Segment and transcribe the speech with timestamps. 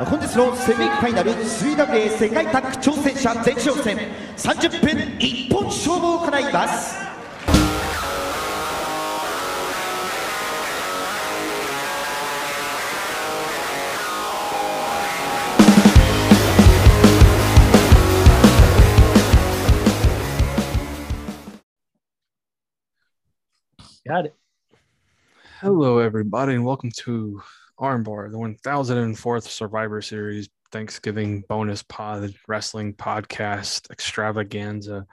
[0.00, 3.96] 本日のセミファイナル水田で世界タッグ挑戦者全勝戦。
[4.36, 6.96] 30分一本勝負を行います。
[24.04, 24.26] Got
[26.00, 27.40] everybody, and welcome to
[27.80, 35.06] Armbar, the 1004th Survivor Series Thanksgiving bonus pod wrestling podcast extravaganza.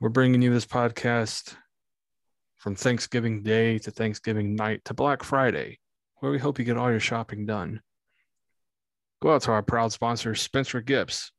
[0.00, 1.54] We're bringing you this podcast
[2.56, 5.80] from Thanksgiving Day to Thanksgiving night to Black Friday,
[6.16, 7.80] where we hope you get all your shopping done.
[9.20, 11.32] Go out to our proud sponsor, Spencer Gifts.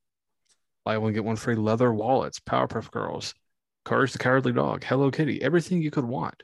[0.84, 3.34] Buy one, get one free leather wallets, Powerpuff Girls,
[3.86, 6.44] Courage the Cowardly Dog, Hello Kitty, everything you could want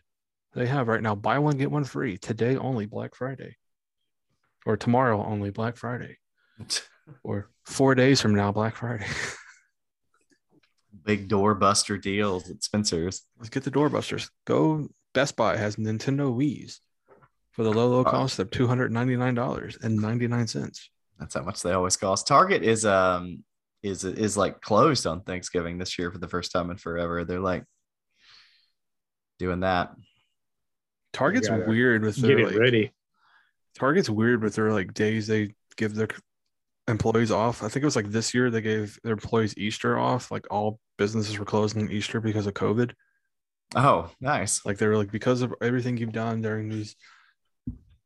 [0.53, 3.55] they have right now buy one get one free today only black friday
[4.65, 6.17] or tomorrow only black friday
[7.23, 9.07] or four days from now black friday
[11.05, 13.21] Big doorbuster deals at Spencer's.
[13.37, 16.81] let's get the doorbusters go best buy has nintendo wii's
[17.51, 18.11] for the low low Wow.
[18.11, 20.79] cost of $299.99
[21.19, 22.25] That's how much they always cost.
[22.27, 23.43] Target is um
[23.83, 27.23] is is like closed on Thanksgiving this year for the first time in forever.
[27.25, 27.63] They're like
[29.39, 29.91] doing that.
[31.13, 32.91] Target's weird with Get their it like, ready.
[33.77, 36.09] target's weird with their like days they give their
[36.87, 40.31] employees off i think it was like this year they gave their employees easter off
[40.31, 42.91] like all businesses were closed on easter because of covid
[43.75, 44.65] Oh, nice.
[44.65, 46.95] Like they were like, because of everything you've done during these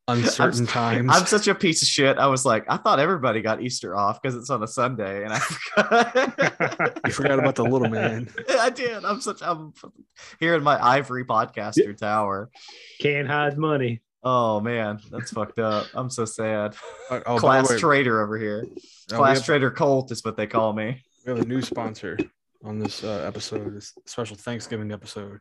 [0.08, 1.10] uncertain times.
[1.12, 2.18] I'm such a piece of shit.
[2.18, 5.32] I was like, I thought everybody got Easter off because it's on a Sunday, and
[5.32, 7.00] I forgot.
[7.06, 8.28] you forgot about the little man.
[8.50, 9.04] I did.
[9.04, 9.42] I'm such.
[9.42, 9.72] I'm
[10.40, 12.50] here in my ivory podcaster tower.
[13.00, 14.02] Can't hide money.
[14.22, 15.86] Oh man, that's fucked up.
[15.94, 16.76] I'm so sad.
[17.10, 18.64] Oh, oh, Class the trader over here.
[18.66, 18.74] uh,
[19.10, 21.02] we, Class have, trader Colt is what they call me.
[21.26, 22.18] we have a new sponsor
[22.64, 25.40] on this uh, episode, this special Thanksgiving episode.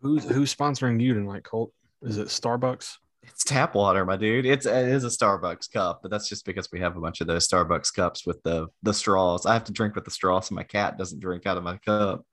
[0.00, 1.72] Who's who's sponsoring you tonight, Colt?
[2.02, 2.96] Is it Starbucks?
[3.22, 4.46] It's tap water, my dude.
[4.46, 7.28] It's it is a Starbucks cup, but that's just because we have a bunch of
[7.28, 9.46] those Starbucks cups with the the straws.
[9.46, 11.76] I have to drink with the straw, so my cat doesn't drink out of my
[11.78, 12.26] cup.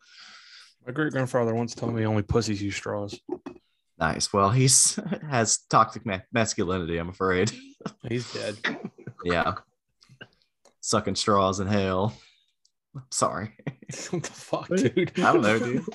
[0.85, 3.19] My great grandfather once told me only pussies use straws.
[3.99, 4.33] Nice.
[4.33, 4.97] Well, he's
[5.29, 6.97] has toxic ma- masculinity.
[6.97, 7.51] I'm afraid.
[8.09, 8.57] He's dead.
[9.23, 9.53] yeah,
[10.81, 12.13] sucking straws in hell.
[13.11, 13.51] Sorry,
[14.09, 15.13] what the fuck, dude?
[15.19, 15.85] I don't know, dude.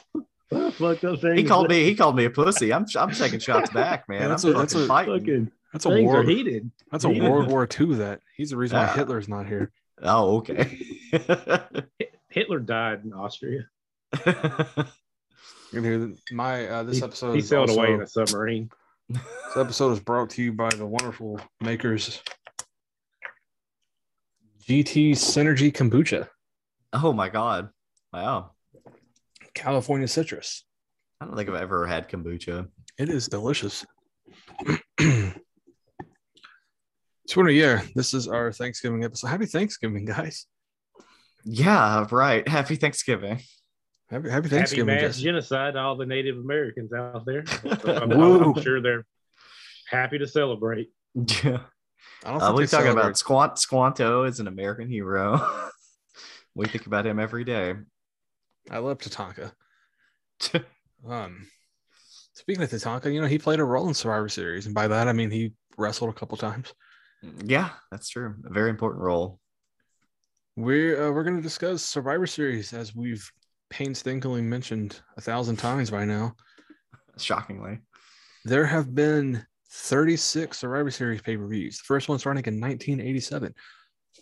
[0.51, 1.39] What the fuck those things?
[1.41, 1.85] He called me.
[1.85, 2.73] He called me a pussy.
[2.73, 4.29] I'm I'm taking shots back, man.
[4.29, 5.19] That's I'm a- that's a- fighting.
[5.19, 6.21] Fucking That's a war.
[6.21, 6.71] are heated.
[6.93, 7.23] That's a heated.
[7.31, 7.95] World War II.
[7.97, 8.95] That he's the reason why Yeah.
[8.95, 9.73] Hitler's not here.
[10.03, 10.79] Oh, okay.
[12.29, 13.67] Hitler died in Austria.
[14.25, 17.33] You're gonna hear my uh, this He- episode.
[17.33, 18.71] He is sailed also- away in a submarine.
[19.09, 19.21] This
[19.57, 22.23] episode is brought to you by the wonderful makers
[24.67, 26.27] GT Synergy Kombucha,
[26.95, 27.69] oh my god!
[28.13, 28.53] Wow.
[29.55, 30.65] California citrus.
[31.21, 32.69] I don't think I've ever had kombucha.
[32.99, 33.85] It is delicious.
[37.27, 39.29] so yeah, this is our Thanksgiving episode.
[39.29, 40.47] Happy Thanksgiving, guys.
[41.45, 42.47] Yeah, right.
[42.47, 43.41] Happy Thanksgiving.
[44.11, 44.87] Happy Happy Happy Thanksgiving.
[44.95, 45.23] mass Jesse.
[45.23, 47.45] genocide to all the Native Americans out there.
[47.87, 49.05] I'm, I'm sure they're
[49.89, 50.89] happy to celebrate.
[51.15, 51.61] Yeah.
[52.25, 55.71] I don't Uh, think we're they talking about celebrate- Squant Squanto is an American hero.
[56.55, 57.75] we think about him every day.
[58.71, 59.53] I love Tatanka.
[61.07, 61.47] Um,
[62.33, 65.07] speaking of Tatanka, you know he played a role in Survivor Series, and by that
[65.07, 66.73] I mean he wrestled a couple times.
[67.45, 68.35] yeah, that's true.
[68.47, 69.39] A very important role.
[70.57, 73.31] We're uh, we're going to discuss Survivor Series as we've
[73.71, 76.35] painstakingly mentioned a thousand times by now.
[77.19, 77.81] Shockingly.
[78.45, 81.79] There have been 36 Survivor Series pay per views.
[81.79, 83.55] The first one running in 1987.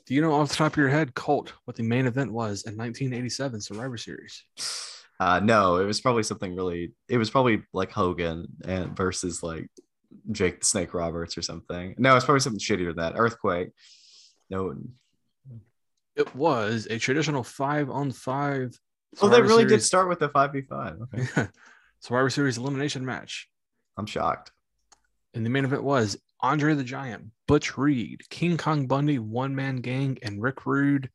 [0.06, 2.64] Do you know off the top of your head, Colt, what the main event was
[2.64, 4.44] in 1987 Survivor Series?
[5.20, 6.92] Uh, no, it was probably something really.
[7.08, 9.69] It was probably like Hogan and versus like
[10.32, 11.94] Jake the Snake Roberts or something.
[11.98, 13.15] No, it's probably something shittier than that.
[13.16, 13.71] Earthquake.
[14.50, 14.74] No.
[16.16, 18.78] It was a traditional five on five.
[19.21, 20.97] Oh, they really did start with the five v five.
[21.15, 21.48] Okay,
[22.00, 23.48] Survivor Series elimination match.
[23.97, 24.50] I'm shocked.
[25.34, 29.77] And the main event was Andre the Giant, Butch Reed, King Kong Bundy, One Man
[29.77, 31.09] Gang, and Rick Rude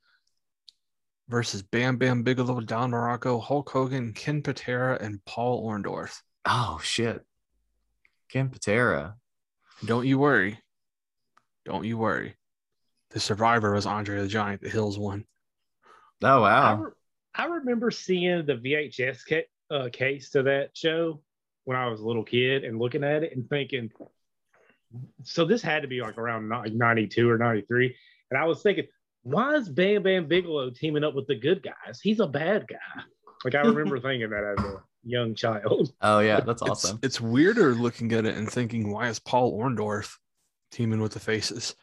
[1.28, 6.22] versus Bam Bam Bigelow, Don Muraco, Hulk Hogan, Ken Patera, and Paul Orndorff.
[6.46, 7.26] Oh shit.
[8.30, 9.16] Ken Patera.
[9.86, 10.60] Don't you worry.
[11.66, 12.36] Don't you worry.
[13.12, 15.26] The survivor was Andre the Giant, the Hills one.
[16.24, 16.76] Oh I, wow.
[16.76, 16.92] re-
[17.36, 21.22] I remember seeing the VHS ca- uh, case to that show
[21.66, 23.92] when I was a little kid and looking at it and thinking,
[25.24, 27.96] so this had to be like around 92 or 93.
[28.32, 28.86] And I was thinking,
[29.24, 32.00] why is Bam Bam Bigelow teaming up with the good guys?
[32.02, 33.02] He's a bad guy.
[33.44, 35.92] Like I remember thinking that as a young child.
[36.02, 37.00] Oh yeah, that's awesome.
[37.04, 40.16] It's, weirder looking at it and thinking, why is Paul Orndorff
[40.72, 41.76] teaming with the faces?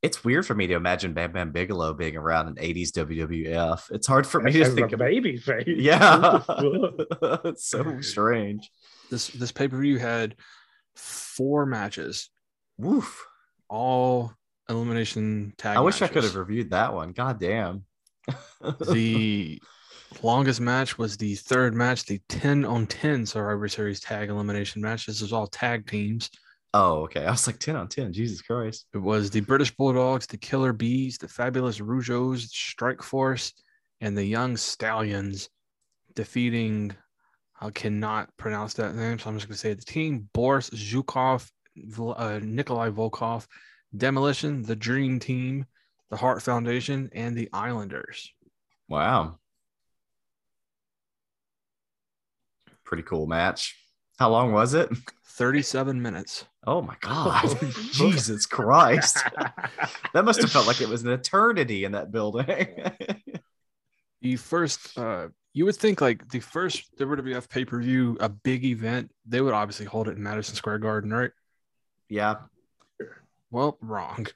[0.00, 3.90] It's weird for me to imagine Bam Bam Bigelow being around in 80s WWF.
[3.90, 5.06] It's hard for me to As think a about.
[5.08, 5.64] baby face.
[5.66, 7.40] Yeah, What the fuck?
[7.46, 8.70] it's so strange.
[9.10, 10.36] This this pay per view had
[10.98, 12.30] four matches,
[12.76, 13.26] Woof.
[13.68, 14.32] all
[14.68, 15.76] elimination tag.
[15.76, 17.12] I wish I could have reviewed that one.
[17.12, 17.84] God damn.
[18.90, 19.60] the
[20.22, 25.06] longest match was the third match, the 10 on 10 Survivor Series tag elimination match.
[25.06, 26.30] This was all tag teams.
[26.74, 27.24] oh, okay.
[27.24, 28.12] I was like 10 on 10.
[28.12, 28.86] Jesus Christ.
[28.92, 33.54] It was the British Bulldogs, the Killer Bees, the Fabulous Rougeaus, Strike Force,
[34.00, 35.48] and the Young Stallions
[36.14, 36.94] defeating,
[37.60, 41.50] I cannot pronounce that name, so I'm just going to say the team Boris Zhukov,
[41.98, 43.46] uh, Nikolai Volkov,
[43.96, 45.66] Demolition, the Dream Team,
[46.10, 48.32] the Heart Foundation, and the Islanders.
[48.88, 49.38] Wow.
[52.84, 53.76] Pretty cool match.
[54.18, 54.88] How long was it?
[55.24, 56.44] 37 minutes.
[56.66, 57.58] Oh my God.
[57.92, 59.18] Jesus Christ.
[60.14, 62.66] That must have felt like it was an eternity in that building.
[64.22, 65.28] The first, uh,
[65.58, 69.54] you would think like the first WWF pay per view, a big event, they would
[69.54, 71.32] obviously hold it in Madison Square Garden, right?
[72.08, 72.36] yeah.
[73.50, 74.28] Well, wrong.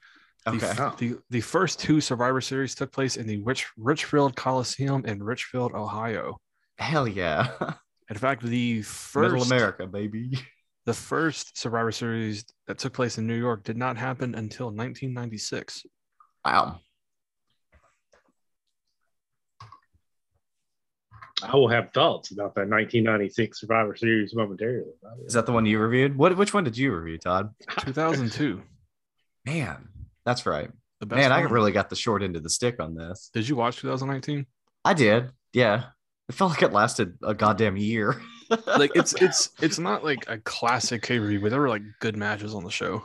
[0.45, 0.65] The, Okay.
[0.67, 0.95] f- oh.
[0.97, 5.71] the, the first two Survivor Series took place in the Rich, Richfield Coliseum in Richfield,
[5.73, 6.35] Ohio.
[6.77, 7.47] Hell yeah.
[8.09, 10.37] In fact, the first Middle first America, baby.
[10.85, 15.85] the first Survivor Series that took place in New York did not happen until 1996.
[16.43, 16.81] Wow.
[21.41, 24.91] I will have thoughts about that 1996 Survivor Series momentarily.
[25.25, 26.17] Is that the one you reviewed?
[26.17, 27.53] What which one did you review, Todd?
[27.79, 28.61] 2002.
[29.45, 29.89] Man,
[30.25, 30.69] that's right.
[30.99, 33.29] The best Man, I really got the short end of the stick on this.
[33.33, 34.45] Did you watch 2019?
[34.85, 35.31] I did.
[35.51, 35.85] Yeah.
[36.29, 38.21] It felt like it lasted a goddamn year.
[38.67, 41.81] Like it's it's it's not like a classic pay per view, but there were like
[41.99, 43.03] good matches on the show.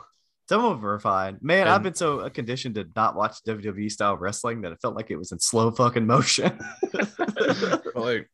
[0.49, 1.37] Some of them are fine.
[1.41, 5.11] Man, I've been so conditioned to not watch WWE style wrestling that it felt like
[5.11, 6.59] it was in slow fucking motion.
[7.95, 8.29] Like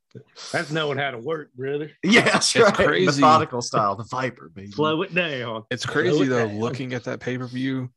[0.54, 1.92] That's knowing how to work, brother.
[2.04, 2.74] yeah, that's right.
[2.74, 3.20] crazy.
[3.20, 4.72] Methodical style, the Viper, baby.
[4.72, 5.64] Slow it down.
[5.70, 6.60] it's crazy it though down.
[6.60, 7.90] looking at that pay per view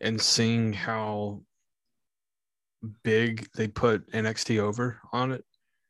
[0.00, 1.42] and seeing how
[3.04, 5.44] big they put NXT over on it.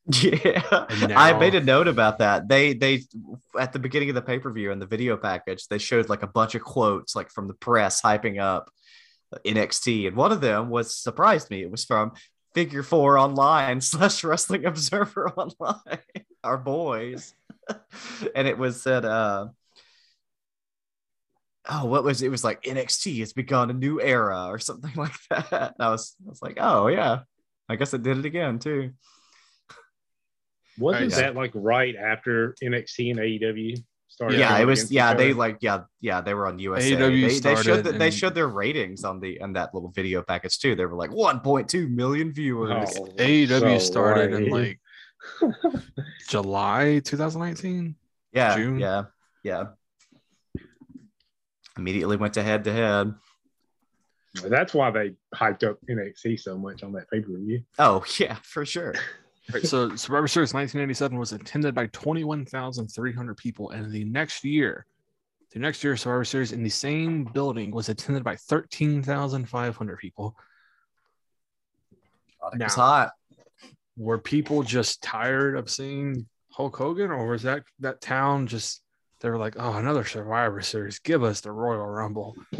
[0.22, 0.62] Yeah,
[1.16, 2.48] I made a note about that.
[2.48, 3.02] They they
[3.58, 6.24] at the beginning of the pay per view and the video package, they showed like
[6.24, 8.68] a bunch of quotes like from the press hyping up
[9.46, 11.62] NXT, and one of them was surprised me.
[11.62, 12.12] It was from
[12.54, 15.98] Figure Four Online slash Wrestling Observer Online,
[16.44, 17.34] our boys,
[18.34, 19.48] and it was said, uh,
[21.68, 22.26] "Oh, what was it?
[22.26, 25.90] it was like NXT has begun a new era or something like that." And I
[25.90, 27.20] was I was like, "Oh yeah,
[27.68, 28.94] I guess it did it again too."
[30.78, 31.20] Wasn't Right.
[31.22, 33.76] that like right after NXT and AEW
[34.08, 34.38] started?
[34.38, 34.90] yeah, it was.
[34.90, 35.58] yeah, they like.
[35.60, 36.92] Yeah, yeah, they were on USA.
[36.92, 39.90] AEW they, they started showed that they showed their ratings on the on that little
[39.90, 40.74] video package too.
[40.74, 42.94] They were like 1.2 million viewers.
[42.98, 44.78] Oh, AEW so started in right.
[45.42, 45.52] like
[46.28, 47.94] July 2019.
[48.32, 48.78] yeah, June.
[48.78, 49.04] yeah,
[49.42, 49.64] yeah.
[51.76, 53.14] Immediately went to head to head.
[54.44, 57.62] That's why they hyped up NXT so much on that pay per view.
[57.78, 58.94] Oh yeah, for sure.
[59.52, 64.86] Right, so Survivor Series 1987 was attended by 21,300 people, and the next year,
[65.52, 70.36] the next year Survivor Series in the same building was attended by 13,500 people.
[72.52, 73.12] It Now- hot.
[73.96, 78.82] Were people just tired of seeing Hulk Hogan, or was that that town just
[79.20, 82.34] they were like, oh, another Survivor Series, give us the Royal Rumble?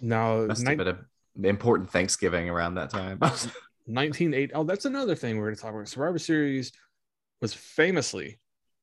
[0.00, 1.06] Now, Must nine- have been an
[1.42, 3.18] important Thanksgiving around that time.
[3.88, 4.52] 1980.
[4.54, 5.88] Oh, that's another thing we're going to talk about.
[5.88, 6.72] Survivor Series
[7.40, 8.38] was famously,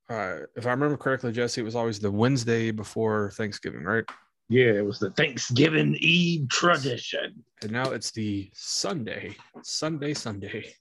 [0.09, 4.03] uh, if I remember correctly, Jesse, it was always the Wednesday before Thanksgiving, right?
[4.50, 7.43] Yeah, it was the Thanksgiving Eve tradition.
[7.62, 10.74] And now it's the Sunday, Sunday, Sunday.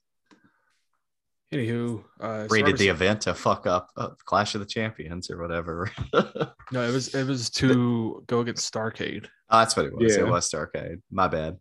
[1.53, 5.89] Anywho, uh, Rated the event to fuck up uh, Clash of the Champions or whatever.
[6.13, 9.27] no, it was it was to go against Starcade.
[9.49, 10.15] Oh, that's what it was.
[10.15, 11.01] It was Starcade.
[11.11, 11.57] My bad.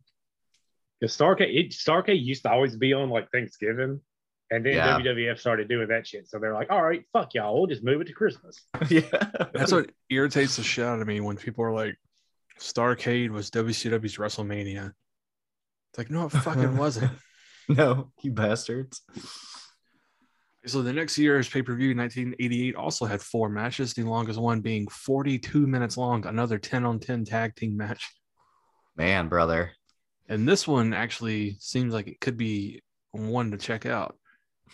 [1.04, 4.00] Because Starcade, it, Starcade used to always be on like Thanksgiving,
[4.50, 4.98] and then Yeah.
[4.98, 6.28] WWF started doing that shit.
[6.28, 9.00] So they're like, "All right, fuck y'all, we'll just move it to Christmas." yeah.
[9.52, 11.96] That's what irritates the shit out of me when people are like,
[12.58, 14.92] Starcade was WCW's WrestleMania.
[15.90, 17.12] It's like, no, it fucking wasn't.
[17.68, 19.02] No, you bastards.
[20.66, 23.92] So the next year's pay per view, 1988, also had four matches.
[23.92, 28.08] The longest one being 42 minutes long, another 10 on 10 tag team match.
[28.96, 29.72] Man, brother.
[30.28, 34.16] And this one actually seems like it could be one to check out.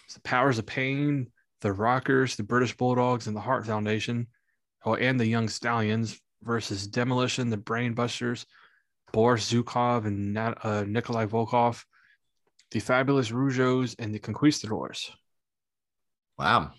[0.04, 1.30] It's the Powers of Pain,
[1.60, 4.28] the Rockers, the British Bulldogs, and the Heart Foundation,
[4.84, 8.46] oh, and the Young Stallions versus Demolition, the Brainbusters,
[9.12, 11.84] Boris Zhukov, and Nat, uh, Nikolai Volkov,
[12.70, 15.10] the Fabulous Rougeaus, and the Conquistadors.
[16.38, 16.70] Wow.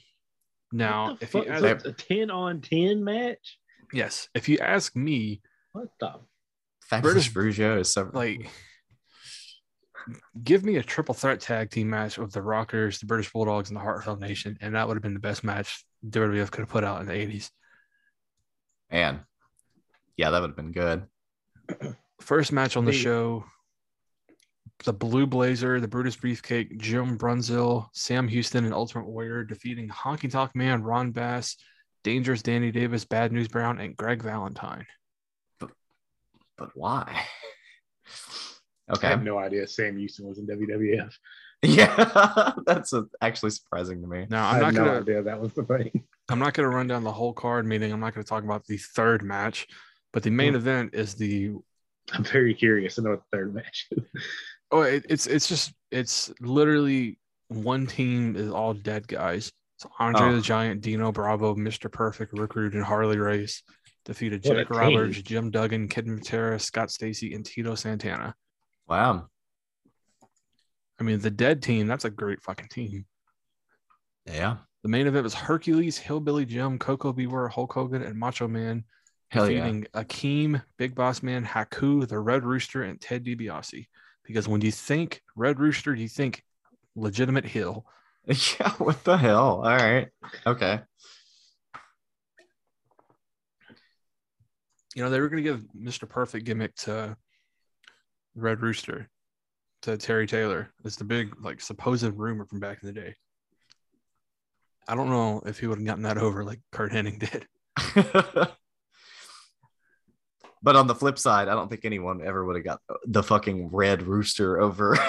[0.71, 1.63] Now, What the if you fuck?
[1.63, 3.59] ask, a 10 on 10 match?
[3.93, 5.41] yes, if you ask me,
[5.73, 6.13] What the?
[6.91, 8.49] Fabulous British- Rougeau is so like
[10.43, 13.75] give me a triple threat tag team match with the Rockers, the British Bulldogs, and
[13.77, 16.83] the Heart Foundation, and that would have been the best match WWF could have put
[16.83, 17.49] out in the 80s.
[18.91, 19.21] man.
[20.17, 21.03] Yeah, that would have been good.
[22.21, 23.45] First match on the The- show
[24.83, 30.29] the Blue Blazer, the Brutus Beefcake, Jim Brunzell, Sam Houston, and Ultimate Warrior defeating Honky
[30.31, 31.55] Tonk Man, Ron Bass,
[32.03, 34.87] Dangerous Danny Davis, Bad News Brown, and Greg Valentine.
[36.61, 37.23] But why?
[38.93, 39.07] Okay.
[39.07, 41.13] I have no idea Sam Houston was in WWF.
[41.61, 44.25] Yeah, that's uh actually surprising to me.
[44.29, 46.03] Now I I'm had not no gonna idea that was the thing.
[46.27, 47.93] I'm not gonna run down the whole card meeting.
[47.93, 49.65] I'm not gonna talk about the third match,
[50.11, 50.57] but the main Hmm.
[50.57, 51.51] event is the
[52.11, 54.03] I'm very curious to know what the third match is.
[54.73, 59.51] Oh, it, it's it's just it's literally one team is all dead guys.
[59.77, 60.35] So Andre Oh.
[60.35, 61.89] the Giant, Dino Bravo, Mr.
[61.89, 63.63] Perfect, Rick Rude, and Harley Race
[64.05, 65.23] defeated What a Jake Roberts, team.
[65.23, 68.35] Jim Duggan, Ken Patera, Scott Casey, and Tito Santana.
[68.87, 69.27] Wow.
[70.99, 73.05] I mean, the dead team, that's a great fucking team.
[74.25, 74.57] Yeah.
[74.83, 77.27] The main event was Hercules, Hillbilly Jim, Koko B.
[77.27, 78.83] Ware, Hulk Hogan, and Macho Man
[79.31, 79.59] Hell yeah.
[79.61, 83.87] defeating Akeem, Big Boss Man, Haku, the Red Rooster, and Ted DiBiase.
[84.25, 86.43] Because when you think Red Rooster, you think
[86.95, 87.85] legitimate Hill.
[88.27, 89.63] Yeah, what the hell?
[89.65, 90.09] All right.
[90.45, 90.79] Okay.
[94.95, 96.07] You know, they were going to give Mr.
[96.07, 97.15] Perfect gimmick to
[98.35, 99.09] Red Rooster,
[99.83, 100.71] to Terry Taylor.
[100.83, 103.15] It's the big, like, supposed rumor from back in the day.
[104.87, 107.45] I don't know if he would have gotten that over like Curt Hennig did.
[110.63, 113.69] but on the flip side, I don't think anyone ever would have got the fucking
[113.69, 114.97] red rooster over.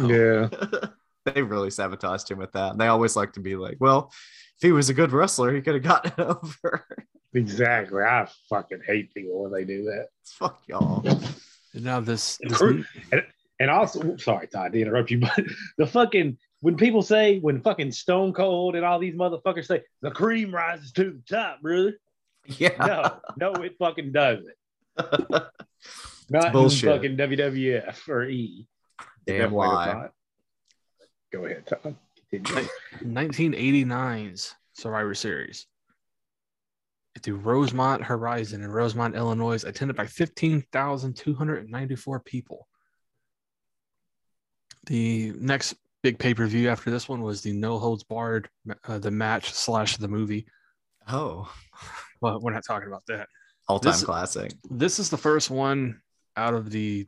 [0.00, 0.48] Yeah.
[1.34, 2.72] they really sabotaged him with that.
[2.72, 4.12] And they always like to be like, well,
[4.56, 6.86] if he was a good wrestler, he could have gotten it over.
[7.34, 8.02] Exactly.
[8.02, 10.08] I fucking hate people when they do that.
[10.24, 11.06] Fuck y'all.
[11.74, 12.84] And now this, this Cru-
[13.60, 15.38] And also, sorry, Todd, to interrupt you, but
[15.76, 20.10] the fucking when people say when fucking Stone Cold and all these motherfuckers say the
[20.10, 21.98] cream rises to the top, brother.
[22.46, 22.70] Yeah.
[23.38, 24.46] No, no, it fucking doesn't.
[26.30, 26.90] Not in bullshit.
[26.90, 28.66] fucking WWF or E.
[29.26, 29.92] Damn Definitely lie.
[29.92, 30.12] not.
[31.32, 31.94] Go ahead, Todd.
[32.30, 32.68] Continue.
[33.02, 35.66] 1989's Survivor Series
[37.22, 42.68] the Rosemont Horizon in Rosemont, Illinois, attended by 15,294 people.
[44.86, 48.48] The next big pay per view after this one was the No Holds Barred,
[48.86, 50.46] uh, the match slash the movie.
[51.08, 51.50] Oh,
[52.20, 53.28] But we're not talking about that.
[53.68, 54.52] all time classic.
[54.70, 56.00] This is the first one
[56.36, 57.06] out of the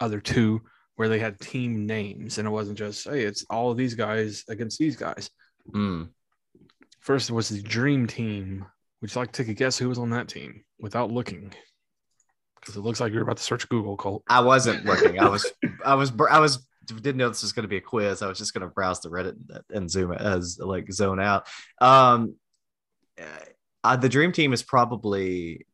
[0.00, 0.60] other two
[0.96, 4.44] where they had team names, and it wasn't just hey, it's all of these guys
[4.48, 5.30] against these guys.
[5.70, 6.08] Mm.
[7.00, 8.66] First was the Dream Team.
[9.04, 11.52] Would you like to take a guess who was on that team without looking?
[12.58, 14.22] Because it looks like you're about to search Google, Colt.
[14.26, 15.20] I wasn't looking.
[15.20, 15.44] I was,
[15.84, 18.22] I was, I was, didn't know this was going to be a quiz.
[18.22, 19.36] I was just going to browse the Reddit
[19.68, 21.46] and zoom as like zone out.
[21.82, 22.36] Um,
[23.84, 25.66] uh, the dream team is probably,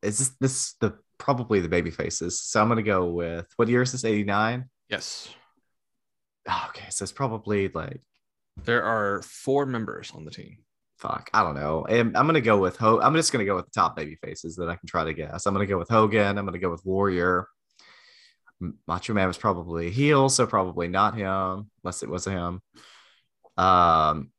[0.00, 2.40] is this, this the, probably the baby faces.
[2.40, 4.04] So I'm going to go with, what year is this?
[4.04, 4.66] 89.
[4.88, 5.28] Yes.
[6.68, 6.86] okay.
[6.90, 8.00] So it's probably like,
[8.62, 10.58] There are four members on the team.
[11.00, 11.86] Fuck, I don't know.
[11.88, 13.00] I'm, I'm gonna go with Ho.
[13.00, 15.46] I'm just gonna go with the top baby faces that I can try to guess.
[15.46, 16.38] I'm gonna go with Hogan.
[16.38, 17.46] I'm gonna go with Warrior.
[18.86, 22.60] Macho Man was probably a heel, so probably not him, unless it was him.
[23.56, 24.30] Um,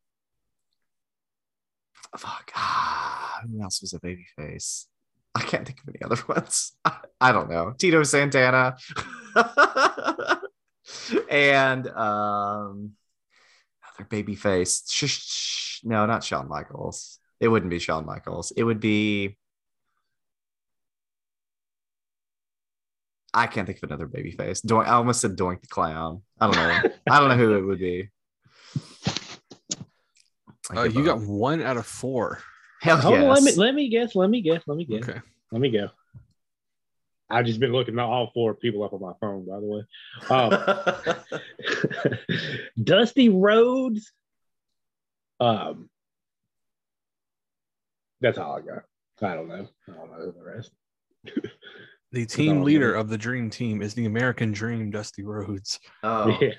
[2.18, 2.52] fuck.
[2.56, 4.88] Ah, who else was a baby face?
[5.34, 6.74] I can't think of any other ones.
[6.86, 7.74] I, I don't know.
[7.78, 8.78] Tito Santana.
[11.30, 12.92] and um
[13.98, 14.84] another baby face.
[15.84, 17.20] No, not Shawn Michaels.
[17.40, 18.52] It wouldn't be Shawn Michaels.
[18.56, 19.38] It would be.
[23.34, 24.62] I can't think of another baby face.
[24.62, 26.22] Doink, I almost said Doink the Clown.
[26.40, 26.92] I don't know.
[27.10, 28.10] I don't know who it would be.
[30.70, 32.40] I Uh, give you got one out of four.
[32.82, 33.24] hell Hold yes.
[33.24, 34.16] on, let me let me guess.
[34.16, 34.62] Let me guess.
[34.68, 35.08] Let me guess.
[35.08, 35.20] Okay.
[35.52, 35.90] Let me go.
[37.30, 39.86] I've just been looking at all four people up on my phone, by the way.
[42.10, 42.18] Um,
[42.84, 44.12] Dusty Rhodes,
[45.42, 45.90] Um,
[48.22, 48.84] that's all I got.
[49.22, 49.68] I don't know.
[49.90, 50.72] I don't know the rest.
[52.12, 53.00] The team leader good.
[53.00, 55.80] of the Dream Team is the American Dream, Dusty Rhodes.
[56.04, 56.50] Oh, Yeah.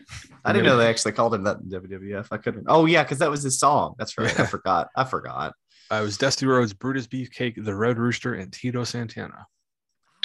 [0.45, 2.29] I didn't know they actually called him that in WWF.
[2.31, 2.65] I couldn't.
[2.69, 3.95] Oh yeah, because that was his song.
[3.99, 4.39] That's right.
[4.41, 4.89] I forgot.
[4.97, 5.53] I forgot.
[5.91, 9.47] Uh, it was Dusty Rhodes, Brutus Beefcake, the Red Rooster, and Tito Santana.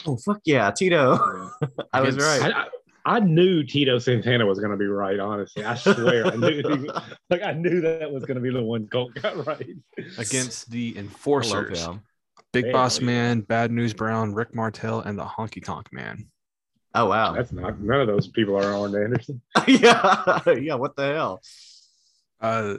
[0.05, 1.51] Oh fuck yeah, Tito.
[1.93, 2.53] I was right.
[2.53, 2.67] I, I,
[3.07, 5.17] I knew Tito Santana was going to be right.
[5.17, 6.57] Honestly, I swear, I knew.
[6.57, 6.89] He,
[7.29, 9.65] like I knew that was going to be the one Colt got right.
[10.17, 11.87] Against the Enforcers.
[12.51, 13.05] Big Hell Boss yeah.
[13.05, 16.27] Man, Bad News Brown, Rick Martel, and the Honky Tonk Man.
[16.95, 17.31] Oh wow.
[17.31, 17.79] That's not.
[17.79, 19.41] None of those people are Arn Anderson.
[19.67, 20.75] yeah, yeah.
[20.75, 21.41] What the hell?
[22.41, 22.77] Uh,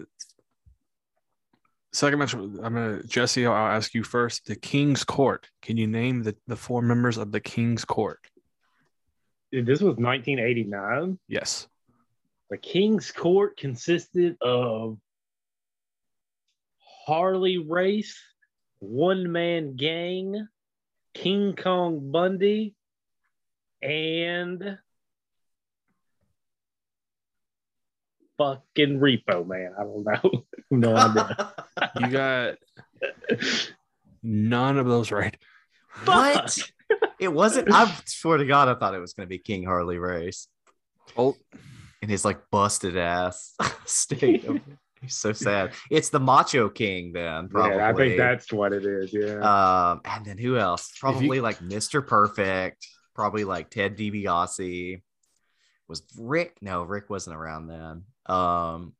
[1.94, 3.47] second match, I'm gonna Jesse.
[3.47, 4.44] I'll ask you first.
[4.44, 5.49] The King's Court.
[5.62, 8.18] Can you name the, the four members of the King's Court?
[9.50, 11.19] This was 1989.
[11.28, 11.69] Yes.
[12.50, 14.99] The King's Court consisted of
[17.07, 18.19] Harley Race,
[18.78, 20.49] One Man Gang,
[21.14, 22.75] King Kong Bundy,
[23.83, 24.78] and
[28.38, 29.73] fucking Repo Man.
[29.78, 30.45] I don't know.
[30.71, 31.55] no idea.
[32.00, 32.55] You got
[34.23, 35.37] none of those right.
[36.05, 36.71] what?
[37.18, 37.73] It wasn't.
[37.73, 40.47] I swear to God, I thought it was going to be King Harley Race
[41.16, 41.37] Oh,
[42.02, 43.54] in his like busted ass
[43.87, 44.45] state.
[44.45, 44.61] Of,
[45.00, 45.73] he's so sad.
[45.90, 47.76] It's the Macho King then, probably.
[47.76, 49.12] Yeah, I think that's what it is.
[49.12, 49.40] Yeah.
[49.90, 50.92] Um, and then who else?
[51.00, 52.07] Probably like Mr.
[52.07, 52.87] Perfect.
[53.14, 55.02] Probably like Ted DiBiase.
[55.88, 56.59] Was Rick?
[56.61, 58.04] No, Rick wasn't around then.
[58.26, 58.92] Um,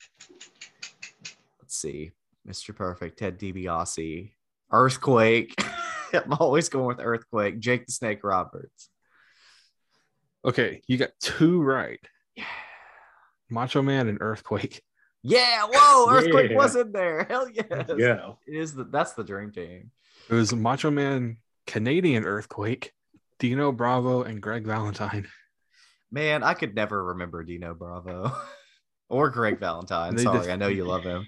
[1.61, 2.13] let's see,
[2.49, 2.75] Mr.
[2.75, 4.33] Perfect, Ted DiBiase,
[4.73, 5.55] Earthquake.
[6.13, 7.59] I'm always going with Earthquake.
[7.61, 8.89] Jake the Snake Roberts.
[10.45, 10.83] okay.
[10.87, 12.01] You got two right.
[12.37, 12.45] Yeah.
[13.51, 14.83] Macho Man and Earthquake.
[15.23, 16.57] Yeah, whoa, Earthquake Yeah.
[16.57, 17.25] was in there.
[17.25, 17.91] Hell yes.
[17.97, 18.33] yeah.
[18.47, 19.91] It is the that's the dream team.
[20.31, 22.93] It was Macho Man, Canadian Earthquake,
[23.39, 25.27] Dino Bravo, and Greg Valentine.
[26.11, 28.33] Man, I could never remember Dino Bravo
[29.09, 30.17] or Greg Valentine.
[30.19, 31.27] Sorry, I know you love him.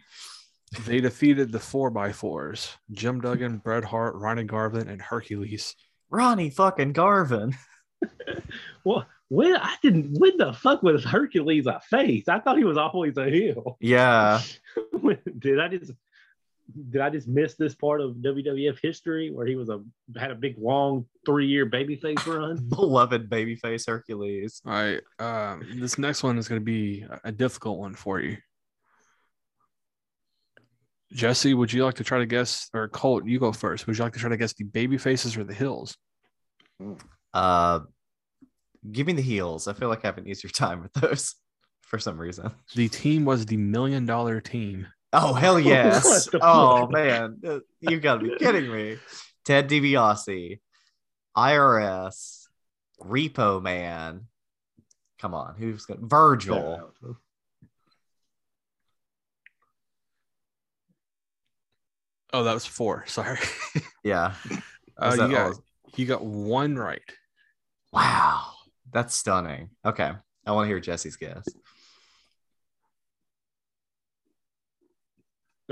[0.86, 5.74] They defeated the 4x4s Jim Duggan, Bret Hart, Ronnie Garvin, and Hercules.
[6.10, 7.56] Ronnie fucking Garvin.
[8.84, 10.18] Well, when I didn't.
[10.18, 12.28] When the fuck was Hercules a face?
[12.28, 13.76] I thought he was always a heel.
[13.80, 14.40] Yeah.
[15.38, 15.92] did I just
[16.90, 19.82] did I just miss this part of WWF history where he was a
[20.18, 22.56] had a big long three year babyface run?
[22.68, 24.62] Beloved babyface Hercules.
[24.64, 25.00] All right.
[25.18, 28.38] Um, this next one is going to be a- a difficult one for you.
[31.12, 33.86] Jesse, would you like to try to guess, or Colt, you go first.
[33.86, 35.96] Would you like to try to guess the baby faces or the hills?
[37.34, 37.80] Uh
[38.90, 39.68] give me the heels.
[39.68, 41.34] I feel like I have an easier time with those
[41.82, 42.50] for some reason.
[42.74, 44.86] The team was the million dollar team.
[45.12, 46.28] Oh hell yes.
[46.40, 47.40] Oh man.
[47.80, 48.98] You gotta be kidding me.
[49.44, 50.60] Ted DiBiase,
[51.36, 52.46] IRS,
[53.02, 54.26] Repo Man.
[55.18, 56.92] Come on, who's gonna Virgil?
[62.32, 63.04] Oh, that was four.
[63.08, 63.38] Sorry.
[64.04, 64.34] Yeah.
[65.02, 65.64] Uh, you, got, all?
[65.96, 67.00] you got one right.
[67.90, 68.48] Wow.
[68.92, 69.70] That's stunning.
[69.82, 70.12] Okay.
[70.46, 71.42] I want to hear Jesse's guess.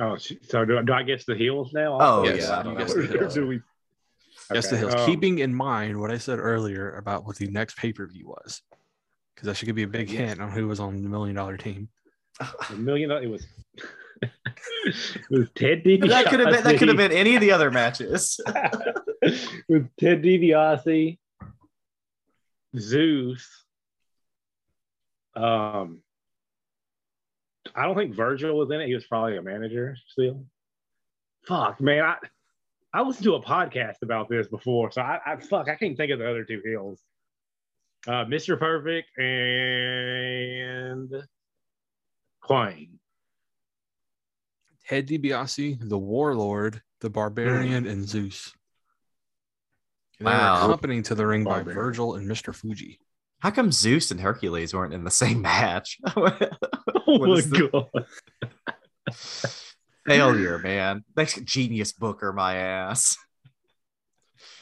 [0.01, 1.99] Oh, so do, do I guess the heels now?
[2.01, 2.55] Oh, Yes, yeah.
[2.55, 3.35] I you don't know guessed what the heels.
[3.35, 3.61] Do we-
[4.55, 4.95] Yes, the Okay, hills.
[4.95, 8.29] um, Keeping in mind what I said earlier about what the next pay per view
[8.29, 8.63] was,
[9.35, 11.59] because that should give you a big hint on who was on the million dollar
[11.59, 11.91] team.
[12.41, 13.11] a million.
[13.11, 13.23] dollar.
[13.25, 13.47] It was.
[14.23, 16.09] it was Ted DiBiase.
[16.09, 18.41] That could have been that could have been any of the other matches.
[19.69, 21.19] with Ted DiBiase,
[22.77, 23.65] Zeus.
[25.37, 26.03] Um,
[27.75, 28.89] I don't think Virgil was in it.
[28.89, 30.45] He was probably a manager still.
[31.47, 32.05] Fuck, man.
[32.05, 32.17] I
[32.93, 36.11] I listened to a podcast about this before, so I, I fuck I can't think
[36.11, 37.01] of the other two heels.
[38.07, 38.59] Uh, Mr.
[38.59, 41.13] Perfect and
[42.41, 42.98] Quine.
[44.89, 48.53] Ted DiBiase, the Warlord, the Barbarian, and Zeus.
[50.19, 50.61] And They Wow.
[50.61, 52.55] were accompanied to the ring by Virgil and Mr.
[52.55, 52.99] Fuji.
[53.41, 55.99] How come Zeus and Hercules weren't in the same match?
[57.11, 59.15] Oh my the- god.
[60.07, 61.05] Failure, man.
[61.15, 63.17] That's a genius booker, my ass.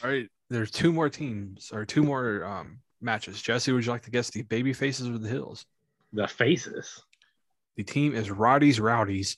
[0.03, 3.43] All right, there's two more teams or two more um, matches.
[3.43, 5.67] Jesse, would you like to guess the baby faces or the hills?
[6.13, 7.03] The faces.
[7.77, 9.37] The team is Roddy's Rowdies.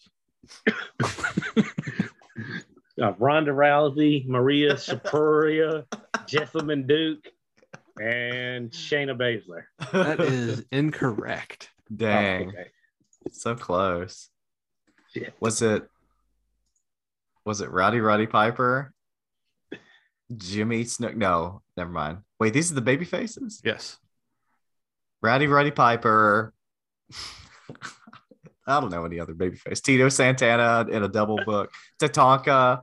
[3.01, 5.85] Uh, Ronda Rousey, Marina Shafir,
[6.27, 7.29] Jessamyn Duke,
[8.01, 9.65] and Shayna Baszler.
[9.93, 11.71] That is incorrect.
[11.95, 12.47] Dang.
[12.47, 12.71] Oh, okay.
[13.31, 14.31] So close.
[15.15, 15.33] Shit.
[15.41, 15.89] Was it
[17.45, 18.93] was it Rowdy Roddy Piper?
[20.37, 21.17] Jimmy Snook?
[21.17, 22.19] No, never mind.
[22.39, 23.63] Wait, these are the baby faces?
[23.65, 23.97] Yes.
[25.23, 26.53] Rowdy Roddy Piper.
[28.69, 29.81] I don't know any other baby face.
[29.81, 31.73] Tito Santana in a double book.
[32.01, 32.83] Tatanka.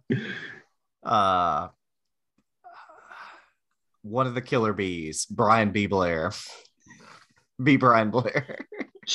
[1.03, 1.67] Uh
[4.01, 5.87] one of the killer bees, Brian B.
[5.87, 6.31] Blair.
[7.61, 7.75] B.
[7.77, 8.65] Brian Blair.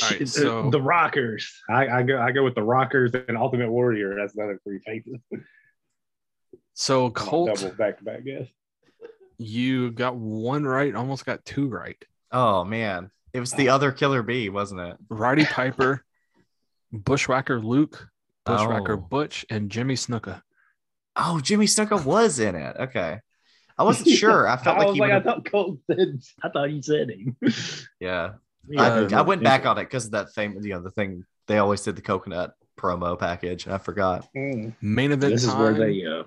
[0.03, 1.61] All right, so- the Rockers.
[1.69, 2.21] I, I go.
[2.21, 4.15] I go with the Rockers and Ultimate Warrior.
[4.17, 5.19] That's the other three faces.
[6.75, 8.25] So Colt, Double back to back.
[8.25, 8.47] Guess.
[9.39, 12.03] you got one right, almost got two right.
[12.33, 13.11] Oh man.
[13.33, 14.97] It was the other killer bee, wasn't it?
[15.09, 16.05] Roddy Piper,
[16.93, 18.09] Bushwhacker Luke,
[18.45, 18.97] Bushwhacker Oh.
[18.97, 20.43] Butch, and Jimmy Snuka.
[21.17, 22.77] Oh, Jimmy Snuka was in it.
[22.79, 23.19] Okay.
[23.79, 24.49] I wasn't sure.
[24.49, 26.21] I felt I like was he like, I thought Colt said.
[26.43, 27.37] I thought he said him.
[28.01, 28.33] Yeah.
[28.77, 31.25] Uh, I, I went back on it because of that thing, you know, the thing
[31.47, 33.67] they always did the coconut promo package.
[33.67, 34.29] I forgot.
[34.37, 34.75] Mm.
[34.81, 35.61] Main event This is time.
[35.63, 36.23] where they uh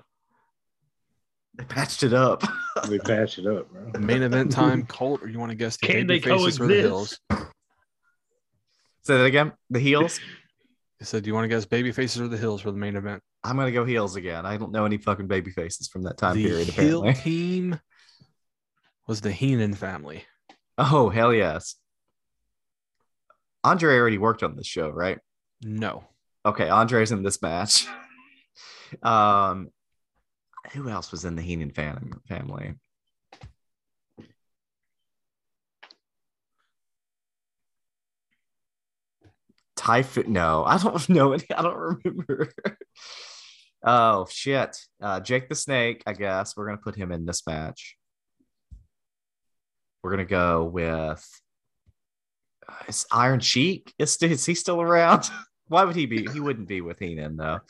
[1.54, 2.42] They patched it up.
[2.88, 4.00] they patch it up, bro.
[4.00, 4.84] Main event time.
[4.86, 7.20] Colt, or you want to guess the Can baby they faces or the coexist?
[7.30, 7.40] hills?
[9.04, 9.52] Say that again.
[9.70, 10.18] The heels.
[11.00, 12.96] I said, do you want to guess baby faces or the hills for the main
[12.96, 13.22] event?
[13.42, 14.46] I'm gonna go heels again.
[14.46, 16.68] I don't know any fucking baby faces from that time the period.
[16.68, 17.22] heel Apparently.
[17.22, 17.80] team
[19.06, 20.24] was the Heenan family.
[20.78, 21.76] Oh hell yes.
[23.62, 25.18] Andre already worked on this show, right?
[25.62, 26.04] No.
[26.46, 27.86] Okay, Andre's in this match.
[29.02, 29.68] um,
[30.72, 32.74] who else was in the Heenan fam- family?
[39.84, 40.32] Typhoon?
[40.32, 41.32] No, I don't know.
[41.32, 42.52] Any, I don't remember.
[43.84, 44.76] oh shit!
[45.00, 46.02] Uh, Jake the Snake.
[46.06, 47.96] I guess we're gonna put him in this match.
[50.02, 51.24] We're gonna go with.
[52.66, 53.92] Uh, is Iron Sheik?
[53.98, 55.30] Is, is he still around?
[55.68, 56.26] Why would he be?
[56.30, 57.60] He wouldn't be with Heenan though.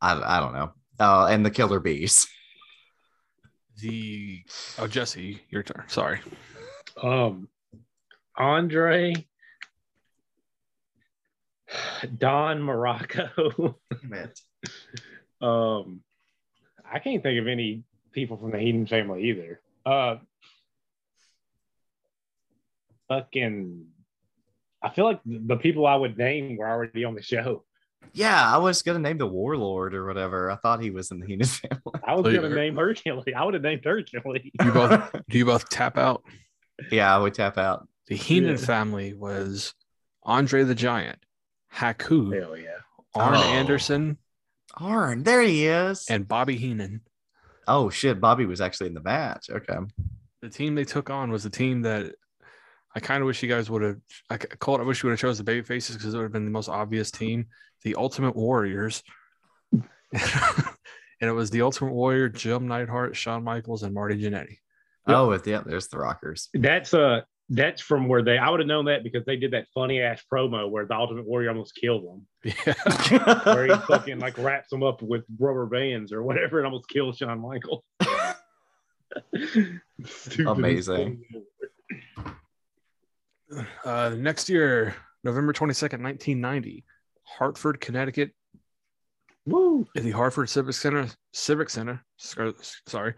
[0.00, 0.72] I, I don't know.
[1.00, 2.26] Oh, and the Killer Bees.
[3.80, 4.44] The
[4.78, 5.82] oh Jesse, your turn.
[5.88, 6.20] Sorry.
[7.02, 7.48] Um,
[8.36, 9.14] Andre,
[12.18, 13.74] Don Muraco.
[15.40, 16.00] um,
[16.90, 17.82] I can't think of any
[18.12, 19.60] people from the Heenan family either.
[19.84, 20.16] Uh,
[23.08, 23.86] fucking,
[24.82, 27.64] I feel like the people I would name were already on the show.
[28.12, 30.50] Yeah, I was gonna name the Warlord or whatever.
[30.50, 31.78] I thought he was in the Heenan family.
[32.06, 33.24] I was So gonna you're- name Hercules.
[33.34, 34.42] I would have named Hercules.
[34.62, 36.22] You both do you both tap out?
[36.90, 37.88] yeah, I would tap out.
[38.08, 38.56] The Heenan Yeah.
[38.66, 39.72] family was
[40.22, 41.18] Andre the Giant,
[41.74, 42.78] Haku, Hell yeah.
[43.14, 43.42] Arn Oh.
[43.42, 44.18] Anderson,
[44.76, 46.06] Arn, there he is.
[46.08, 47.00] and Bobby Heenan.
[47.68, 49.50] oh shit, Bobby was actually in the match.
[49.50, 49.76] Okay.
[50.42, 52.12] The team they took on was the team that
[52.94, 53.96] I kind of wish you guys would have.
[54.30, 54.80] I called.
[54.80, 56.50] I wish you would have chose the baby faces because it would have been the
[56.50, 57.46] most obvious team,
[57.82, 59.02] the Ultimate Warriors.
[59.72, 59.82] and
[61.20, 64.58] it was the Ultimate Warrior, Jim Neidhart, Shawn Michaels, and Marty Jannetty.
[65.06, 66.48] Oh, with yeah, there's the Rockers.
[66.54, 69.66] That's uh that's from where they I would have known that because they did that
[69.74, 72.26] funny ass promo where the Ultimate Warrior almost killed them.
[72.42, 72.74] Yeah.
[73.44, 77.18] Where he fucking like wraps them up with rubber bands or whatever and almost kills
[77.18, 77.84] Shawn Michaels.
[80.46, 81.22] Amazing.
[83.84, 86.84] Uh, next year, November 22nd, 1990,
[87.22, 88.32] Hartford, Connecticut.
[89.46, 89.86] Woo!
[89.94, 91.08] at the Hartford Civic Center.
[91.32, 92.02] Civic Center.
[92.16, 93.14] Sorry,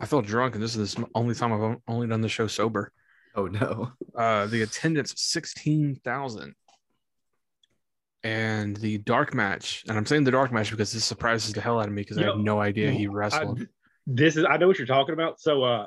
[0.00, 2.92] I feel drunk, and this is the only time I've only done the show sober.
[3.34, 3.92] Oh no.
[4.12, 6.54] Uh, the attendance sixteen thousand,
[8.22, 9.84] and the dark match.
[9.88, 12.18] And I'm saying the dark match because this surprises the hell out of me because
[12.18, 13.66] I Yo, had no idea he I, wrestled.
[14.06, 15.40] this is I know what you're talking about.
[15.40, 15.86] So uh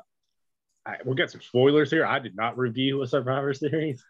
[0.85, 2.05] I, we got some spoilers here.
[2.05, 4.03] I did not review a Survivor Series.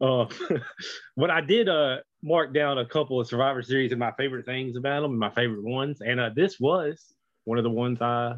[0.00, 0.26] uh,
[1.16, 4.76] but I did uh mark down a couple of Survivor Series and my favorite things
[4.76, 6.00] about them my favorite ones.
[6.00, 7.12] And uh, this was
[7.44, 8.34] one of the ones I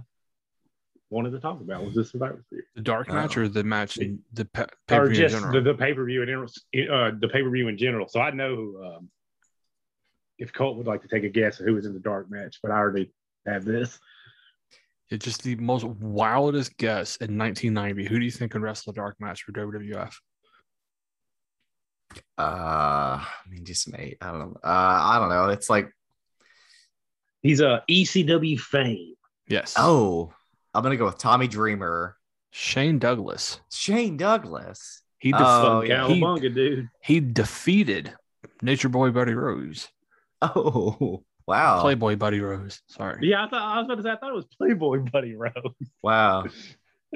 [1.11, 2.67] wanted to talk about was the Survivor Series.
[2.75, 5.53] the dark match or the match in the pe- or pay-per-view in just general?
[5.53, 6.31] the, the pay per view and
[6.91, 8.09] uh, the pay per view in general.
[8.09, 9.11] So I know um,
[10.39, 12.59] if Colt would like to take a guess of who was in the dark match,
[12.63, 13.13] but I already
[13.47, 13.99] have this.
[15.11, 18.05] It's just the most wildest guess in 1990.
[18.09, 20.13] Who do you think could wrestle a dark match for WWF?
[22.39, 24.19] Uh I mean just mate.
[24.21, 24.57] I don't know.
[24.63, 24.69] Uh
[25.03, 25.49] I don't know.
[25.49, 25.91] It's like
[27.43, 29.15] He's a ECW fame.
[29.49, 29.75] Yes.
[29.77, 30.33] oh,
[30.75, 32.17] I'm gonna go with Tommy Dreamer.
[32.53, 33.61] Shane Douglas.
[33.73, 35.03] Shane Douglas.
[35.19, 36.07] He def- Oh, yeah.
[36.09, 36.89] He- Cowabunga, dude.
[37.03, 38.13] he defeated
[38.63, 39.89] Nature Boy Buddy Rose,
[40.43, 41.81] Oh wow.
[41.83, 42.81] Playboy Buddy Rose.
[42.89, 43.19] Sorry.
[43.29, 45.53] Yeah, I thought I was about to say I thought it was Playboy Buddy Rose.
[46.03, 46.45] Wow.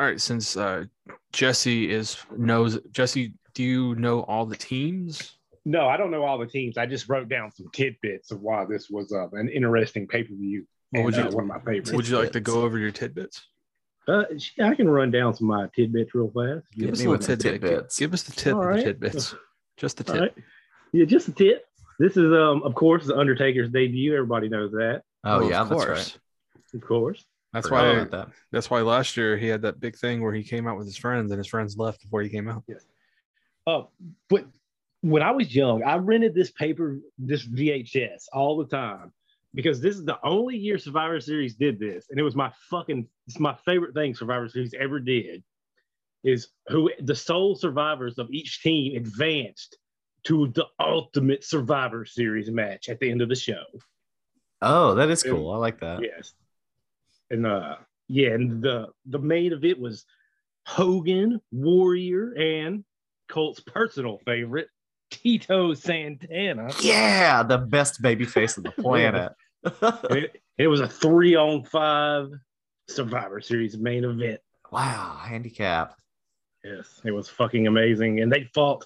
[0.00, 0.84] All right, since uh,
[1.32, 5.38] Jesse is knows Jesse, do you know all the teams?
[5.64, 6.76] No, I don't know all the teams.
[6.76, 10.34] I just wrote down some tidbits of why this was uh, an interesting pay per
[10.34, 10.66] view.
[10.90, 11.90] What would you one of my favorites?
[11.92, 13.42] Would you like to go over your tidbits?
[14.06, 14.24] Uh,
[14.62, 16.66] I can run down some of my tidbits real fast.
[16.72, 17.70] Give Hit us me a with little the tidbit.
[17.70, 17.98] Tidbits.
[17.98, 19.34] give us the tip All of the tidbits.
[19.78, 20.36] Just the All tip.
[20.36, 20.44] right.
[20.92, 21.64] Yeah, just the tip.
[21.98, 24.14] This is, um, of course, the Undertaker's debut.
[24.14, 26.18] Everybody knows that, Oh, Well, yeah, of that's course.
[26.68, 26.74] right.
[26.74, 27.24] of course.
[27.52, 27.90] That's Forgot why.
[28.02, 28.28] about that.
[28.52, 30.96] That's why last year he had that big thing where he came out with his
[30.96, 32.62] friends, and his friends left before he came out.
[32.68, 32.84] Yes.
[33.66, 33.82] Uh,
[34.28, 34.44] but
[35.04, 39.12] when I was young, I rented this paper, this VHS all the time
[39.52, 43.06] because this is the only year Survivor Series did this, and it was my fucking,
[43.26, 45.44] it's my favorite thing Survivor Series ever did.
[46.22, 49.76] Is who the sole survivors of each team advanced
[50.24, 53.62] to the ultimate Survivor Series match at the end of the show.
[54.62, 55.52] Oh, that is cool.
[55.52, 56.00] I like that.
[56.00, 56.32] Yes.
[57.30, 57.76] And uh
[58.08, 60.06] yeah, and the the main of it was
[60.64, 62.84] Hogan, Warrior, and
[63.28, 64.68] Colt's personal favorite,
[65.22, 66.70] Tito Santana.
[66.80, 69.32] Yeah, the best baby face on the planet.
[70.10, 72.30] It, it was a three on five
[72.88, 74.40] Survivor Series main event.
[74.70, 75.96] wow, handicap.
[76.64, 78.20] Yes, it was fucking amazing.
[78.20, 78.84] And they fought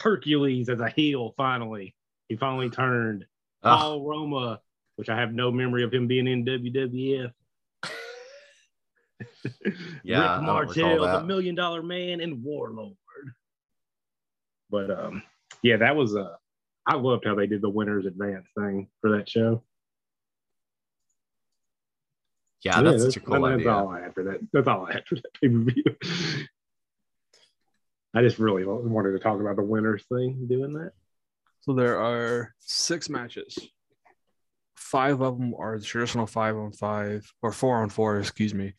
[0.00, 1.94] Hercules as a heel finally.
[2.28, 3.24] He finally turned.
[3.62, 4.60] Oh, Paul Roma,
[4.96, 7.32] which I have no memory of him being in WWF.
[10.04, 11.24] Yeah, Rick Martel, the.
[11.24, 12.94] Million Dollar Man, and Warlord.
[14.70, 15.22] But um,
[15.62, 16.34] yeah, that was uh,
[16.86, 19.62] I loved how they did the winners advance thing for that show.
[22.62, 23.66] yeah, that's such a I cool mean, idea.
[23.66, 24.40] That's all I had for that.
[24.52, 25.84] That's all I had for that pay per view.
[28.14, 30.92] I just really wanted to talk about the winners thing, doing that.
[31.60, 33.58] So there are six matches.
[34.76, 38.74] Five of them are the traditional five on five or four on four, excuse me,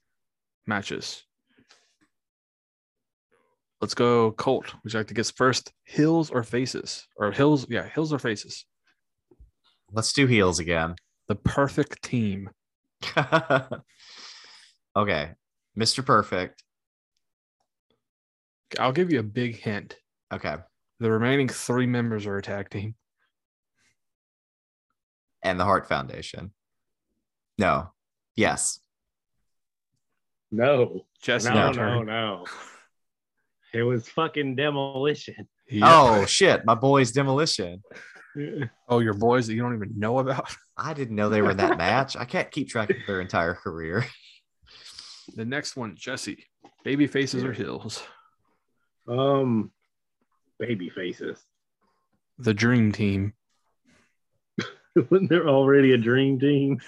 [0.66, 1.24] matches.
[3.82, 4.74] Let's go Colt.
[4.84, 5.72] Would you like to guess first?
[5.84, 7.08] Hills or faces?
[7.16, 7.66] Or hills?
[7.70, 8.66] Yeah, hills or faces.
[9.92, 10.96] Let's do heels again.
[11.28, 12.50] The perfect team.
[14.96, 15.32] okay,
[15.78, 16.06] Mr.
[16.06, 16.64] Perfect.
[18.80, 19.98] I'll give you a big hint.
[20.32, 20.58] Okay,
[21.00, 22.96] The remaining three members are a tag team.
[25.42, 26.52] and the Heart Foundation.
[27.58, 27.94] No,
[28.36, 28.80] yes.
[30.52, 32.46] No, Jesse, no, no, no.
[33.74, 35.48] It was fucking demolition.
[35.70, 35.84] Yep.
[35.86, 37.84] Oh shit, my boys Demolition.
[38.90, 40.54] oh, your boys that you don't even know about.
[40.78, 42.16] I didn't know they were in that match.
[42.16, 44.06] I can't keep track of their entire career.
[45.36, 46.44] The next one, Jesse.
[46.84, 48.02] Baby faces or hills?
[49.08, 49.70] Um,
[50.58, 51.38] baby faces.
[52.40, 53.34] The dream team.
[54.96, 56.82] Wasn't there already a dream team?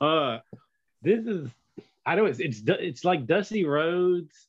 [0.00, 0.38] Uh,
[1.02, 1.50] this is
[2.04, 4.48] I know it's it's it's like Dusty Rhodes.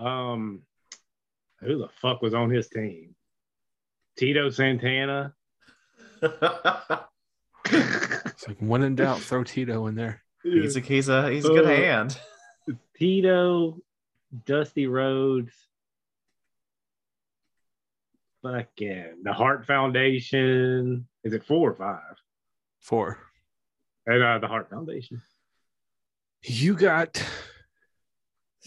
[0.00, 0.62] Um,
[1.60, 3.14] who the fuck was on his team?
[4.16, 5.34] Tito Santana.
[7.72, 10.22] It's like when in doubt, throw Tito in there.
[10.42, 12.18] he's a he's a he's a good Uh, hand.
[12.96, 13.78] Tito,
[14.46, 15.52] Dusty Rhodes,
[18.42, 21.06] fucking the Heart Foundation.
[21.22, 22.16] Is it four or five?
[22.80, 23.18] Four.
[24.06, 25.20] And uh, the Heart Foundation.
[26.42, 27.22] You got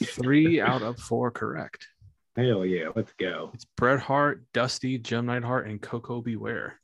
[0.02, 1.88] three out of four correct.
[2.36, 3.52] Hell yeah, let's go.
[3.54, 6.36] It's Bret Hart, Dusty, Jim Neidhart, and Koko B.
[6.36, 6.80] Ware.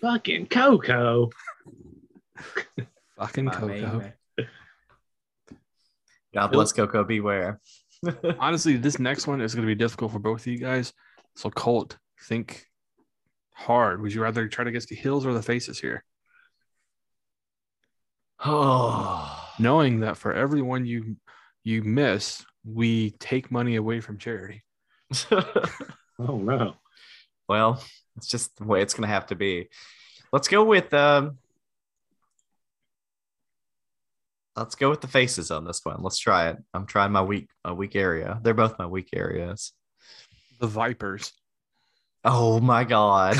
[0.00, 1.30] Fucking Coco.
[3.18, 3.98] Fucking My main Coco.
[3.98, 4.12] man.
[6.34, 7.04] God bless Coco.
[7.04, 7.60] Beware.
[8.38, 10.92] Honestly, this next one is going to be difficult for both of you guys.
[11.36, 12.66] So, Colt, think
[13.52, 14.00] hard.
[14.02, 16.04] Would you rather try to guess the heels or the faces here?
[18.44, 21.16] Oh, Knowing that for everyone you
[21.64, 24.62] you miss, we take money away from charity.
[26.18, 26.74] Oh no.
[27.48, 27.82] well,
[28.16, 29.68] it's just the way it's gonna have to be.
[30.32, 31.38] Let's go with um.
[34.54, 36.02] Let's go with the faces on this one.
[36.02, 36.58] Let's try it.
[36.74, 38.38] I'm trying my weak a weak area.
[38.42, 39.72] They're both my weak areas.
[40.60, 41.32] The Vipers.
[42.24, 43.36] Oh my god.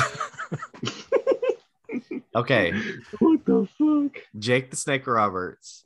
[2.35, 2.73] okay,
[3.19, 4.23] What the fuck?
[4.37, 5.85] Jake the Snake Roberts.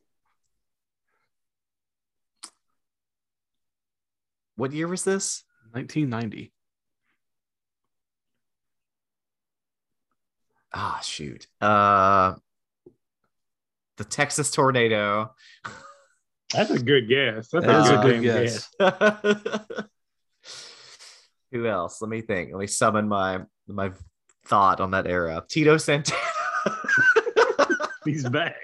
[4.58, 5.44] What year was this?
[5.72, 6.52] 1990.
[10.74, 11.48] Ah, shoot.
[11.62, 12.34] Uh,
[13.98, 15.32] the Texas tornado.
[16.54, 17.48] That's a good guess.
[17.52, 18.70] That's That is Uh, a good damn guess.
[21.52, 22.02] Who else?
[22.02, 22.52] Let me think.
[22.52, 23.92] Let me summon my my
[24.46, 25.44] thought on that era.
[25.48, 26.20] Tito Santana.
[28.06, 28.56] He's back.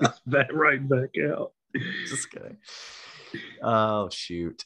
[0.00, 1.52] He's back right back out.
[2.08, 2.58] Just kidding.
[3.62, 4.64] Oh shoot.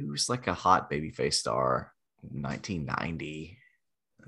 [0.00, 1.92] Who's like a hot babyface star?
[2.22, 3.58] 1990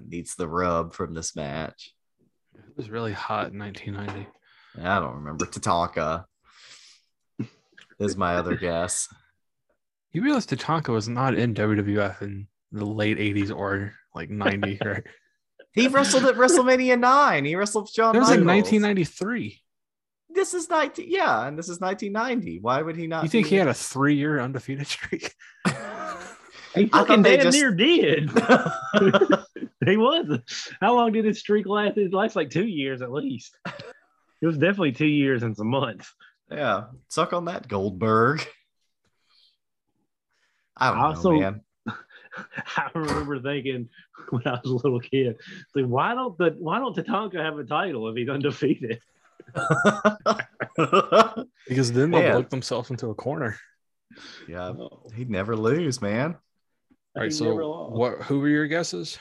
[0.06, 1.94] needs the rub from this match.
[2.54, 4.28] It was really hot in 1990.
[4.82, 5.46] I don't remember.
[5.46, 6.24] Tatanka
[7.98, 9.08] is my other guess.
[10.12, 15.04] You realize Tatanka was not in WWF in the late 80s or like 90, right?
[15.72, 17.44] He wrestled at WrestleMania 9.
[17.46, 18.72] He wrestled John That was in Michaels.
[18.72, 19.62] 1993.
[20.34, 21.06] This is 19.
[21.08, 22.60] Yeah, and this is 1990.
[22.60, 23.22] Why would he not?
[23.24, 25.34] You think be- he had a three year undefeated streak?
[26.74, 28.30] He thought fucking they damn just- near did.
[29.84, 30.38] he was.
[30.80, 31.98] How long did his streak last?
[31.98, 33.54] It lasts like two years at least.
[34.40, 36.10] It was definitely two years and some months.
[36.50, 38.46] yeah, suck on that, Goldberg.
[40.78, 41.60] I don't Also- know, man.
[42.78, 43.90] I remember thinking
[44.30, 45.36] when I was a little kid,
[45.74, 48.98] like, why don't the why don't Tatanka have a title if he's undefeated?
[51.68, 52.36] Because then they'll Yeah.
[52.36, 53.56] book themselves into a corner.
[54.48, 56.34] yeah, Oh, he'd never lose, man.
[57.14, 58.22] All right, he so what?
[58.22, 59.18] Who were your guesses?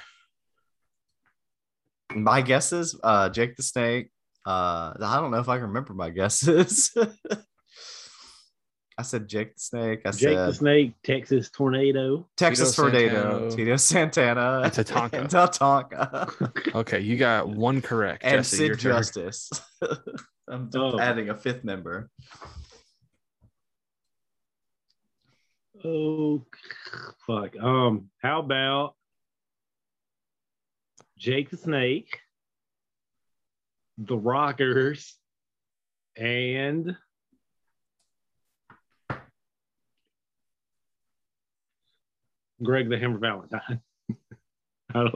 [2.15, 4.11] My guesses, uh, Jake the Snake.
[4.45, 6.91] Uh, I don't know if I can remember my guesses.
[8.97, 10.01] I said Jake the Snake.
[10.05, 12.27] I Jake said the Snake, Texas Tornado.
[12.37, 13.55] Texas Tito Tornado, Santana.
[13.55, 15.13] Tito Santana, And Tatanka.
[15.13, 18.23] and Tatanka, Okay, you got one correct.
[18.23, 18.79] and Jesse, Sid.
[18.79, 19.49] Justice.
[20.49, 20.99] I'm Oh.
[20.99, 22.09] adding a fifth member.
[25.83, 26.45] Oh
[27.25, 27.55] fuck.
[27.59, 28.95] Um, how about
[31.17, 32.19] Jake the Snake,
[33.97, 35.15] the Rockers,
[36.17, 36.95] and
[42.63, 43.81] Greg the Hammer Valentine.
[44.93, 45.07] I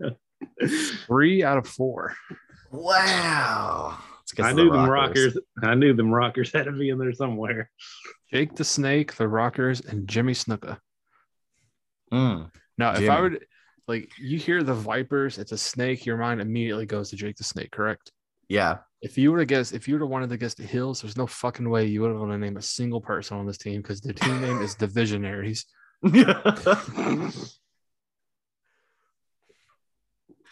[0.00, 0.16] don't
[1.06, 2.14] Three out of four.
[2.70, 3.98] Wow.
[4.38, 5.36] I knew the them rockers.
[5.62, 7.70] I knew them rockers had to be in there somewhere.
[8.32, 10.78] Jake the Snake, the Rockers, and Jimmy Snuka.
[12.12, 12.50] Mm.
[12.78, 13.44] Now, if I would
[13.88, 17.44] like you hear the Vipers, it's a snake, your mind immediately goes to Jake the
[17.44, 18.12] Snake, correct?
[18.48, 18.78] Yeah.
[19.02, 21.16] If you were to guess, if you would have wanted to guess the heels, there's
[21.16, 23.80] no fucking way you would have wanted to name a single person on this team
[23.80, 25.66] because the team name is the Visionaries.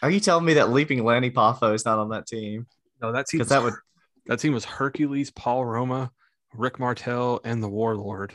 [0.01, 2.67] Are you telling me that Leaping Lanny Poffo is not on that team?
[3.01, 3.73] No, that team Because that would
[4.27, 6.11] that team was Hercules, Paul Roma,
[6.53, 8.33] Rick Martel, and the Warlord.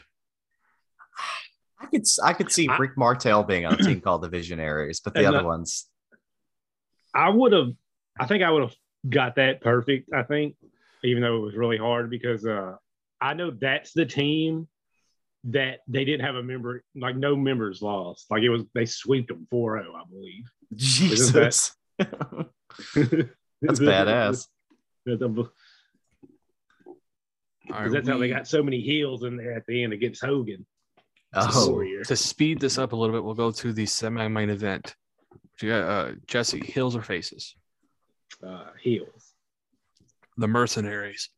[1.80, 5.00] I could I could see I- Rick Martel being on a team called the Visionaries,
[5.00, 5.86] but the other the- ones,
[7.14, 7.68] I would have,
[8.18, 8.74] I think I would have
[9.08, 10.10] got that perfect.
[10.12, 10.56] I think,
[11.04, 12.74] even though it was really hard because uh,
[13.20, 14.66] I know that's the team
[15.44, 18.26] that they didn't have a member, like no members lost.
[18.30, 20.50] Like it was, they swept them 4 0, I believe.
[20.74, 21.30] Jesus,
[21.98, 22.10] that's
[23.60, 24.46] badass.
[25.04, 25.46] Because All
[27.70, 30.64] right, that's how they got so many heels in there at the end against Hogan.
[31.34, 32.04] Oh, Warrior.
[32.04, 34.94] to speed this up a little bit, we'll go to the semi-main event.
[35.62, 37.54] Uh, Jesse, Heels or Faces?
[38.44, 39.34] Uh, heels.
[40.36, 41.30] The Mercenaries.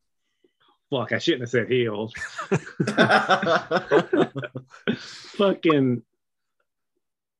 [0.90, 2.12] Fuck, I shouldn't have said heels.
[5.36, 6.02] Fucking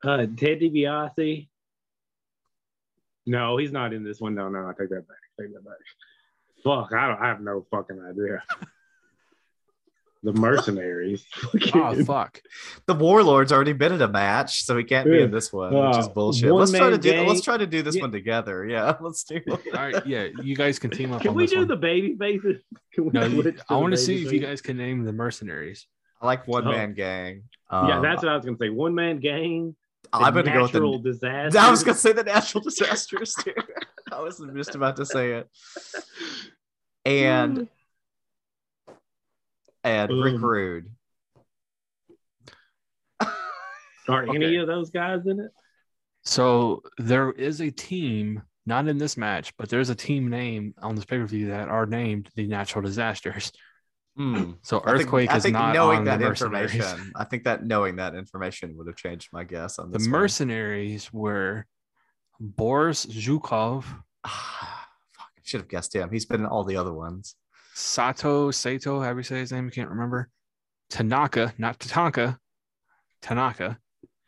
[0.03, 1.49] uh, Ted DiBiase.
[3.27, 4.35] No, he's not in this one.
[4.35, 5.17] No, no, I take that back.
[5.41, 5.75] Take that back.
[6.63, 7.21] Fuck, I don't.
[7.21, 8.43] I have no fucking idea.
[10.27, 11.25] The mercenaries.
[11.75, 12.41] Oh fuck!
[12.87, 15.99] the Warlord's already been in a match, so he can't be in this one, which
[15.99, 16.53] is Uh, bullshit.
[16.53, 17.29] Let's try to do gang.
[17.29, 18.03] let's try to do this Yeah.
[18.03, 18.67] one together.
[18.67, 19.37] Yeah, let's do.
[19.37, 19.49] It.
[19.49, 21.21] All right, yeah, you guys can team up.
[21.23, 21.69] Can on we this do one.
[21.69, 22.61] the baby faces?
[22.93, 25.87] Can we No, I want to baby see if you guys can name the Mercenaries.
[26.21, 26.73] I like one Oh.
[26.73, 27.45] man gang.
[27.71, 28.71] Yeah, Um, that's what I was gonna say.
[28.71, 29.77] One man gang.
[30.13, 31.59] I'm gonna go with natural disaster.
[31.59, 33.55] I was gonna say the natural disasters too.
[34.11, 35.49] I was just about to say it.
[37.05, 37.69] And
[39.87, 40.91] and Rick Um, Rude.
[44.09, 45.51] Are any of those guys in it?
[46.25, 50.95] So there is a team, not in this match, but there's a team name on
[50.97, 53.53] this pay per view that are named the Natural Disasters.
[54.17, 54.53] Hmm.
[54.63, 57.13] So I think- Earthquake I is think not knowing on that the information.
[57.15, 60.09] I think that knowing that information would have changed my guess on The one.
[60.11, 61.67] Mercenaries were
[62.41, 63.85] Boris Zhukov,
[64.25, 66.11] Ah, fuck, I should have guessed him.
[66.11, 67.35] He's been in all the other ones.
[67.79, 69.67] Sato Sato, how do you say his name?
[69.67, 70.31] I can't remember.
[70.89, 72.39] Tanaka, not Tatanka,
[73.21, 73.79] Tanaka.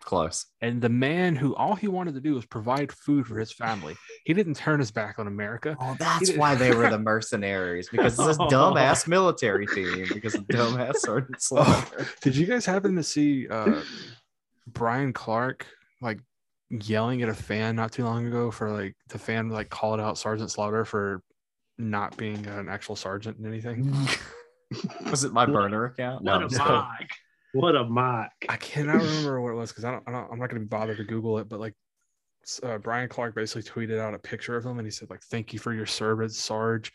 [0.02, 0.44] Close.
[0.60, 3.96] And the man who all he wanted to do was provide food for his family.
[4.26, 5.78] He didn't turn his back on America.
[5.80, 10.46] Oh, that's why they were the mercenaries because it's this dumbass military team because of
[10.48, 12.06] dumbass Sergeant Slaughter.
[12.20, 13.80] Did you guys happen to see uh,
[14.66, 15.66] Brian Clark
[16.02, 16.20] like
[16.68, 20.18] yelling at a fan not too long ago for like the fan like called out
[20.18, 21.22] Sergeant Slaughter for
[21.78, 23.94] not being an actual sergeant in anything.
[25.10, 26.24] Was it my burner account?
[26.24, 26.90] What I'm a just mock.
[27.54, 28.30] What a mock.
[28.48, 30.30] I cannot remember what it was because I don't, I don't.
[30.30, 31.48] I'm not going to be bothered to Google it.
[31.48, 31.74] But like,
[32.62, 35.54] uh, Brian Clark basically tweeted out a picture of him and he said like, "Thank
[35.54, 36.92] you for your service, Sarge."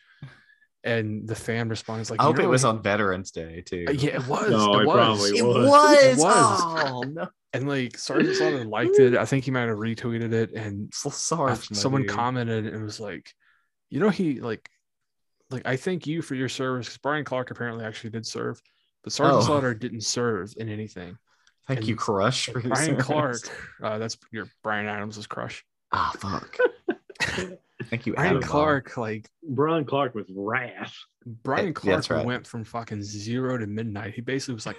[0.86, 3.86] And the fan responds like, I hope it was on Veterans Day too.
[3.88, 4.50] Uh, Yeah, it was.
[4.52, 4.96] No, it it was.
[4.96, 5.68] probably It was.
[5.70, 6.04] was.
[6.04, 6.62] It was.
[6.92, 9.16] Oh no, And like Sergeant Slaughter liked it.
[9.16, 11.70] I think he might have retweeted it, and So I- Sarge.
[11.70, 12.12] someone dude.
[12.12, 13.34] commented and was like,
[13.90, 14.70] you know, he like,
[15.54, 18.62] like I thank you for your service because Brian Clark apparently actually did serve,
[19.04, 19.46] but Sergeant Oh.
[19.46, 21.18] Slaughter didn't serve in anything.
[21.68, 22.48] Thank and you, Crush.
[22.48, 23.06] For your Brian service.
[23.06, 23.40] Clark,
[23.82, 25.64] uh, that's your Brian Adams' crush.
[25.94, 26.58] Ah, fuck.
[27.90, 28.42] Thank you, Brian Adam.
[28.42, 31.06] Clark, like Brian Clark was rash.
[31.26, 32.26] Brian Clark that's right.
[32.26, 34.14] went from fucking zero to midnight.
[34.14, 34.78] He basically was like,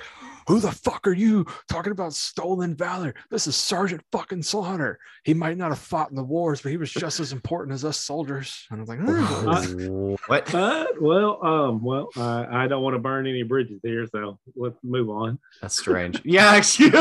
[0.49, 3.15] "Who the fuck are you talking about stolen valor?
[3.31, 4.99] This is Sergeant fucking Slaughter.
[5.25, 7.85] He might not have fought in the wars, but he was just as important as
[7.85, 10.55] us soldiers." And I was like, "Hmm." what?
[10.55, 14.79] Uh, well, um, well, uh, I don't want to burn any bridges here, so let's
[14.83, 15.39] move on.
[15.61, 16.21] That's strange.
[16.25, 16.93] Yeah, actually.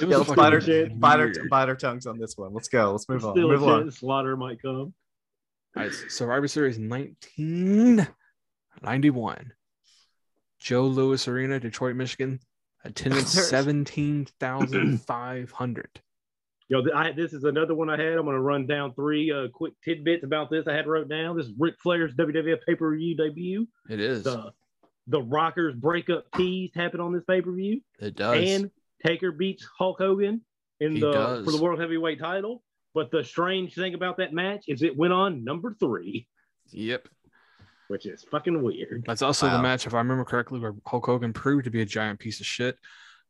[0.00, 2.52] It yeah, was let's fucking bite our, bite, our, bite our tongues on this one.
[2.52, 2.92] Let's go.
[2.92, 3.38] Let's move on.
[3.38, 3.90] Move on.
[3.90, 4.92] Slaughter might come.
[5.76, 6.78] All right, Survivor Series
[8.82, 9.52] 1991.
[10.60, 12.40] Joe Louis Arena, Detroit, Michigan.
[12.84, 15.88] Attendance There's- 17,500.
[16.68, 18.14] Yo, I, this is another one I had.
[18.16, 20.66] I'm going to run down three uh, quick tidbits about this.
[20.66, 21.36] I had wrote down.
[21.36, 23.68] This is Ric Flair's WWF pay per view debut.
[23.90, 24.22] It is.
[24.24, 24.52] The
[25.06, 28.48] the Rockers breakup tease happened on this pay per view, It does.
[28.48, 28.70] and
[29.04, 30.40] Taker beats Hulk Hogan
[30.80, 31.44] in He the does.
[31.44, 32.62] for the World Heavyweight Title.
[32.94, 36.26] But the strange thing about that match is it went on number three,
[36.70, 37.06] yep.
[37.88, 39.04] Which is fucking weird.
[39.06, 41.86] That's also the match, if I remember correctly, where Hulk Hogan proved to be a
[41.86, 42.76] giant piece of shit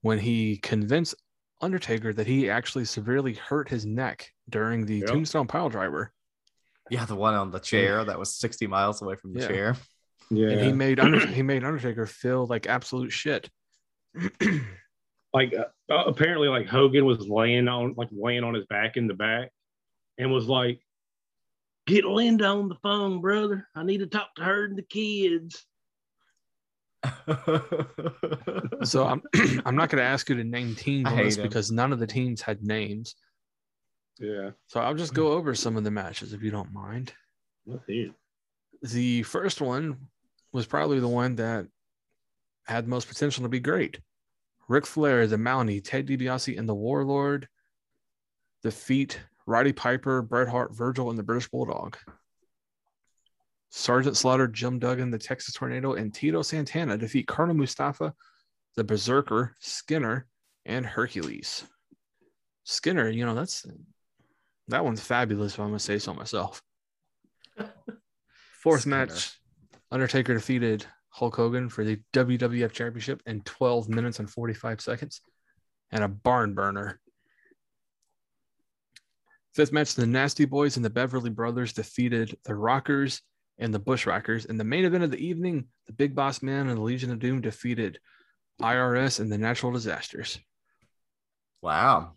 [0.02, 1.14] when he convinced
[1.60, 5.06] Undertaker that he actually severely hurt his neck during the Yep.
[5.08, 6.12] Tombstone Pile Driver.
[6.90, 9.48] Yeah, the one on the chair that was 60 miles away from the Yeah.
[9.48, 9.76] chair.
[10.30, 13.48] Yeah, And he made Under- he made Undertaker feel like absolute shit.
[15.32, 15.64] like uh,
[16.06, 19.50] apparently like Hogan was laying on like laying on his back in the back
[20.18, 20.80] and was like,
[21.86, 23.66] "Get Linda on the phone, brother.
[23.74, 25.64] I need to talk to her and the kids."
[28.84, 29.22] So I'm
[29.64, 31.98] I'm not going to ask you to name teams I on this because none of
[31.98, 33.14] the teams had names.
[34.20, 37.12] Yeah, So I'll just go over some of the matches if you don't mind.
[37.66, 38.10] let's hear.
[38.82, 39.96] The first one
[40.52, 41.66] was probably the one that
[42.64, 43.98] had most potential to be great.
[44.68, 47.48] Ric Flair, the Mountie, Ted DiBiase, and the Warlord
[48.62, 51.96] defeat Roddy Piper, Bret Hart, Virgil, and the British Bulldog.
[53.70, 58.14] Sergeant Slaughter, Jim Duggan, the Texas Tornado, and Tito Santana defeat Colonel Mustafa,
[58.76, 60.26] the Berserker, Skinner,
[60.64, 61.64] and Hercules.
[62.64, 63.66] Skinner, you know, that's
[64.68, 66.62] that one's fabulous if I'm gonna say so myself.
[68.62, 69.06] Fourth Skinner.
[69.06, 69.38] match,
[69.90, 75.20] Undertaker defeated Hulk Hogan for the WWF Championship in 12 minutes and 45 seconds,
[75.90, 77.00] and a barn burner.
[79.54, 83.22] Fifth match, the Nasty Boys and the Beverly Brothers defeated the Rockers
[83.58, 84.46] and the Bushwhackers.
[84.46, 87.20] In the main event of the evening, the Big Boss Man and the Legion of
[87.20, 88.00] Doom defeated
[88.60, 90.38] IRS and the Natural Disasters.
[91.62, 92.12] wow.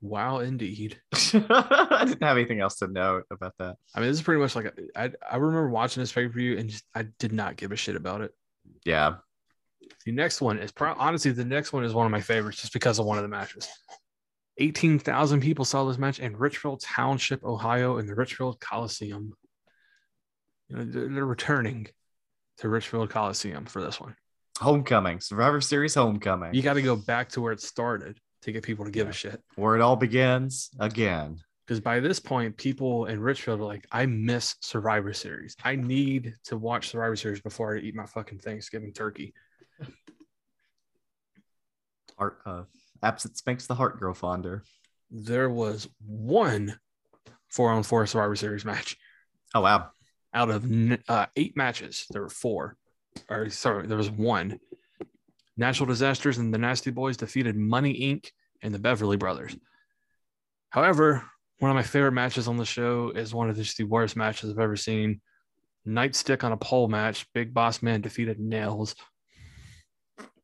[0.00, 0.96] Wow, indeed.
[1.34, 3.76] I didn't have anything else to note about that.
[3.96, 6.32] I mean, this is pretty much like a- I, I remember watching this pay per
[6.32, 8.30] view and just, I did not give a shit about it.
[8.84, 9.16] Yeah.
[10.06, 12.72] The next one is pro- honestly the next one is one of my favorites just
[12.72, 13.66] because of one of the matches.
[14.58, 19.32] 18,000 people saw this match in Richfield Township, Ohio, in the Richfield Coliseum.
[20.68, 21.86] You know, they're, they're returning
[22.58, 24.16] to Richfield Coliseum for this one.
[24.58, 25.20] Homecoming.
[25.20, 26.52] Survivor Series Homecoming.
[26.54, 29.12] You got to go back to where it started to get people to give a
[29.12, 29.40] shit.
[29.54, 31.40] Where it all begins again.
[31.64, 35.54] Because by this point, people in Richfield are like, I miss Survivor Series.
[35.62, 39.34] I need to watch Survivor Series before I eat my fucking Thanksgiving turkey.
[42.16, 42.62] Heart uh
[43.02, 44.62] absence makes the heart grow fonder.
[45.10, 46.78] There was one
[47.48, 48.96] four on four Survivor Series match.
[49.54, 49.90] Oh wow.
[50.34, 50.70] out of
[51.08, 52.76] uh, eight matches, there were four.
[53.28, 54.60] Or sorry, there was one.
[55.56, 58.30] Natural Disasters and the Nasty Boys defeated Money Inc.
[58.62, 59.56] and the Beverly Brothers.
[60.70, 61.24] However,
[61.58, 64.50] one of my favorite matches on the show is one of just the worst matches
[64.50, 65.20] I've ever seen.
[65.86, 67.26] Nightstick on a pole match.
[67.32, 68.94] Big Boss Man defeated Nails.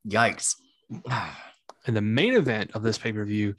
[0.09, 0.57] Yikes.
[1.87, 3.55] In the main event of this pay per view,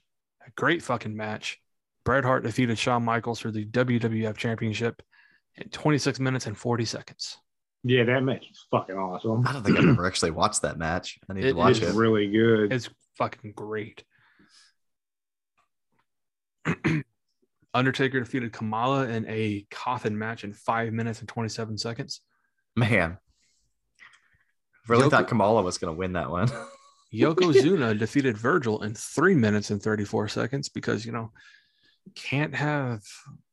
[0.46, 1.60] a great fucking match.
[2.04, 5.02] Bret Hart defeated Shawn Michaels for the WWF Championship
[5.56, 7.38] in 26 minutes and 40 seconds.
[7.84, 9.46] Yeah, that match is fucking awesome.
[9.48, 11.20] I don't think I've ever actually watched that match.
[11.30, 11.84] I need It to watch it.
[11.84, 11.96] It's it.
[11.96, 12.74] really good.
[12.74, 14.04] It's fucking great.
[17.74, 22.22] Undertaker defeated Kamala in a coffin match in five minutes and 27 seconds.
[22.76, 23.18] Man.
[24.88, 26.50] Really Yoko- thought Kamala was going to win that one.
[27.20, 31.32] Yokozuna defeated Virgil in three minutes and 34 seconds because, you know,
[32.16, 33.02] can't have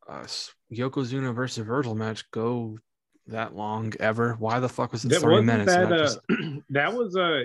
[0.09, 0.27] a
[0.73, 2.79] Yokozuna versus Virgil match go
[3.29, 4.35] that long ever.
[4.39, 5.73] Why the fuck was it That three minutes?
[5.73, 6.21] that uh, just-
[6.71, 7.45] that was uh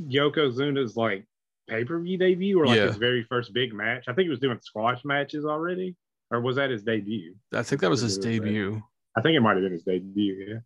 [0.00, 1.26] Yokozuna's like
[1.68, 2.86] pay-per-view debut or like Yeah.
[2.86, 4.04] his very first big match.
[4.08, 5.96] I think he was doing squash matches already.
[6.30, 7.34] Or was that his debut?
[7.52, 8.30] I think that was his it was that.
[8.44, 8.82] debut.
[9.16, 10.58] I think it might have been his debut, yeah.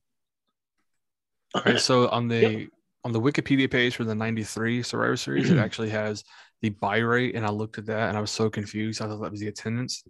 [1.54, 2.68] All right, so on the
[3.04, 6.22] on the Wikipedia page for the 93 Survivor Series, it actually has
[6.62, 9.00] the buy rate, and I looked at that and I was so confused.
[9.00, 10.04] I thought that was the attendance.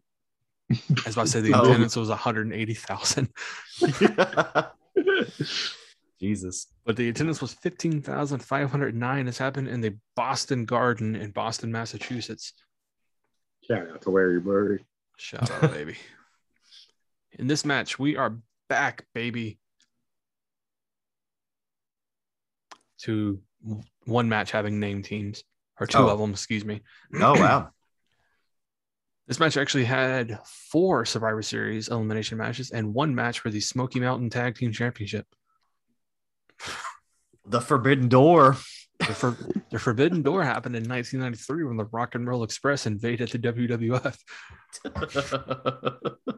[0.71, 0.77] I
[1.07, 1.63] was about to say the Oh.
[1.65, 3.29] attendance was 180,000,
[6.21, 6.67] Jesus.
[6.85, 9.27] but the attendance was 15,509.
[9.27, 12.53] This happened in the Boston Garden in Boston, Massachusetts.
[13.67, 14.85] Shout out to Larry Bird.
[15.17, 15.97] Shout out, baby.
[17.39, 18.37] In this match, we are
[18.69, 19.59] back, baby,
[23.05, 23.41] to
[24.05, 25.45] one match having name teams,
[25.81, 26.09] or two Oh.
[26.09, 26.81] of them, excuse me.
[27.15, 27.71] Oh, wow.
[29.29, 34.01] This match actually had four Survivor Series elimination matches and one match for the Smoky
[34.01, 35.25] Mountain Tag Team Championship.
[37.47, 38.57] The Forbidden Door.
[38.99, 39.37] The, for,
[39.71, 44.19] the Forbidden Door happened in 1993 when the Rock and Roll Express invaded the WWF.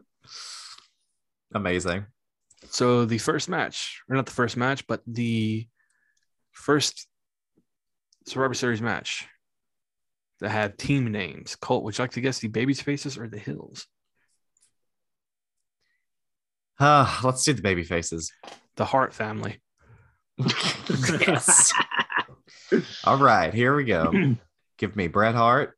[1.55, 2.05] Amazing.
[2.69, 5.65] So the first match, or not the first match, but the
[6.53, 7.07] first
[8.25, 9.27] Survivor Series match
[10.39, 11.55] that had team names.
[11.55, 13.87] Colt, would you like to guess the Baby's Faces or the Heels?
[16.79, 18.31] Uh, let's do the baby faces.
[18.75, 19.61] The Hart family.
[20.37, 21.71] yes.
[23.03, 24.11] All right, here we go.
[24.77, 25.77] Give me Bret Hart.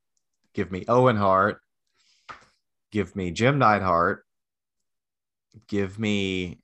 [0.53, 1.59] Give me Owen Hart.
[2.91, 4.23] Give me Jim Neidhart.
[5.67, 6.61] Give me.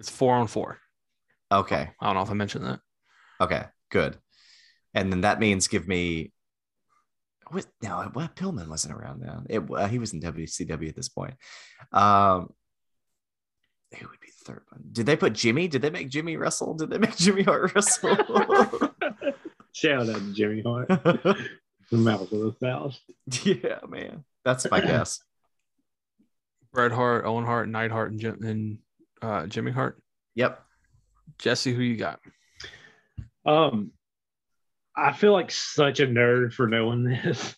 [0.00, 0.78] It's four on four.
[1.52, 1.90] Okay.
[2.00, 2.80] I don't know if I mentioned that.
[3.40, 3.64] Okay.
[3.90, 4.18] Good.
[4.94, 6.32] And then that means give me.
[7.50, 7.66] What?
[7.82, 8.36] No, what?
[8.36, 9.46] Pillman wasn't around then.
[9.50, 11.34] It, uh, he was in WCW at this point.
[11.92, 12.52] Um,
[13.98, 14.82] who would be the third one?
[14.92, 15.68] Did they put Jimmy?
[15.68, 16.74] Did they make Jimmy wrestle?
[16.74, 18.16] Did they make Jimmy Hart wrestle?
[19.72, 20.88] Shout out to Jimmy Hart.
[20.88, 21.46] the
[21.92, 22.98] mouth of the South.
[23.44, 24.24] yeah, man.
[24.44, 25.20] That's my guess.
[26.72, 28.78] Bret Hart, Owen Hart, Neidhart, and, Jim, and
[29.22, 30.00] uh, Jimmy Hart.
[30.34, 30.60] Yep.
[31.38, 32.20] Jesse, who you got?
[33.46, 33.92] Um,
[34.96, 37.54] I feel like such a nerd for knowing this.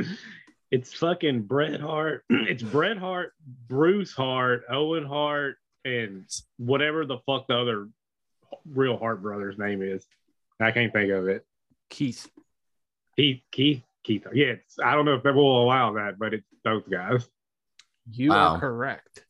[0.70, 2.24] it's fucking Bret Hart.
[2.30, 3.32] It's Bret Hart,
[3.68, 6.24] Bruce Hart, Owen Hart, and
[6.58, 7.88] whatever the fuck the other
[8.66, 10.06] real Hart brother's name is.
[10.60, 11.44] I can't think of it.
[11.90, 12.28] Keith.
[13.16, 14.26] Keith, Keith, Keith.
[14.32, 17.28] Yeah, it's, I don't know if they will allow that, but it's those guys.
[18.10, 18.54] You Wow.
[18.54, 19.24] are correct.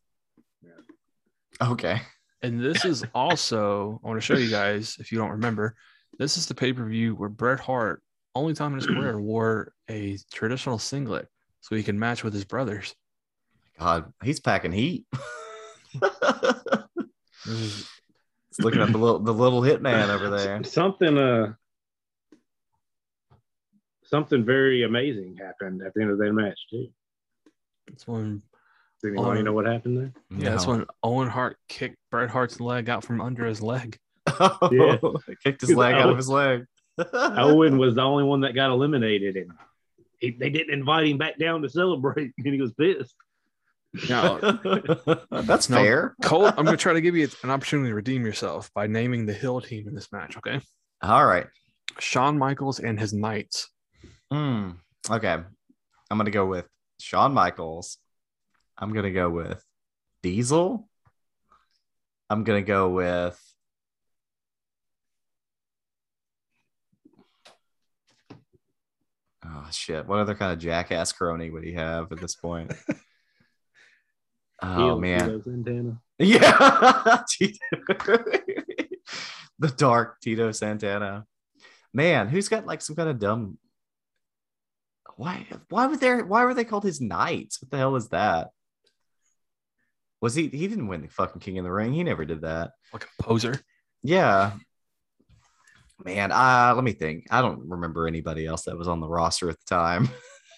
[1.61, 2.01] Okay.
[2.43, 5.75] And this is also, I want to show you guys, if you don't remember,
[6.19, 8.03] this is the pay per view where Bret Hart,
[8.35, 11.29] only time in his career, wore a traditional singlet
[11.61, 12.95] so he can match with his brothers.
[13.79, 15.07] God, he's packing heat.
[17.45, 17.89] This
[18.57, 20.63] He's looking at the little the little hitman over there.
[20.63, 21.55] Something, uh,
[24.05, 26.89] something very amazing happened at the end of that match too.
[27.89, 28.43] That's when,
[29.03, 29.43] Does anybody Oh.
[29.43, 30.13] know what happened there?
[30.31, 33.99] yeah, that's when Owen Hart kicked Bret Hart's leg out from under his leg.
[34.71, 34.97] Yeah.
[35.43, 36.67] kicked his leg out of his leg.
[37.13, 39.51] Owen was the only one that got eliminated, and
[40.21, 43.15] he, they didn't invite him back down to celebrate, and he was pissed.
[44.09, 44.39] Now,
[45.31, 45.77] That's No.
[45.77, 46.15] fair.
[46.23, 49.27] Cole, I'm going to try to give you an opportunity to redeem yourself by naming
[49.27, 50.61] the Heel team in this match, okay?
[51.03, 51.47] All right.
[51.99, 53.69] Shawn Michaels and his Knights.
[54.31, 54.71] Hmm.
[55.11, 55.33] Okay.
[56.11, 56.67] I'm gonna go with
[57.01, 57.99] Shawn Michaels.
[58.83, 59.65] I'm gonna go with
[60.25, 60.89] Diesel.
[62.29, 63.41] I'm gonna go with
[69.47, 70.05] Oh shit.
[70.09, 72.73] What other kind of jackass crony would he have at this point?
[74.63, 75.21] oh Heel man.
[75.21, 76.01] Tito Santana.
[76.19, 77.23] Yeah.
[79.59, 81.25] The dark Tito Santana.
[81.95, 83.59] Man, who's got like some kind of dumb
[85.17, 87.63] why why were there why were they called his knights?
[87.63, 88.51] What the hell is that?
[90.23, 91.93] Was he he didn't win the fucking king in the ring.
[91.93, 92.71] He never did that.
[92.93, 93.61] Like a poser.
[94.03, 94.53] Yeah.
[96.05, 97.27] Man, uh let me think.
[97.31, 100.09] I don't remember anybody else that was on the roster at the time.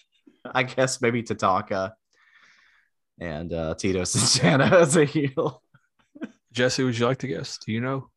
[0.44, 1.92] I guess maybe Tatanka
[3.18, 5.62] and uh Tito Santana as a heel.
[6.52, 7.58] Jesse, would you like to guess?
[7.58, 8.10] Do you know?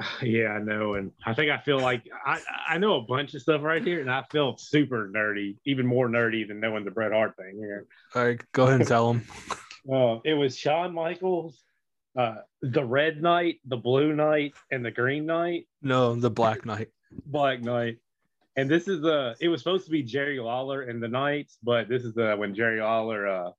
[0.22, 3.42] Yeah, I know, and I think I feel like I I know a bunch of
[3.42, 7.12] stuff right here, and I feel super nerdy, even more nerdy than knowing the Bret
[7.12, 7.86] Hart thing here.
[8.14, 9.26] All right, go ahead and tell them.
[9.90, 11.62] Uh, it was Shawn Michaels,
[12.18, 16.88] uh, the Red Knight, the Blue Knight, and the Green Knight, No, the Black Knight.
[17.26, 17.98] Black Knight.
[18.56, 21.88] And this is uh it was supposed to be Jerry Lawler and the Knights, but
[21.88, 23.50] this is uh when Jerry Lawler uh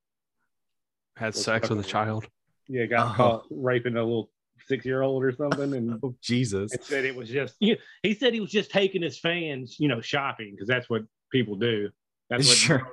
[1.15, 2.27] Had sex with a child.
[2.67, 3.15] yeah got Oh.
[3.15, 4.29] caught raping a little
[4.67, 6.73] six year old or something and Oh, Jesus.
[6.73, 9.77] and said it was just you know, he said he was just taking his fans,
[9.79, 11.89] you know, shopping because that's what people do.
[12.29, 12.87] That's what Sure.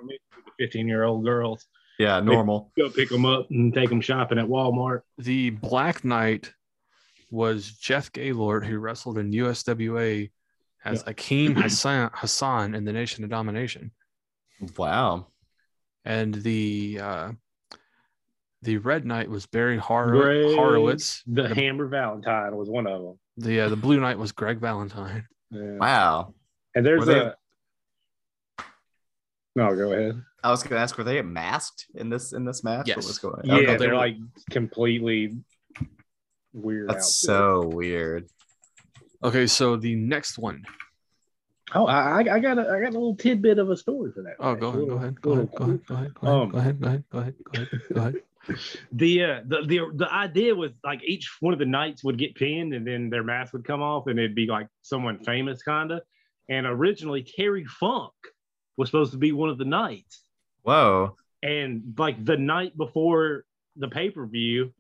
[0.59, 1.67] 15 year old girls
[1.99, 2.71] Yeah, normal.
[2.79, 5.01] go pick them up and take them shopping at Walmart.
[5.19, 6.53] The Black Knight
[7.31, 10.31] was Jeff Gaylord, who wrestled in USWA
[10.85, 13.91] as Akeem Hassan, Hassan in the Nation of Domination.
[14.77, 15.27] Wow.
[16.05, 17.33] And the uh,
[18.63, 21.23] the Red Knight was Barry Hor- Greg- Horowitz.
[21.27, 23.19] The The, Hammer Valentine was one of them.
[23.37, 25.27] the, uh, the Blue Knight was Greg Valentine.
[25.51, 25.77] Yeah.
[25.79, 26.35] Wow.
[26.75, 27.35] And there's Were a
[29.59, 30.23] no, go ahead.
[30.45, 32.87] I was gonna ask, were they masked in this in this match?
[32.89, 32.97] Yes.
[32.99, 33.67] What was going Yeah, Okay.
[33.67, 34.17] they they're like
[34.51, 35.37] completely
[36.53, 36.89] weird.
[36.89, 37.19] That's outfits.
[37.21, 38.29] so weird.
[39.23, 40.63] Okay, so the next one.
[41.75, 44.23] Oh, I, I I got a I got a little tidbit of a story for
[44.23, 44.37] that.
[44.39, 46.59] Oh, go ahead, go ahead, go ahead, go ahead, go ahead, go ahead, Um, go
[46.59, 48.15] ahead, go ahead, go ahead, go ahead, go ahead.
[48.93, 52.35] The uh the, the the idea was like each one of the knights would get
[52.35, 56.01] pinned and then their mask would come off and it'd be like someone famous kinda.
[56.49, 58.13] And originally Terry Funk
[58.79, 60.23] was supposed to be one of the knights.
[60.63, 61.17] Whoa.
[61.43, 63.45] And like the night before
[63.77, 64.73] the pay-per-view,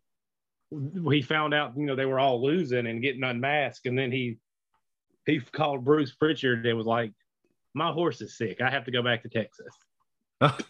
[1.10, 3.86] he found out, you know, they were all losing and getting unmasked.
[3.86, 4.38] And then he
[5.26, 7.12] he called Bruce Pritchard and was like,
[7.74, 8.62] My horse is sick.
[8.62, 9.74] I have to go back to Texas.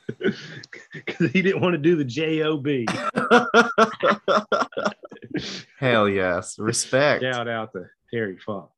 [0.92, 2.66] Because he didn't want to do the job.
[5.78, 6.58] Hell yes.
[6.58, 7.22] Respect.
[7.22, 8.70] Shout out to Terry Funk.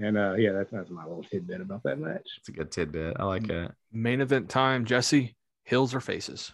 [0.00, 2.28] And uh, yeah, that's that's my little tidbit about that match.
[2.38, 3.16] It's a good tidbit.
[3.18, 3.72] I like it.
[3.92, 5.34] Main event time, Jesse.
[5.64, 6.52] Heels or faces?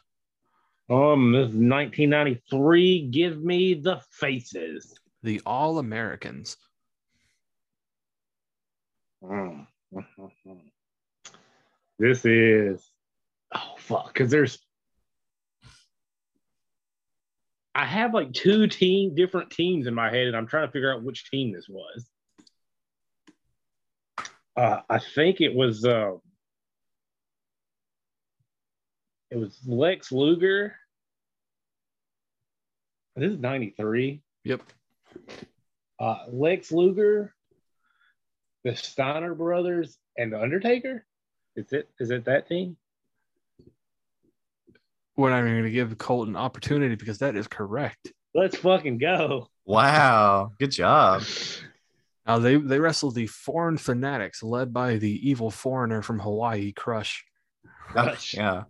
[0.90, 3.09] Um, this is 1993.
[3.11, 4.95] Give me the faces.
[5.22, 6.57] The All Americans.
[9.22, 9.66] Mm.
[11.97, 12.90] This is
[13.55, 14.59] oh fuck because there's
[17.72, 20.92] I have like two team different teams in my head and I'm trying to figure
[20.92, 22.11] out which team this was.
[24.57, 26.12] Uh, I think it was uh,
[29.30, 30.76] it was Lex Luger.
[33.16, 34.22] This is 93.
[34.44, 34.62] Yep.
[36.00, 37.34] Uh, Lex Luger,
[38.64, 41.05] the Steiner brothers, and the Undertaker.
[41.57, 42.76] Is it is it that team?
[45.16, 48.12] We're not even going to give Colt an opportunity because that is correct.
[48.34, 49.48] Let's fucking go.
[49.64, 50.52] Wow.
[50.59, 51.22] Good job.
[52.27, 57.25] Now they they wrestled the Foreign Fanatics, led by the evil foreigner from Hawaii, Crush.
[57.89, 58.35] Crush.
[58.35, 58.64] yeah.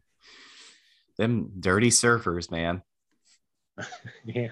[1.18, 2.82] Them dirty surfers, man.
[4.24, 4.48] Yeah.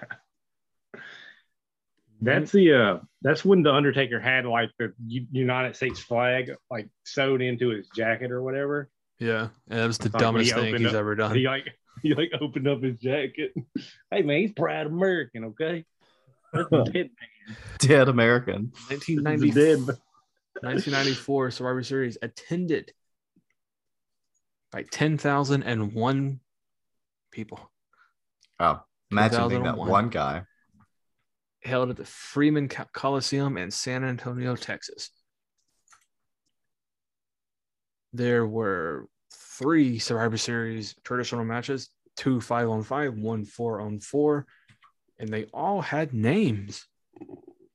[2.20, 6.88] That's the uh that's when the Undertaker had like the U- United States flag like
[7.04, 8.88] sewed into his jacket or whatever.
[9.18, 11.34] Yeah, and that was the Like when dumbest he thing he's up- ever done.
[11.36, 11.68] He like
[12.02, 13.52] he like opened up his jacket.
[14.10, 15.84] Hey man, he's proud American, okay?
[16.52, 17.10] That's the dead
[17.78, 18.72] Dead American.
[18.88, 18.98] man.
[18.98, 19.78] 1990, The dead
[20.60, 22.92] 1994 Survivor Series attended
[24.70, 26.40] by 10,001
[27.30, 27.70] people.
[28.60, 28.80] Oh,
[29.10, 30.42] imagine being that one guy.
[31.64, 35.10] Held at the Freeman Coliseum in San Antonio, Texas.
[38.12, 44.46] There were three Survivor Series traditional matches, two five on five, one four on four,
[45.18, 46.86] and they all had names.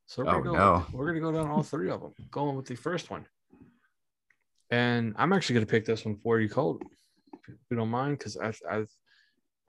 [0.05, 0.85] So we're, Oh, gonna, go, no.
[0.93, 2.13] we're gonna go down all three of them.
[2.31, 3.25] Going with the first one.
[4.69, 6.81] And I'm actually gonna pick this one for you, Colt,
[7.47, 8.85] if you don't mind, because I I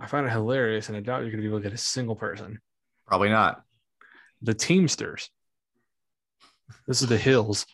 [0.01, 2.17] I find it hilarious, and I doubt you're gonna be able to get a single
[2.17, 2.61] person.
[3.07, 3.63] Probably not.
[4.43, 5.31] The Teamsters.
[6.87, 7.67] This is the Heels.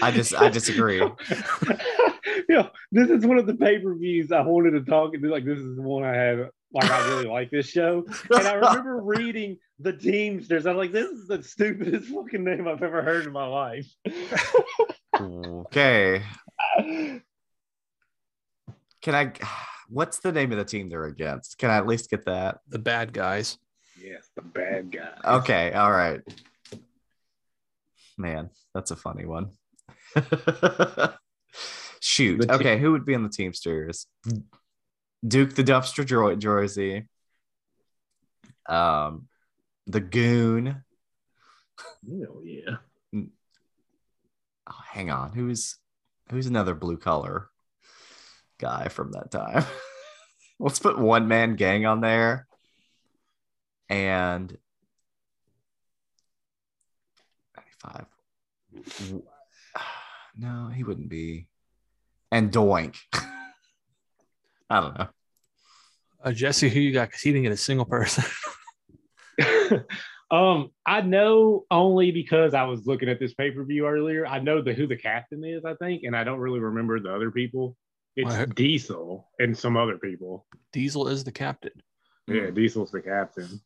[0.00, 0.98] I just I disagree.
[2.48, 5.44] yeah, this is one of the pay per views I wanted to talk and like
[5.44, 8.04] this is the one I had like I really like this show.
[8.30, 10.66] And I remember reading the Teamsters.
[10.66, 13.86] I'm like, this is the stupidest fucking name I've ever heard in my life.
[15.18, 16.22] Okay.
[19.02, 19.32] Can I
[19.88, 21.58] what's the name of the team they're against?
[21.58, 22.58] Can I at least get that?
[22.68, 23.58] The bad guys.
[24.00, 25.18] yes, the bad guys.
[25.24, 26.20] Okay, all right.
[28.16, 29.50] Man, that's a funny one.
[32.00, 32.42] Shoot.
[32.42, 34.06] Te- okay, who would be on the Teamsters?
[35.26, 37.06] Duke the Dumpster Dro- Droese.
[38.68, 39.28] Um,
[39.86, 40.84] the Goon.
[42.08, 42.76] Hell yeah.
[44.68, 45.32] Oh, hang on.
[45.32, 45.76] Who's
[46.30, 47.48] who's another blue collar
[48.58, 49.64] guy from that time?
[50.58, 52.46] Let's put one man gang on there.
[53.88, 54.56] And
[57.56, 58.06] 95.
[60.34, 61.46] No, he wouldn't be.
[62.30, 62.96] And Doink.
[64.70, 65.08] I don't know.
[66.24, 67.08] Uh, Jesse, who you got?
[67.08, 68.24] Because he didn't get a single person.
[70.30, 74.26] um, I know only because I was looking at this pay per view earlier.
[74.26, 77.14] I know the who the captain is, I think, and I don't really remember the
[77.14, 77.76] other people.
[78.16, 78.54] It's What?
[78.54, 80.46] Diesel and some other people.
[80.72, 81.72] Diesel is the captain.
[82.26, 83.60] Yeah, Diesel's the captain,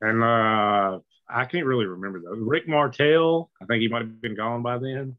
[0.00, 2.38] and uh, I can't really remember those.
[2.40, 5.16] Rick Martel, I think he might have been gone by then,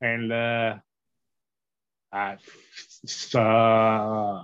[0.00, 0.76] and uh,
[2.12, 2.38] I,
[3.34, 4.42] uh,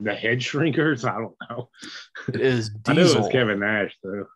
[0.00, 1.04] the head shrinkers.
[1.04, 1.68] I don't know.
[2.28, 4.26] It is I knew it was Kevin Nash though.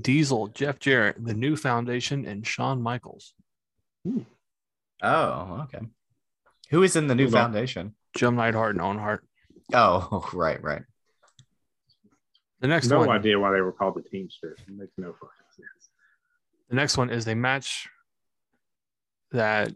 [0.00, 3.34] Diesel, Jeff Jarrett, the New Foundation, and Shawn Michaels.
[4.04, 4.20] Hmm.
[5.02, 5.84] Oh, okay.
[6.70, 7.44] Who is in the new Hold on.
[7.52, 7.94] foundation?
[8.16, 9.26] Jim Neidhart and Owen Hart.
[9.72, 10.82] Oh, right, right.
[12.60, 14.58] The next no one, No idea why they were called the Teamsters.
[14.66, 15.90] It makes no fucking sense.
[16.68, 17.88] the next one is a match
[19.32, 19.72] that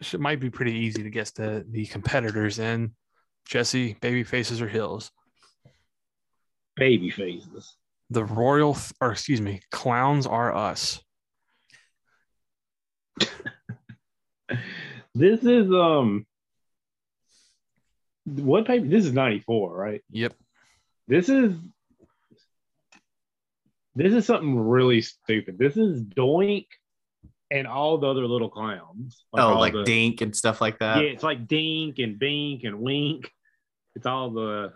[0.00, 2.92] should, might be pretty easy to guess the the competitors in.
[3.46, 5.10] Jesse, baby faces or heels.
[6.76, 7.76] Baby faces.
[8.10, 11.00] The Royal, or excuse me, Clowns Are Us.
[15.14, 16.26] This is um,
[18.24, 18.86] what paper?
[18.86, 20.02] This is ninety four, right?
[20.10, 20.34] Yep.
[21.06, 21.54] This is
[23.94, 25.56] this is something really stupid.
[25.56, 26.66] This is Doink
[27.54, 29.24] and all the other little clowns.
[29.32, 30.96] oh, like the- Dink and stuff like that.
[30.98, 33.30] yeah, it's like Dink and Bink and Wink.
[33.94, 34.72] It's all the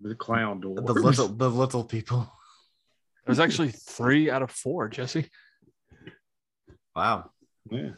[0.00, 0.78] the clown doors.
[0.84, 2.32] The little, the little people.
[3.26, 5.28] There's actually three out of four, Jesse.
[6.96, 7.30] Wow.
[7.70, 7.90] Yeah.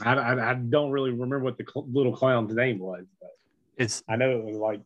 [0.00, 3.30] I, I, I don't really remember what the cl- little clown's name was, but
[3.76, 4.80] It's I know it was like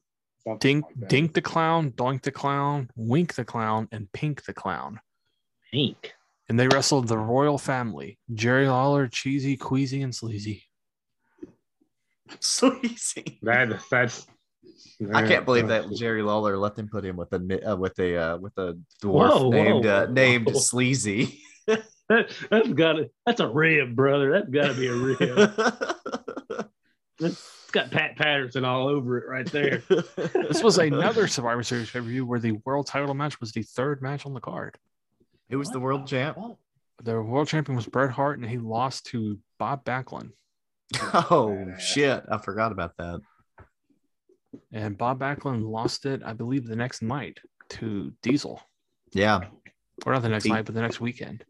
[0.61, 1.09] Dink, like.
[1.11, 4.99] Dink the Clown, Doink the Clown, Wink the Clown, and Pink the Clown.
[5.71, 6.15] Pink.
[6.51, 10.65] And they wrestled the Royal Family Jerry Lawler, Cheesy, Queasy, and Sleazy.
[12.41, 13.39] So easy.
[13.43, 14.27] That that's.
[15.15, 18.17] I can't believe that Jerry Lawler let them put him with a uh, with a
[18.17, 20.13] uh, with a dwarf Whoa, whoa, named uh, whoa.
[20.13, 21.41] named Sleazy.
[21.69, 24.33] That, that's got to That's a rib, brother.
[24.33, 25.21] That's got to be a rib.
[27.21, 29.85] it's got Pat Patterson all over it right there.
[29.89, 33.63] This was another Survivor Series pay per view where the world title match was the
[33.63, 34.77] third match on the card.
[35.51, 36.39] Who was the world champ?
[37.03, 40.31] The world champion was Bret Hart, and he lost to Bob Backlund.
[41.13, 42.25] Oh shit!
[42.31, 43.21] I forgot about that.
[44.73, 47.39] And Bob Backlund lost it, I believe, the next night
[47.71, 48.61] to Diesel.
[49.13, 49.41] Yeah.
[50.05, 51.45] Or not the next Te- night, but the next weekend.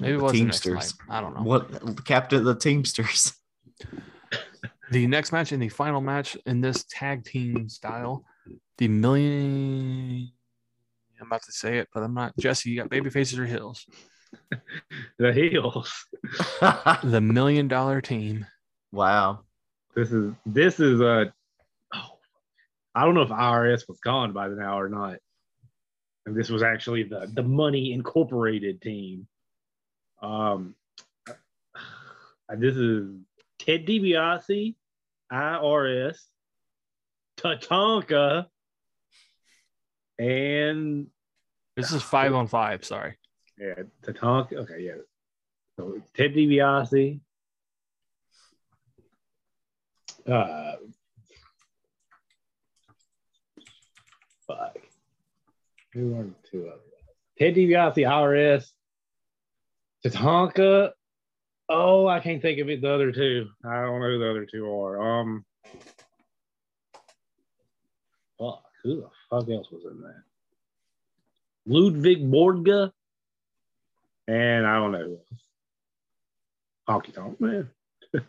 [0.00, 0.94] Maybe it The was the next Teamsters.
[1.08, 1.16] night.
[1.16, 1.42] I don't know.
[1.42, 3.34] What Captain of the Teamsters?
[4.90, 8.26] The next match and the final match in this tag team style,
[8.76, 10.30] the million.
[11.22, 12.36] I'm about to say it, but I'm not.
[12.36, 13.86] Jesse, you got baby faces or heels?
[15.18, 16.06] The heels.
[17.04, 18.46] The million dollar team.
[18.90, 19.40] wow.
[19.94, 21.32] This is this is a.
[21.94, 22.18] Oh,
[22.94, 25.18] I don't know if IRS was gone by the now or not.
[26.24, 29.28] And this was actually the the Money Incorporated team.
[30.22, 30.74] Um,
[32.56, 33.14] this is
[33.58, 34.74] Ted DiBiase,
[35.30, 36.18] IRS,
[37.36, 38.46] Tatanka,
[40.22, 41.06] and
[41.76, 42.84] This is five on five.
[42.84, 43.16] Sorry.
[43.58, 44.52] yeah, Tatanka.
[44.54, 44.92] Okay, yeah.
[45.78, 47.20] So Ted DiBiase.
[50.30, 50.72] Uh,
[54.46, 54.76] fuck.
[55.94, 56.80] Who are the two of them?
[57.38, 58.66] Ted DiBiase, IRS.
[60.06, 60.90] Tatanka.
[61.68, 62.82] Oh, I can't think of it.
[62.82, 63.48] The other two.
[63.64, 65.20] I don't know who the other two are.
[65.20, 65.44] Um.
[68.38, 68.62] Fuck.
[68.84, 70.22] Who the fuck else was in that?
[71.66, 72.92] Ludwig Borga.
[74.28, 75.42] And I don't know who else.
[76.88, 77.70] Honky Tonk Man.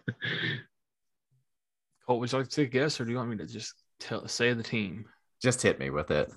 [2.07, 3.75] Colt, would you like to take a guess, or do you want me to just
[3.99, 5.05] tell say the team?
[5.41, 6.31] Just hit me with it.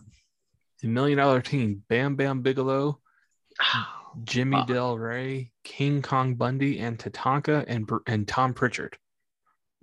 [0.81, 3.01] The million dollar team: Bam Bam Bigelow,
[4.25, 4.69] Jimmy Fuck.
[4.69, 8.97] Del Rey, King Kong Bundy, and Tatanka, and and Tom Pritchard.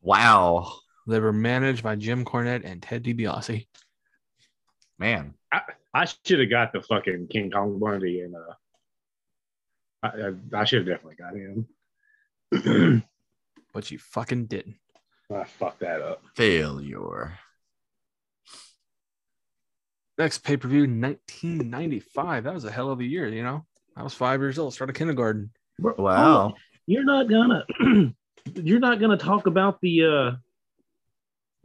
[0.00, 0.72] wow,
[1.08, 3.66] They were managed by Jim Cornette and Ted DiBiase.
[4.98, 5.34] man.
[5.94, 8.52] I should have got the fucking King Kong Bundy and uh
[10.02, 13.02] I, I, I should have definitely got him.
[13.74, 14.76] But you fucking didn't.
[15.34, 16.22] I fucked that up.
[16.36, 17.38] Failure.
[20.16, 22.44] Next pay per view, 1995.
[22.44, 23.64] That was a hell of a year, you know?
[23.96, 25.50] I was five years old, started kindergarten.
[25.78, 26.54] Bro, Wow.
[26.86, 27.64] you're not gonna
[28.54, 30.30] you're not gonna talk about the uh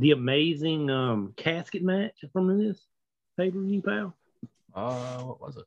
[0.04, 2.78] the amazing um casket match from this
[3.38, 4.14] pay-per-view pal
[4.76, 5.64] Uh, what was it?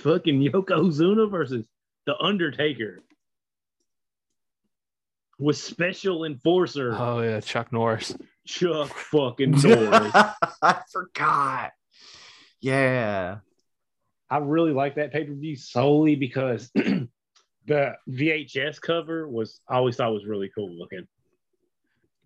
[0.00, 1.64] fucking yokozuna versus
[2.06, 3.02] the undertaker
[5.38, 8.16] with special enforcer Oh yeah, Chuck Norris.
[8.46, 10.12] chuck fucking norris
[10.62, 11.72] I forgot.
[12.60, 13.38] Yeah.
[14.30, 20.24] i really like that pay-per-view solely because the vhs cover was i always thought was
[20.26, 21.06] really cool looking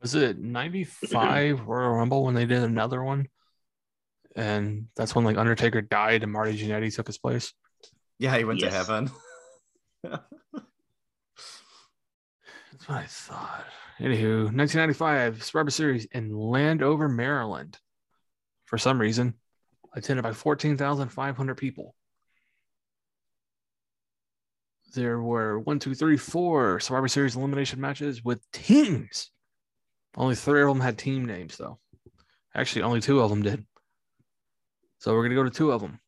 [0.02, 3.28] Was it 95 Royal Rumble when they did another one?
[4.34, 7.52] And that's when like Undertaker died and Marty Jannetty took his place.
[8.18, 9.10] Yeah, he went to heaven.
[10.02, 10.22] That's
[12.86, 13.64] what I thought.
[14.00, 17.78] Anywho, 1995 Survivor Series in Landover, Maryland.
[18.64, 19.34] For some reason,
[19.94, 21.94] attended by 14,500 people.
[24.94, 29.30] There were one, two, three, four Survivor Series elimination matches with teams.
[30.16, 31.78] Only three of them had team names, though.
[32.54, 33.64] Actually, only two of them did.
[34.98, 36.00] So we're going to go to two of them.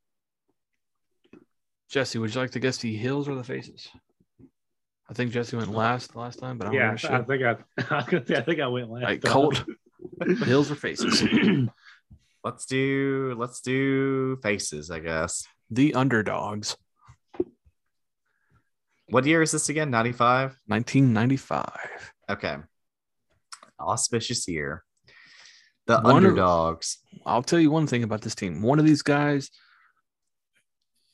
[1.89, 3.89] Jesse, would you like to guess the heels or the faces?
[5.09, 7.13] I think Jesse went last last time, but I'm yeah I, sure.
[7.13, 7.51] I think I,
[7.95, 9.33] I, was gonna say, I think i went last Like time.
[9.33, 9.65] Colt,
[10.45, 11.23] heels or faces?
[12.43, 15.47] Let's do let's do faces, I guess.
[15.71, 16.77] The underdogs,
[19.09, 19.91] What year is this again?
[19.91, 20.59] 95?
[20.67, 22.13] 1995.
[22.31, 22.57] Okay.
[23.81, 24.83] Auspicious year.
[25.87, 26.99] The One of- underdogs.
[27.27, 28.63] I'll tell you one thing about this team.
[28.63, 29.51] One of these guys,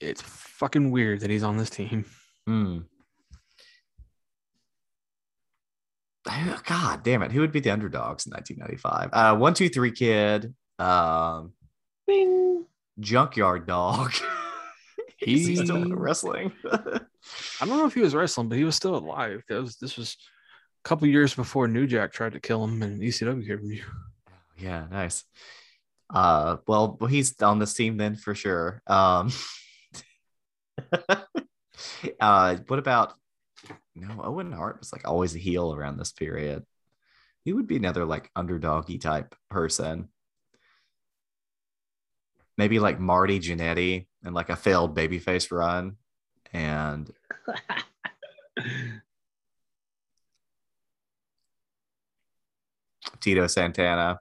[0.00, 2.04] it's fucking weird that he's on this team.
[2.46, 2.78] Hmm.
[6.66, 7.32] God damn it.
[7.32, 9.10] Who would be the underdogs in 1995?
[9.12, 10.54] Uh, one, two, three kid.
[10.78, 11.52] Um,
[12.06, 12.66] Bing.
[13.00, 14.12] junkyard dog.
[15.22, 16.52] Is he still wrestling?
[16.72, 17.00] I
[17.66, 19.42] don't know if he was wrestling, but he was still alive.
[19.48, 20.16] That was this was a
[20.84, 23.84] couple years before New Jack tried to kill him in ECW pay per view.
[24.58, 25.24] yeah, nice.
[26.12, 28.82] Uh, well, well, he's on this team then for sure.
[28.86, 29.30] Um,
[32.20, 33.14] uh, what about
[33.94, 34.20] no?
[34.22, 36.64] Owen Hart was like always a heel around this period.
[37.44, 40.08] He would be another like underdoggy type person.
[42.58, 45.96] Maybe like Marty Jannetty and like a failed babyface run,
[46.52, 47.10] and
[53.20, 54.18] Tito Santana.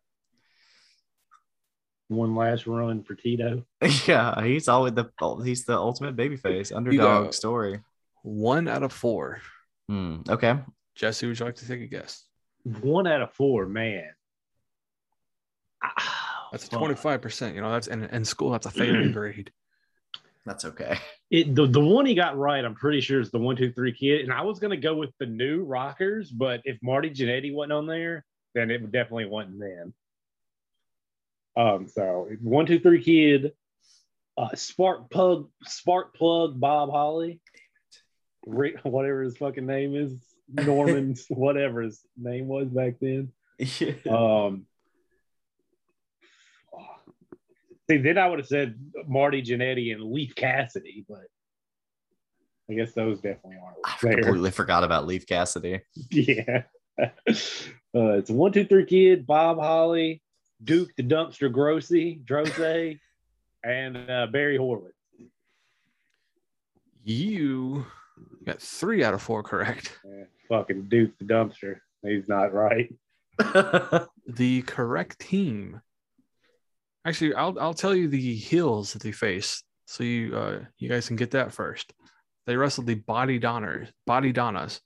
[2.08, 3.64] one last run for tito
[4.08, 5.10] Yeah, he's always the
[5.44, 7.32] he's the ultimate babyface underdog go.
[7.32, 7.82] story.
[8.24, 9.42] One out of four.
[9.88, 10.58] Hmm, okay.
[10.96, 12.26] Jesse, would you like to take a guess?
[12.82, 14.10] one out of four man
[16.52, 17.56] That's twenty five percent.
[17.56, 18.52] You know, that's in, in school.
[18.52, 19.52] That's a failing grade.
[20.46, 20.98] That's okay.
[21.30, 23.94] it the, the one he got right, I'm pretty sure is the one, two, three
[23.94, 24.22] kid.
[24.22, 27.86] And I was gonna go with the new rockers, but if Marty Jannetty wasn't on
[27.86, 28.26] there,
[28.56, 29.94] then it definitely wasn't then.
[31.58, 33.54] Um, so one, two, three kid,
[34.38, 37.42] uh Spark Plug, Spark Plug Bob Holly,
[38.46, 40.14] Rick, whatever his fucking name is,
[40.48, 43.32] Norman, whatever his name was back then.
[44.10, 44.66] Um,
[47.90, 51.26] see, then I would have said Marty Jannetty and Leif Cassidy, but
[52.70, 54.14] I guess those definitely aren't there.
[54.14, 55.82] completely forgot about Leif Cassidy.
[56.12, 56.64] Yeah.
[57.92, 60.22] Uh, it's one, two, three kid, Bob Holly,
[60.64, 63.00] Duke the Dumpster Grossi, Droese,
[63.64, 64.94] and uh, Barry Horowitz.
[67.04, 67.88] You
[68.46, 69.98] got three out of four correct.
[70.06, 71.80] Yeah, fucking Duke the Dumpster.
[72.04, 72.94] He's not right.
[74.32, 75.82] The correct team.
[77.04, 81.08] Actually, I'll I'll tell you the heels that they faced, so you uh you guys
[81.08, 81.92] can get that first.
[82.46, 84.82] They wrestled the Body Donners, Body Donnas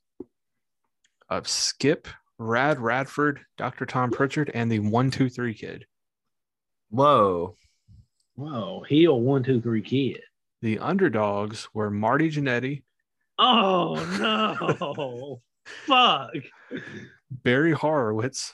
[1.38, 2.08] of Skip,
[2.38, 3.86] Rad Radford, Dr.
[3.86, 5.86] Tom Pritchard, and the One Two Three Kid.
[6.90, 7.58] Whoa.
[8.36, 10.22] Whoa, heel one, two, three kid.
[10.62, 12.84] The underdogs were Marty Jannetty,
[13.38, 15.42] Oh no.
[15.86, 16.34] Fuck.
[17.32, 18.54] Barry Horowitz,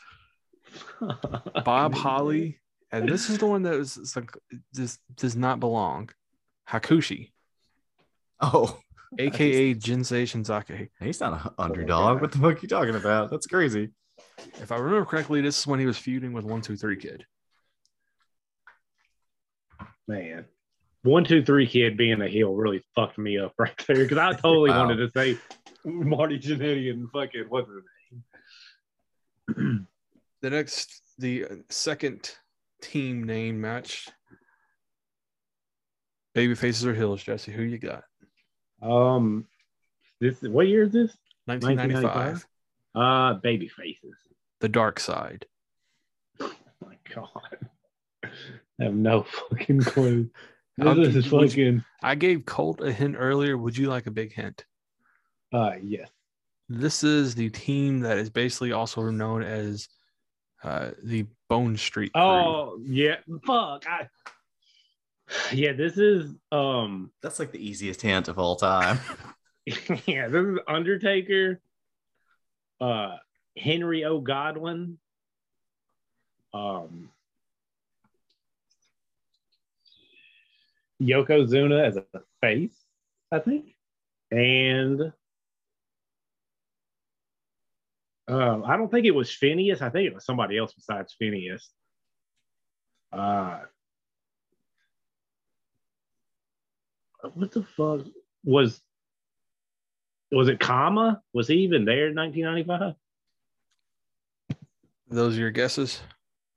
[1.66, 2.60] Bob Holly,
[2.92, 4.32] and this is the one that was like
[4.74, 6.10] this does not belong.
[6.70, 7.32] Hakushi,
[8.42, 8.80] Oh,
[9.18, 10.90] aka Jinsei Shinzaki.
[11.00, 11.88] he's not an underdog.
[12.16, 12.22] God.
[12.22, 13.32] what the fuck are you talking about?
[13.32, 13.90] That's crazy.
[14.62, 17.26] If I remember correctly, this is when he was feuding with One Two Three Kid.
[20.08, 20.46] Man.
[21.04, 24.34] One, two, three kid being a heel really fucked me up right there because I
[24.34, 24.88] totally Wow.
[24.88, 25.38] wanted to say
[25.86, 27.84] Marty Jannetty and fucking what's his
[29.58, 29.88] name?
[30.42, 32.32] The next, the uh, second
[32.82, 34.08] team name match
[36.34, 37.52] Baby faces or heels, Jesse?
[37.52, 38.04] Who you got?
[38.82, 39.46] Um,
[40.20, 41.18] this what year is this?
[41.46, 42.48] 1995.
[42.96, 44.16] Uh, baby faces.
[44.60, 45.46] The Dark Side.
[46.40, 46.52] Oh
[46.86, 47.70] my god,
[48.24, 50.30] I have no fucking clue.
[50.78, 51.84] This is fucking.
[52.02, 53.58] I gave Colt a hint earlier.
[53.58, 54.64] Would you like a big hint?
[55.52, 56.08] Uh, yes.
[56.70, 59.90] This is the team that is basically also known as
[60.64, 62.14] uh, the Bone Street.
[62.14, 62.22] Crew.
[62.22, 63.16] Oh yeah,
[63.46, 63.84] fuck.
[63.90, 64.08] I.
[65.54, 67.12] Yeah, this is um.
[67.22, 69.00] That's like the easiest hint of all time.
[70.06, 71.62] yeah, this is Undertaker.
[72.82, 73.18] Uh,
[73.58, 74.20] Henry O.
[74.20, 74.98] Godwinn.
[76.54, 77.10] Um.
[81.02, 82.04] Yokozuna as a
[82.42, 82.76] face,
[83.32, 83.74] I think,
[84.32, 85.14] and
[88.28, 89.82] um, I don't think it was Phineas.
[89.82, 91.70] I think it was somebody else besides Phineas.
[93.12, 93.62] Uh,
[97.34, 98.02] what the fuck
[98.44, 98.82] was
[100.32, 101.22] was it Kama?
[101.34, 102.96] Was he even there in 1995?
[105.10, 106.02] Those are your guesses.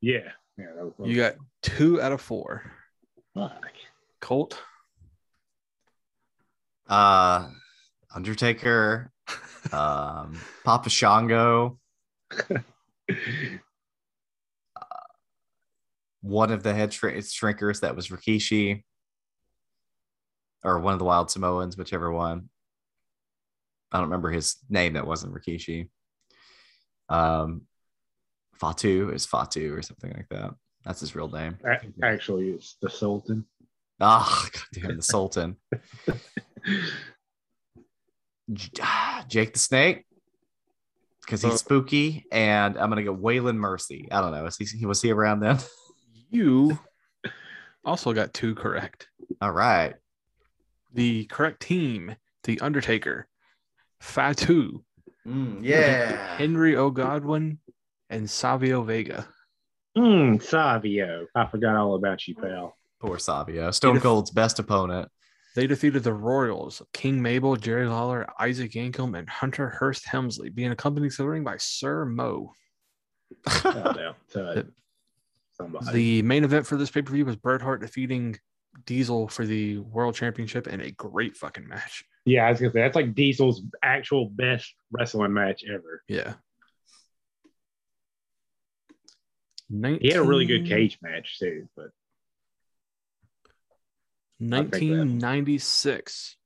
[0.02, 0.18] Yeah,
[0.58, 2.70] yeah, that was You got two out of four.
[3.34, 3.64] fuck.
[4.20, 4.60] Colt.
[6.88, 7.48] Uh,
[8.14, 9.10] Undertaker,
[9.72, 11.78] um, Papa Shango,
[16.20, 18.82] one of the head shrinkers that was Rikishi,
[20.64, 22.48] or one of the Wild Samoans, whichever one.
[23.90, 24.94] I don't remember his name.
[24.94, 25.88] That wasn't Rikishi.
[27.08, 27.62] Um,
[28.54, 30.54] Fatu is Fatu or something like that.
[30.84, 31.58] That's his real name.
[32.02, 33.44] Actually, it's the Sultan.
[34.00, 35.56] Ah, goddamn, the Sultan.
[39.28, 40.04] Jake the Snake,
[41.20, 44.08] because he's Uh, spooky, and I'm gonna go Waylon Mercy.
[44.10, 44.46] I don't know.
[44.46, 45.58] Is he was he around then?
[46.30, 46.78] You
[47.84, 49.08] also got two correct.
[49.40, 49.94] All right.
[50.92, 53.26] The correct team, The Undertaker,
[54.00, 54.84] Fatu,
[55.26, 55.64] Mm,
[56.36, 56.90] Henry O.
[56.90, 57.58] Godwinn,
[58.10, 59.28] and Savio Vega.
[59.96, 61.26] Hmm, Savio.
[61.34, 62.76] I forgot all about you, pal.
[63.00, 65.08] Poor Savio, Stone def- Cold's best opponent.
[65.54, 70.72] They defeated the Royals, King Mabel, Jerry Lawler, Isaac Yankem, and Hunter Hearst Helmsley, being
[70.72, 72.52] accompanied to the ring by Sir Mo.
[73.46, 74.14] Oh, no.
[74.28, 74.64] So.
[75.92, 78.36] The main event for this pay per view was Bret Hart defeating
[78.86, 82.04] Diesel for the World Championship in a great fucking match.
[82.24, 86.02] yeah, I was gonna say that's like Diesel's actual best wrestling match ever.
[86.08, 86.34] Yeah.
[89.70, 91.90] He had a really good cage match too, but
[94.38, 96.36] 1996.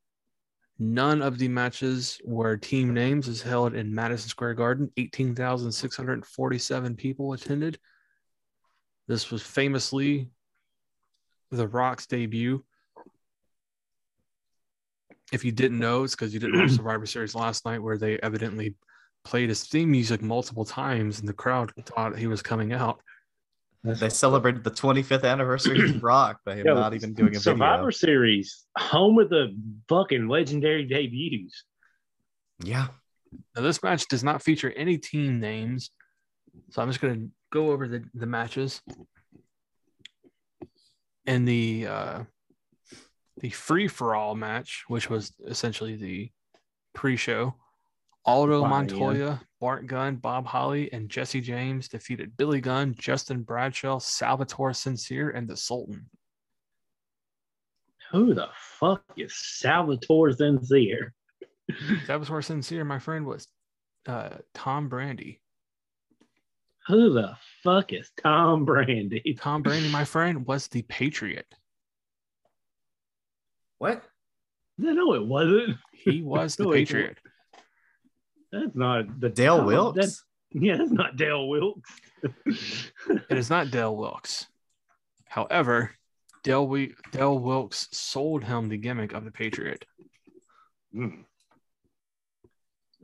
[0.78, 4.90] None of the matches were team names is held in Madison Square Garden.
[4.98, 7.78] 18,647 people attended.
[9.08, 10.28] This was famously
[11.50, 12.64] The Rock's debut.
[15.32, 18.18] If you didn't know, it's because you didn't watch Survivor Series last night, where they
[18.18, 18.74] evidently
[19.24, 23.00] played his theme music multiple times and the crowd thought he was coming out.
[23.82, 27.84] They celebrated the 25th anniversary of Rock by him Yeah, not even doing a Survivor
[27.84, 27.90] video.
[27.90, 29.56] Series, home of the
[29.88, 31.64] fucking legendary debuts.
[32.64, 32.88] Yeah.
[33.54, 35.90] Now, this match does not feature any team names.
[36.70, 38.80] So I'm just going to go over the, the matches.
[41.26, 42.24] In the uh,
[43.38, 46.30] the free for all match, which was essentially the
[46.94, 47.54] pre show,
[48.24, 54.74] Aldo Montoya, Bart Gunn, Bob Holly, and Jesse James defeated Billy Gunn, Justin Bradshaw, Salvatore
[54.74, 56.08] Sincere, and the Sultan.
[58.12, 58.48] Who the
[58.78, 61.12] fuck is Salvatore Sincere?
[62.06, 63.48] Salvatore Sincere, my friend, was
[64.06, 65.40] uh, Tom Brandi.
[66.88, 69.36] Who the fuck is Tom Brandi?
[69.40, 71.46] Tom Brandi, my friend, was the Patriot.
[73.78, 74.02] What?
[74.78, 75.76] No, it wasn't.
[75.92, 77.18] He was the No, he Patriot.
[78.52, 79.96] That's not the Dale Tom- Wilkes?
[79.98, 81.90] That's, yeah, that's not Dale Wilkes.
[83.28, 84.46] It is not Dale Wilkes.
[85.26, 85.90] However,
[86.44, 89.84] Dale, we- Dale Wilkes sold him the gimmick of the Patriot.
[90.92, 91.22] Hmm.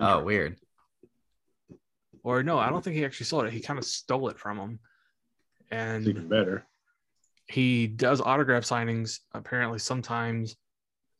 [0.01, 0.57] Oh, weird.
[2.24, 3.52] Or no, I don't think he actually sold it.
[3.52, 4.78] He kind of stole it from him.
[5.70, 6.66] It's even better.
[7.48, 10.54] he does autograph signings apparently sometimes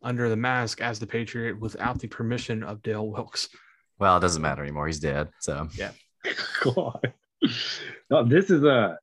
[0.03, 3.49] under the mask as the Patriot without the permission of Dale Wilkes.
[3.99, 4.87] Well, it doesn't matter anymore.
[4.87, 5.29] He's dead.
[5.41, 5.93] So yeah.
[6.63, 7.13] God.
[8.11, 8.99] No, this is a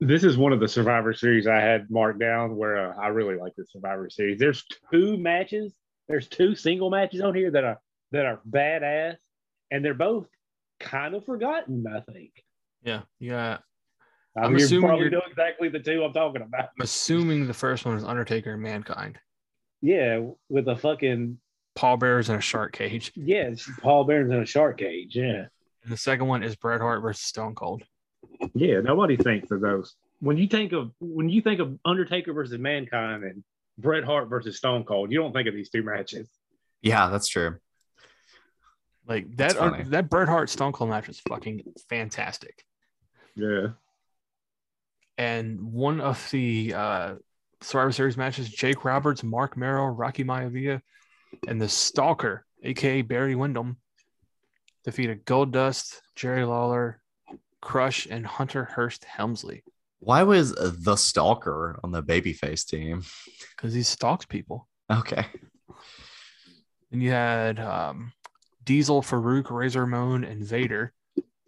[0.00, 3.36] this is one of the Survivor Series I had marked down where uh, I really
[3.36, 4.38] like the Survivor Series.
[4.38, 5.74] There's two matches.
[6.08, 7.80] There's two single matches on here that are
[8.12, 9.16] that are badass,
[9.70, 10.26] and they're both
[10.80, 11.84] kind of forgotten.
[11.86, 12.32] I think.
[12.82, 13.58] Yeah, yeah.
[14.36, 16.70] got I I'm mean, assuming probably you're- know exactly the two I'm talking about.
[16.78, 19.18] I'm assuming the first one is Undertaker and Mankind.
[19.82, 21.38] Yeah, with a fucking
[21.74, 23.12] Paul Bearer's in a shark cage.
[23.14, 25.14] yeah, it's Paul Bearer's in a shark cage.
[25.16, 25.46] Yeah,
[25.84, 27.82] And the second one is Bret Hart versus Stone Cold.
[28.54, 28.80] yeah.
[28.80, 33.24] Nobody thinks of those when you think of when you think of Undertaker versus Mankind
[33.24, 33.44] and
[33.78, 35.12] Bret Hart versus Stone Cold.
[35.12, 36.28] You don't think of these two matches.
[36.82, 37.56] Yeah, that's true.
[39.08, 39.84] Like that funny.
[39.84, 42.64] that Bret Hart Stone Cold match was fucking fantastic.
[43.36, 43.68] Yeah,
[45.18, 47.14] And one of the uh,
[47.60, 50.80] Survivor Series matches, Jake Roberts, Marc Mero, Rocky Maivia,
[51.46, 53.76] and the Stalker, aka Barry Windham,
[54.84, 57.00] defeated Gold Dust, Jerry Lawler,
[57.60, 59.62] Crush, and Hunter Hearst Helmsley
[59.98, 63.02] Why was the stalker on the babyface team?
[63.56, 64.66] because he stalks people.
[64.90, 65.26] Okay.
[66.92, 68.12] And you had um,
[68.66, 70.92] Diesel, Farouk, Razor Ramon, and Vader.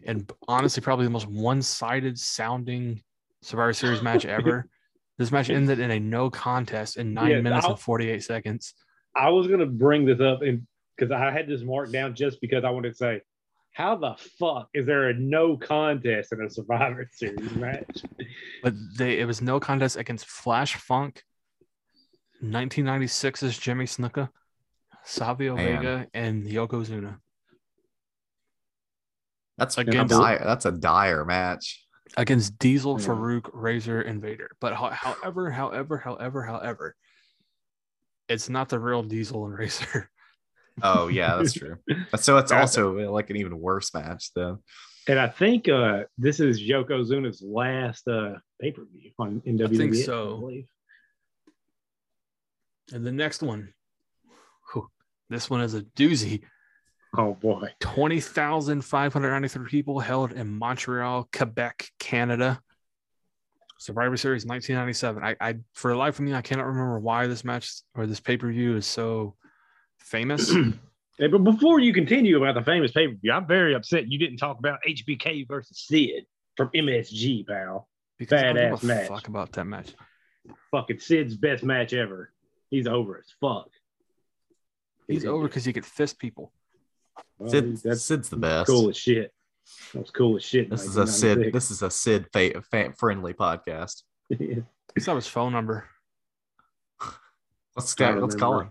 [0.06, 3.02] And honestly, probably the most one sided sounding
[3.42, 4.66] Survivor Series match ever.
[5.18, 8.72] This match ended in a no contest in nine Yeah, minutes I'll- and 48 seconds.
[9.16, 10.66] I was gonna bring this up and
[10.96, 13.20] because I had this marked down just because I wanted to say,
[13.72, 18.02] how the fuck is there a no contest in a Survivor Series match?
[18.62, 21.22] But they it was no contest against Flash Funk,
[22.42, 24.28] 1996's Jimmy Snuka,
[25.08, 25.78] Savio Man.
[25.78, 27.18] Vega, and Yokozuna.
[29.56, 31.84] That's a Against- dire, that's a dire match.
[32.16, 33.06] against Diesel, Yeah.
[33.06, 34.50] Farouk, Razor, and Vader.
[34.60, 36.96] But ho- however, however, however, however,
[38.28, 40.10] it's not the real Diesel and Razor.
[40.82, 41.76] Oh yeah, that's true.
[42.16, 44.62] So it's also like an even worse match though.
[45.08, 49.76] And I think uh, this is Yokozuna's last uh, pay per view on in WWE.
[49.76, 50.36] think so.
[50.38, 50.66] believe.
[52.92, 53.72] And the next one, whew,
[55.30, 56.42] this one is a doozy.
[57.16, 62.60] Oh boy, 20,593 people held in Montreal, Quebec, Canada.
[63.80, 65.22] Survivor Series 1997.
[65.22, 68.20] I, I for the life of me, I cannot remember why this match or this
[68.20, 69.36] pay per view is so
[69.98, 70.52] famous.
[71.20, 74.20] Hey, but before you continue about the famous pay per view, I'm very upset you
[74.20, 76.26] didn't talk about HBK versus Sid
[76.56, 77.88] from MSG, pal.
[78.18, 79.08] Because Badass match.
[79.08, 79.94] fuck about that match.
[80.70, 82.32] Fucking Sid's best match ever.
[82.70, 83.68] He's over as fuck.
[85.08, 86.52] He's over because he could fist people.
[87.38, 88.68] Well, Sid, that's Sid's the best.
[88.68, 89.32] cool as shit.
[89.94, 90.70] That's cool as shit.
[90.70, 91.52] This is a Sid.
[91.52, 94.02] This is a Sid fa- fa- friendly podcast.
[94.30, 95.86] Let's have his phone number.
[97.76, 98.20] Let's I go.
[98.20, 98.70] Let's call him.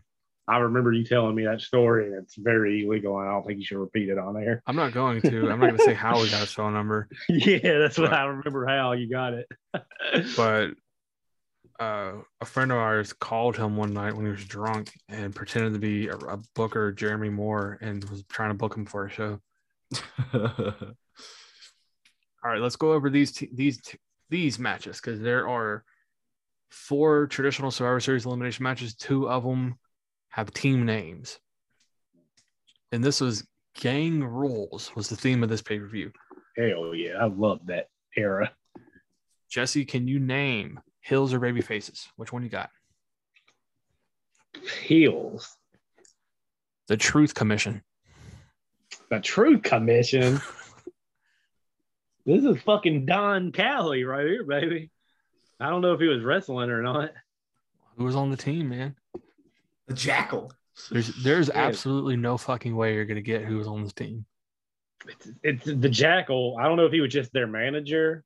[0.49, 3.59] I remember you telling me that story, and it's very illegal, and I don't think
[3.59, 4.61] you should repeat it on air.
[4.65, 5.49] I'm not going to.
[5.49, 8.23] I'm not going to say how we got his phone number, yeah, that's what I
[8.25, 8.65] remember.
[8.65, 9.47] How you got it?
[10.37, 10.69] but
[11.79, 15.73] uh, a friend of ours called him one night when he was drunk and pretended
[15.73, 19.09] to be a, a booker, Jeremy Moore, and was trying to book him for a
[19.09, 19.39] show.
[20.33, 20.95] All
[22.43, 23.99] right, let's go over these t- these t-
[24.29, 25.83] these matches because there are
[26.69, 28.95] four traditional Survivor Series elimination matches.
[28.95, 29.77] Two of them
[30.29, 31.39] have team names,
[32.91, 36.11] and this was Gang Rules was the theme of this pay per view.
[36.57, 38.51] Hell yeah, I love that era.
[39.49, 42.07] Jesse, can you name heels or baby faces?
[42.17, 42.69] Which one you got?
[44.83, 45.55] Heels,
[46.87, 47.83] The Truth Commission.
[49.09, 50.41] the Truth Commission.
[52.25, 54.89] this is fucking Don Callis right here, baby.
[55.59, 57.11] I don't know if he was wrestling or not.
[57.97, 58.95] Who was on the team, man?
[59.87, 60.51] the Jackal.
[60.91, 64.25] There's there's absolutely no fucking way you're gonna get who was on this team.
[65.07, 66.57] It's, it's the Jackal.
[66.59, 68.23] I don't know if he was just their manager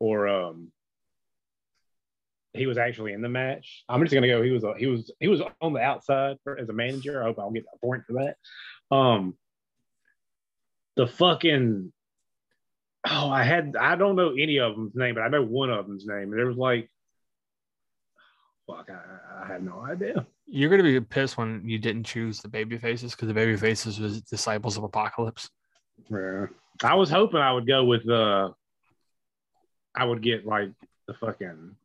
[0.00, 0.72] or um
[2.54, 3.84] he was actually in the match.
[3.88, 4.42] I'm just gonna go.
[4.42, 7.22] He was he was he was on the outside for, as a manager.
[7.22, 8.94] I hope I'll get a point for that.
[8.94, 9.36] Um,
[10.96, 11.92] the fucking
[13.08, 15.86] oh, I had I don't know any of them's name, but I know one of
[15.86, 16.30] them's name.
[16.30, 16.90] And There was like
[18.66, 20.26] fuck, I, I had no idea.
[20.46, 23.98] You're gonna be pissed when you didn't choose the baby faces because the baby faces
[23.98, 25.48] was Disciples of Apocalypse.
[26.10, 26.46] Yeah.
[26.82, 28.50] I was hoping I would go with uh
[29.94, 30.70] I would get like
[31.06, 31.76] the fucking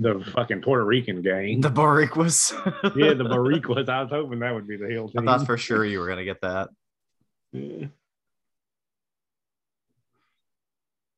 [0.00, 1.60] the fucking Puerto Rican gang.
[1.60, 2.52] The Boricuas.
[2.96, 3.88] yeah, the Boricuas.
[3.88, 6.24] I was hoping that would be the heel I thought for sure you were gonna
[6.24, 6.70] get that.
[7.52, 7.86] yeah.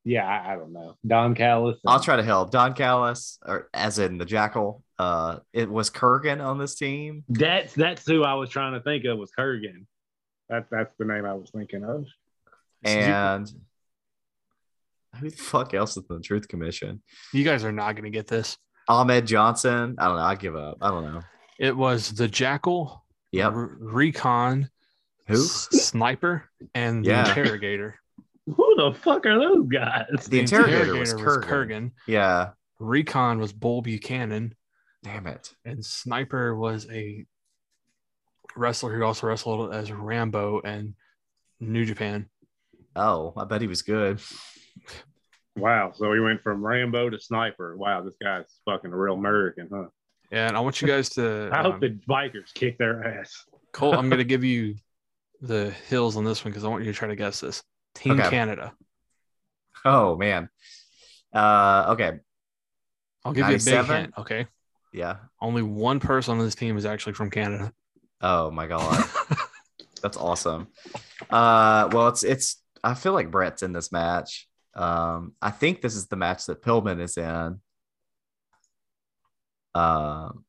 [0.05, 0.97] Yeah, I, I don't know.
[1.07, 1.77] Don Callis.
[1.87, 2.51] I'll try to help.
[2.51, 4.83] Don Callis, or as in the Jackal.
[4.99, 7.23] Uh, it was Kurgan on this team.
[7.29, 9.85] That's that's who I was trying to think of was Kurgan.
[10.49, 12.05] That's that's the name I was thinking of.
[12.83, 13.49] And
[15.19, 17.01] who the fuck else is the Truth Commission?
[17.31, 18.57] You guys are not gonna get this.
[18.87, 19.95] Ahmed Johnson.
[19.97, 20.23] I don't know.
[20.23, 20.77] I give up.
[20.81, 21.21] I don't know.
[21.59, 23.53] It was the Jackal, Yep.
[23.53, 24.69] R- Recon,
[25.27, 25.35] Who?
[25.35, 27.27] S- Sniper, and the Yeah.
[27.29, 27.99] Interrogator.
[28.45, 30.27] Who the fuck are those guys?
[30.27, 31.43] The interrogator was Kurgan.
[31.45, 31.91] Kurgan.
[32.07, 32.49] Yeah.
[32.79, 34.53] Recon was Bull Buchanan.
[35.03, 35.53] Damn it.
[35.63, 37.25] And Sniper was a
[38.57, 40.95] wrestler who also wrestled as Rambo and
[41.61, 42.27] New Japan.
[42.95, 44.19] Oh, I bet he was good.
[45.55, 45.91] Wow.
[45.95, 47.77] So he went from Rambo to Sniper.
[47.77, 49.85] Wow, this guy's fucking a real American, huh?
[50.31, 51.49] And I want you guys to.
[51.53, 53.45] I hope um, the bikers kick their ass.
[53.71, 54.75] Cole, I'm going to give you
[55.41, 57.61] the heels on this one because I want you to try to guess this.
[57.93, 58.29] Team Okay.
[58.29, 58.73] Canada.
[59.85, 60.49] Oh man.
[61.33, 62.19] Uh okay.
[63.25, 64.13] I'll give you a big hint.
[64.17, 64.47] Okay.
[64.91, 65.17] Yeah.
[65.41, 67.71] Only one person on this team is actually from Canada.
[68.21, 69.03] Oh my god.
[70.01, 70.67] That's awesome.
[71.29, 74.47] Uh well it's it's I feel like Bret's in this match.
[74.75, 77.59] Um I think this is the match that Pillman is in.
[79.75, 80.45] Um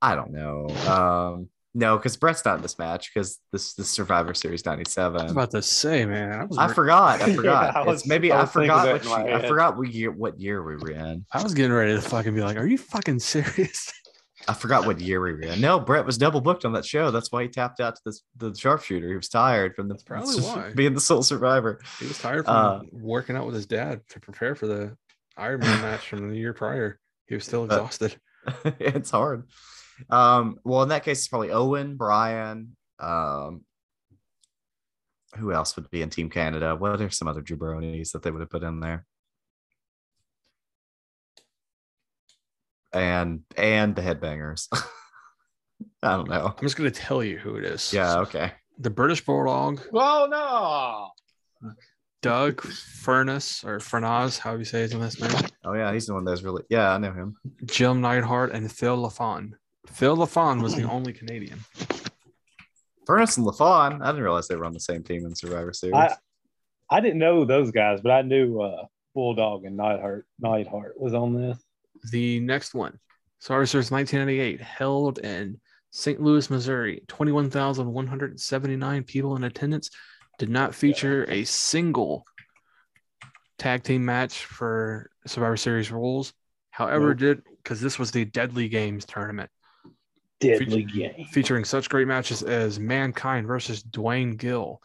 [0.00, 0.68] I don't know.
[0.88, 5.20] Um no, because Bret's not in this match because this this Survivor Series '97.
[5.20, 5.36] I was 97.
[5.36, 6.32] about to say, man.
[6.32, 7.20] I was, I forgot.
[7.20, 7.76] I forgot.
[7.76, 10.76] I was- maybe I I, forgot what year, I forgot what year what year we
[10.76, 11.24] were in.
[11.32, 13.92] I was getting ready to fucking be like, "Are you fucking serious?"
[14.46, 15.60] I forgot what year we were in.
[15.60, 17.10] No, Bret was double booked on that show.
[17.10, 19.08] That's why he tapped out to this, the sharpshooter.
[19.08, 20.72] He was tired from the probably why.
[20.74, 21.80] being the sole survivor.
[21.98, 24.96] He was tired from Uh, working out with his dad to prepare for the
[25.36, 26.98] Iron Man match from the year prior.
[27.26, 28.16] He was still exhausted.
[28.64, 29.48] it's hard.
[30.08, 32.76] Um, well, in that case, it's probably Owen, Brian.
[33.00, 33.64] Um,
[35.36, 36.74] who else would be in Team Canada?
[36.74, 39.04] What are some other jabronis that they would have put in there?
[42.92, 44.68] And and the headbangers.
[46.02, 46.54] I don't know.
[46.56, 47.92] I'm just gonna tell you who it is.
[47.92, 48.52] Yeah, okay.
[48.78, 50.26] the British Bulldog, Oh
[51.62, 51.72] no!
[52.22, 56.24] Doug Furness or Furnaz, however you say his last name, Oh yeah, he's the one
[56.24, 57.36] that's really yeah, I know him.
[57.66, 59.52] Jim Neidhart, and Phil LaFon.
[59.86, 61.60] Phil LaFon was the only Canadian.
[63.06, 64.02] Furnace and LaFon.
[64.02, 65.94] I didn't realize they were on the same team in Survivor Series.
[65.94, 66.14] I
[66.90, 70.26] I didn't know those guys, but I knew uh, Bulldog and Neidhart.
[70.40, 71.58] Neidhart was on this.
[72.10, 72.98] The next one,
[73.40, 75.60] Survivor Series 1998, held in
[75.90, 76.20] St.
[76.20, 77.02] Louis, Missouri.
[77.08, 79.90] 21,179 people in attendance.
[80.38, 82.24] Did not feature a single
[83.58, 86.32] tag team match for Survivor Series rules.
[86.70, 87.18] However, Nope.
[87.18, 89.50] did because this was the Deadly Games tournament,
[90.40, 91.24] Deadly game.
[91.32, 94.80] featuring such great matches as Mankind versus Duane Gill,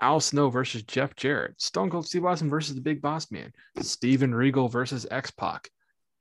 [0.00, 4.32] Al Snow versus Jeff Jarrett, Stone Cold Steve Austin versus the Big Boss Man, Steven
[4.32, 5.68] Regal versus X Pac,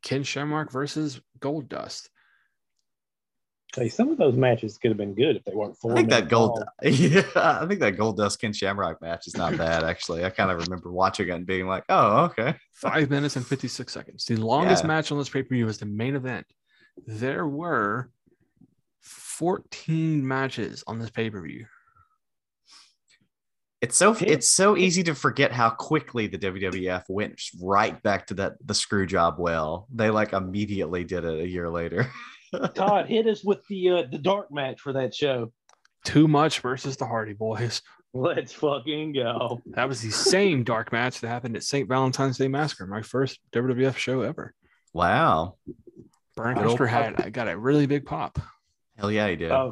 [0.01, 2.09] Ken Shamrock versus Gold Dust.
[3.73, 5.93] Say some of those matches could have been good if they weren't four.
[5.93, 9.37] I think that minutes gold, yeah, I think that Gold Dust Ken Shamrock match is
[9.37, 9.85] not bad.
[9.85, 13.47] Actually, I kind of remember watching it and being like, "Oh, okay." Five minutes and
[13.47, 14.25] 56 seconds.
[14.25, 14.87] The longest Yeah.
[14.87, 16.45] match on this pay per view was the main event.
[17.07, 18.09] There were
[18.99, 21.65] 14 matches on this pay per view.
[23.81, 24.27] It's so Yeah.
[24.33, 28.73] it's so easy to forget how quickly the WWF went right back to that the
[28.75, 29.35] screw job.
[29.39, 32.11] Well, they like immediately did it a year later.
[32.75, 35.51] Todd hit us with the uh, the dark match for that show.
[36.05, 37.81] Too much versus the Hardy Boys.
[38.13, 39.61] Let's fucking go.
[39.67, 41.87] That was the same dark match that happened at St.
[41.87, 44.53] Valentine's Day Massacre, my first WWF show ever.
[44.93, 45.55] wow,
[46.35, 48.37] Brian Good had I got a really big pop.
[48.97, 49.51] hell yeah, he did.
[49.51, 49.71] Uh,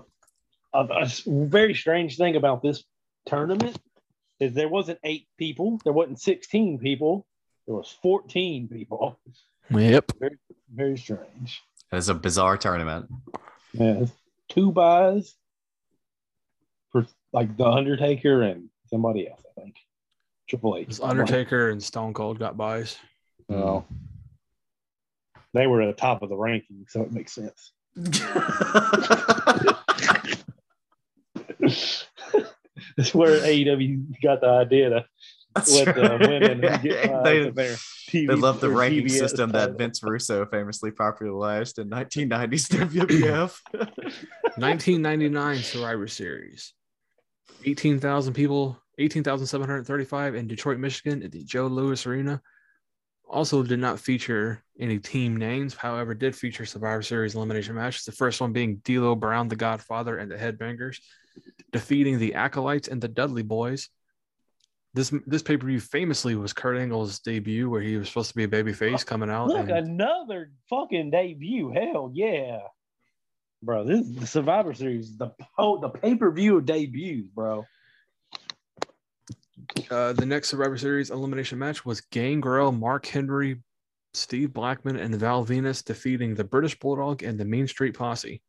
[0.74, 2.84] a, a s- very strange thing about this
[3.26, 3.78] tournament
[4.40, 7.26] is there wasn't eight people, there wasn't 16 people,
[7.68, 9.20] there was 14 people.
[9.70, 10.12] Yep.
[10.20, 10.38] Very
[10.74, 11.62] very strange.
[11.92, 13.08] It was a bizarre tournament.
[13.74, 14.06] Yeah,
[14.48, 15.36] two buys
[16.92, 19.76] for like the Undertaker and somebody else, I think.
[20.48, 20.90] Triple H.
[20.90, 22.98] It Undertaker and Stone Cold got buys.
[23.48, 23.88] Well,
[25.54, 27.72] they were at the top of the ranking, so it makes sense.
[33.00, 35.06] That's where AEW got the idea to
[35.56, 36.20] That's let the right.
[36.20, 37.76] women get buys they, of their
[38.10, 39.78] TV they love the ranking TBS system that.
[39.78, 43.58] Vince Russo famously popularized in 1990s WWF.
[43.72, 46.74] 1999 Survivor Series.
[47.64, 52.42] 18,000 people, 18,735 in Detroit, Michigan at the Joe Louis Arena.
[53.30, 58.04] Also did not feature any team names, however, did feature Survivor Series elimination matches.
[58.04, 60.98] The first one being D'Lo Brown, the Godfather, and the Headbangers,
[61.72, 63.90] defeating the Acolytes and the Dudley Boys.
[64.94, 68.36] This this pay per view famously was Kurt Angle's debut, where he was supposed to
[68.36, 69.48] be a babyface coming out.
[69.48, 71.70] Look, and- another fucking debut.
[71.72, 72.60] Hell yeah.
[73.62, 77.66] Bro, this is the Survivor Series, the po- the pay-per-view of debuts, bro.
[79.92, 83.62] Uh, the next Survivor Series elimination match was Gangrel, Mark Henry,
[84.14, 88.42] Steve Blackman, and Val Venis defeating the British Bulldog and the Mean Street Posse.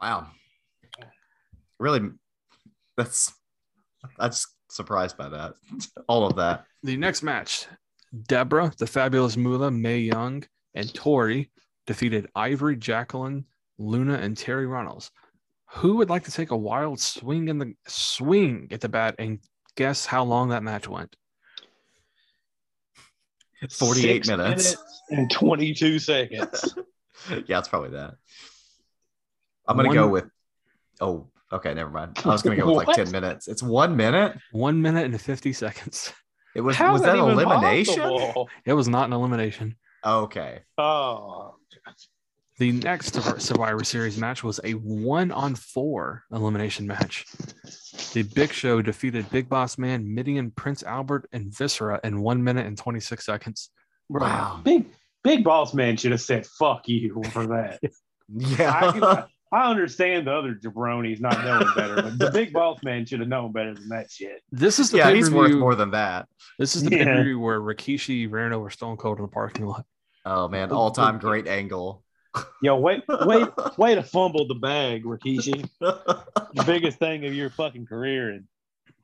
[0.00, 0.28] Wow.
[1.78, 2.10] really,
[2.96, 3.32] that's
[4.18, 4.30] I'm
[4.68, 5.54] surprised by that.
[6.08, 6.64] All of that.
[6.82, 7.66] The next match,
[8.28, 10.44] Debra, the fabulous Moolah, Mae Young,
[10.74, 11.50] and Tori
[11.86, 13.44] defeated Ivory, Jacqueline,
[13.78, 15.10] Luna, and Terri Runnels.
[15.72, 19.40] Who would like to take a wild swing in the swing at the bat and
[19.76, 21.14] guess how long that match went?
[23.70, 24.76] 48 Six minutes.
[25.10, 26.74] and 22 seconds.
[27.46, 28.14] yeah, it's probably that.
[29.68, 30.24] I'm gonna One- go with.
[31.00, 32.18] Oh, okay, never mind.
[32.24, 32.96] I was gonna go with like What?
[32.96, 33.46] 10 minutes.
[33.48, 34.36] It's one minute.
[34.52, 36.12] One minute and 50 seconds.
[36.56, 38.00] It was How was is that elimination?
[38.02, 38.48] possible?
[38.64, 39.76] It was not an elimination.
[40.04, 40.60] Okay.
[40.78, 41.54] Oh,
[42.58, 47.26] The next Survivor- Survivor Series match was a one on four elimination match.
[48.14, 52.66] The Big Show defeated Big Boss Man, Mideon, Prince Albert, and Viscera in one minute
[52.66, 53.70] and 26 seconds.
[54.08, 54.60] Wow.
[54.64, 54.86] big
[55.22, 57.78] big boss man should have said "fuck you" for that.
[58.30, 58.92] Yeah.
[58.92, 63.20] can, I understand the other jabronis not knowing better, but the big boss man should
[63.20, 64.42] have known better than that shit.
[64.52, 66.28] This is the yeah, he's worth more than that.
[66.58, 67.04] This is the Yeah.
[67.04, 69.86] pay-per-view where Rikishi ran over Stone Cold in the parking lot.
[70.26, 72.02] Oh man, all time great angle.
[72.62, 73.48] Yo, wait, wait,
[73.78, 75.66] way to fumble the bag, Rikishi.
[75.80, 78.44] The biggest thing of your fucking career, and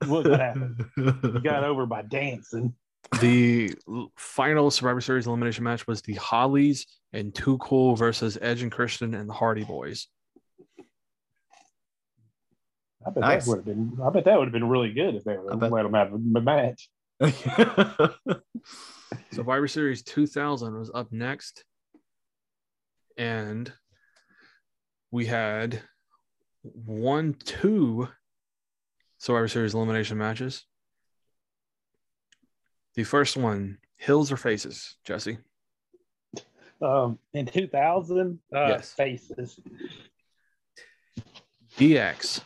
[0.06, 0.84] look what happened.
[0.96, 2.74] You got over by dancing.
[3.20, 3.74] The
[4.16, 9.14] final Survivor Series elimination match was the Hollys and Too Cool versus Edge and Christian
[9.14, 10.08] and the Hardy Boys.
[13.06, 13.44] I bet Nice.
[13.44, 13.98] that would have been.
[14.02, 16.12] I bet that would have been really good if they would have let them have
[16.12, 16.88] a match.
[17.20, 18.40] so
[19.30, 21.64] Survivor Series 2000 was up next.
[23.16, 23.72] And
[25.10, 25.80] we had
[26.62, 28.08] one, two
[29.18, 30.64] Survivor Series elimination matches.
[32.94, 35.38] The first one, Heels or Faces, Jesse?
[36.80, 38.92] Um, in 2000, uh, Yes.
[38.94, 39.58] faces.
[41.76, 42.40] DX.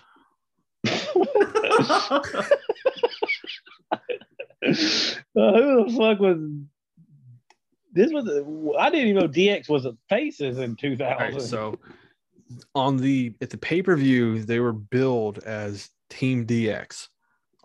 [5.35, 6.39] Who the fuck was
[7.93, 8.13] this?
[8.13, 8.29] Was
[8.79, 11.13] I didn't even know DX was a faces in 2000.
[11.13, 11.79] All right, so
[12.75, 17.09] on the at the pay-per-view, they were billed as Team DX.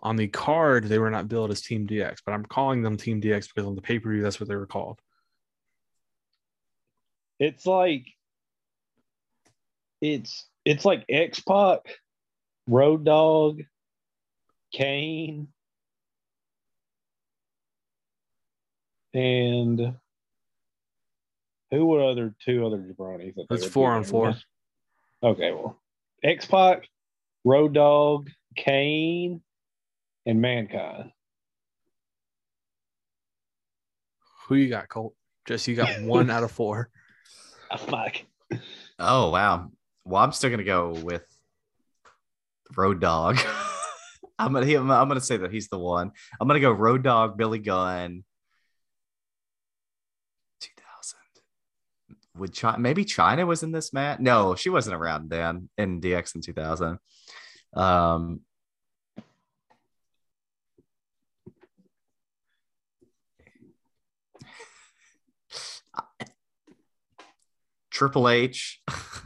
[0.00, 3.20] On the card, they were not billed as Team DX, but I'm calling them Team
[3.20, 5.00] DX because on the pay-per-view, that's what they were called.
[7.38, 8.06] it's like
[10.00, 11.80] it's it's like X Pac,
[12.66, 13.60] Road Dogg,
[14.72, 15.48] Kane,
[19.12, 19.94] and
[21.70, 23.34] who were other two other jabronis?
[23.34, 24.28] that That's four on four.
[24.28, 24.44] with?
[25.22, 25.80] Okay, well,
[26.22, 26.88] X Pac,
[27.44, 29.42] Road Dogg, Kane,
[30.26, 31.10] and Mankind.
[34.48, 35.14] Who you got, Colt?
[35.46, 36.90] Just you got one out of four.
[37.70, 38.26] I'm like,
[38.98, 39.70] oh wow.
[40.04, 41.24] Well, I'm still gonna go with
[42.76, 43.38] Road Dogg.
[44.38, 46.12] I'm gonna he- I'm gonna say that he's the one.
[46.40, 48.24] I'm gonna go Road Dogg, Billy Gunn.
[50.60, 51.18] 2000.
[52.36, 54.20] Would Chyna maybe Chyna was in this match?
[54.20, 56.98] No, she wasn't around then in DX in 2000.
[57.74, 58.40] Um,
[67.90, 68.80] Triple H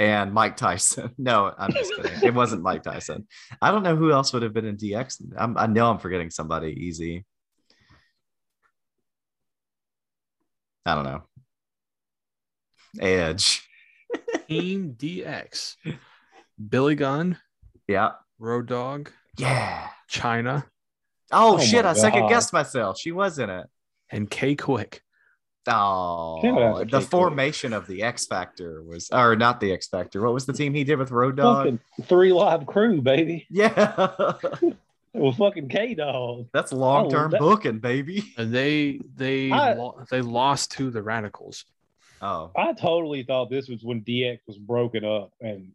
[0.00, 1.14] and Mike Tyson.
[1.18, 2.22] No, I'm just kidding.
[2.24, 3.28] It wasn't Mike Tyson.
[3.62, 5.22] I don't know who else would have been in DX.
[5.36, 7.24] I'm, I know I'm forgetting somebody easy.
[10.86, 11.22] I don't know.
[12.98, 13.68] Edge.
[14.48, 15.76] Team DX.
[16.68, 17.38] Billy Gunn,
[17.86, 18.12] Yeah.
[18.38, 19.88] Road Dogg, Yeah.
[20.10, 20.64] Chyna,
[21.30, 21.84] Oh, Oh shit.
[21.84, 22.98] my I second guessed myself.
[22.98, 23.66] She was in it.
[24.10, 25.00] and K-Kwik.
[25.66, 29.72] Oh, Shout out to the Kate formation of the X Factor was, or not the
[29.72, 30.22] X Factor.
[30.22, 31.64] What was the team he did with Road Dogg?
[31.64, 33.46] fucking 3 Live Kru, baby.
[33.50, 34.32] Yeah.
[35.12, 36.46] Well, fucking K Dog.
[36.52, 38.32] That's long term that- booking, baby.
[38.38, 41.64] And they they I- lo- they lost to the Radicalz.
[42.22, 45.72] Oh, I totally thought this was when DX was broken up and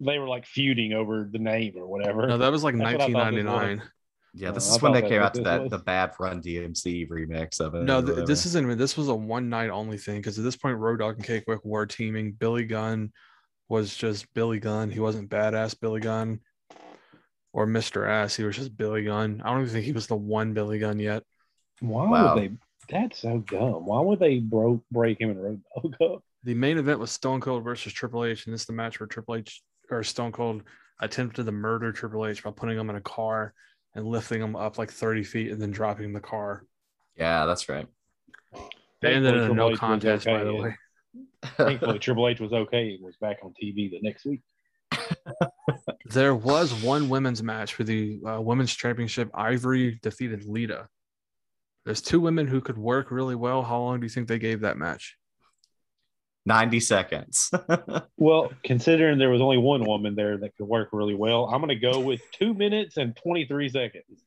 [0.00, 2.26] they were like feuding over the name or whatever.
[2.26, 3.88] No, that was like That's what I thought this 1999.
[4.34, 4.48] Yeah.
[4.48, 5.70] Uh, This I is when they came out to that was.
[5.70, 7.82] the Bad Run DMC remix of it.
[7.84, 8.78] No, th- this isn't.
[8.78, 11.60] This was a one night only thing because at this point, Road Dogg and K-Kwik
[11.64, 12.32] were teaming.
[12.32, 13.12] Billy Gunn
[13.68, 14.90] was just Billy Gunn.
[14.90, 16.40] He wasn't badass Billy Gunn
[17.52, 18.08] or Mr.
[18.08, 18.34] Ass.
[18.36, 19.42] He was just Billy Gunn.
[19.44, 21.22] I don't even think he was the one Billy Gunn yet.
[21.80, 22.34] Why Wow.
[22.34, 22.56] would they?
[22.88, 23.86] That's so dumb.
[23.86, 26.24] Why would they broke break him and Road Dogg up?
[26.44, 29.06] The main event was Stone Cold versus Triple H, and this is the match where
[29.06, 30.62] Triple H or Stone Cold
[31.00, 33.54] attempted to murder Triple H by putting him in a car
[33.94, 36.64] and lifting him up like 30 feet and then dropping the car.
[37.16, 37.86] Yeah, that's right.
[39.00, 40.76] They ended in a no H was contest, by the okay, way.
[41.56, 44.40] Thankfully, Triple H was okay and was back on TV the next week.
[46.12, 49.30] There was one women's match for the uh, women's championship.
[49.32, 50.88] Ivory defeated Lita.
[51.86, 53.62] There's two women who could work really well.
[53.62, 55.16] How long do you think they gave that match?
[56.46, 57.50] 90 seconds.
[58.18, 61.70] Well, considering there was only one woman there that could work really well, I'm going
[61.70, 64.22] to go with two minutes and 23 seconds.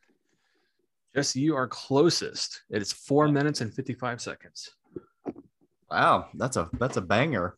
[1.16, 2.64] Jesse, you are closest.
[2.70, 4.72] It is four minutes and 55 seconds.
[5.90, 7.56] wow, that's a that's a banger.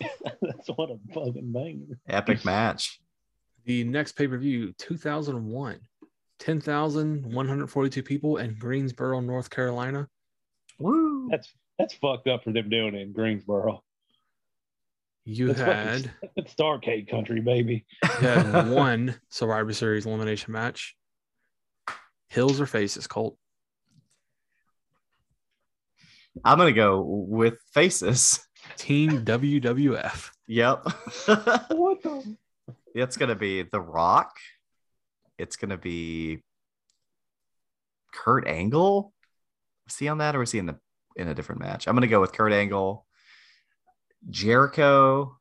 [0.42, 2.00] That's what a fucking banger.
[2.08, 3.00] Epic match.
[3.64, 5.78] The next pay per view, 2001,
[6.40, 10.08] 10,142 people in Greensboro, North Carolina.
[10.80, 11.28] Woo.
[11.30, 13.84] That's that's fucked up for them doing it in Greensboro.
[15.30, 17.84] You That's had, fucking it's Starcade country, baby.
[18.02, 20.96] you had one Survivor Series elimination match.
[22.30, 23.36] Heels or faces, Colt?
[26.42, 28.40] I'm gonna go with faces.
[28.78, 30.30] Team WWF.
[30.46, 30.86] Yep.
[31.72, 32.36] What the?
[32.94, 34.34] it's gonna be The Rock.
[35.36, 36.42] It's gonna be
[38.14, 39.12] Kurt Angle.
[39.86, 40.78] Was he on that or was he in the
[41.16, 41.86] in a different match?
[41.86, 43.04] I'm gonna go with Kurt Angle,
[44.30, 45.36] Jericho.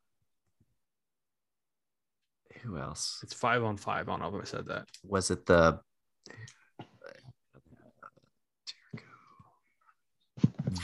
[2.61, 3.19] Who else?
[3.23, 4.09] It's five on five.
[4.09, 4.87] I don't know if I said that.
[5.03, 5.79] Was it the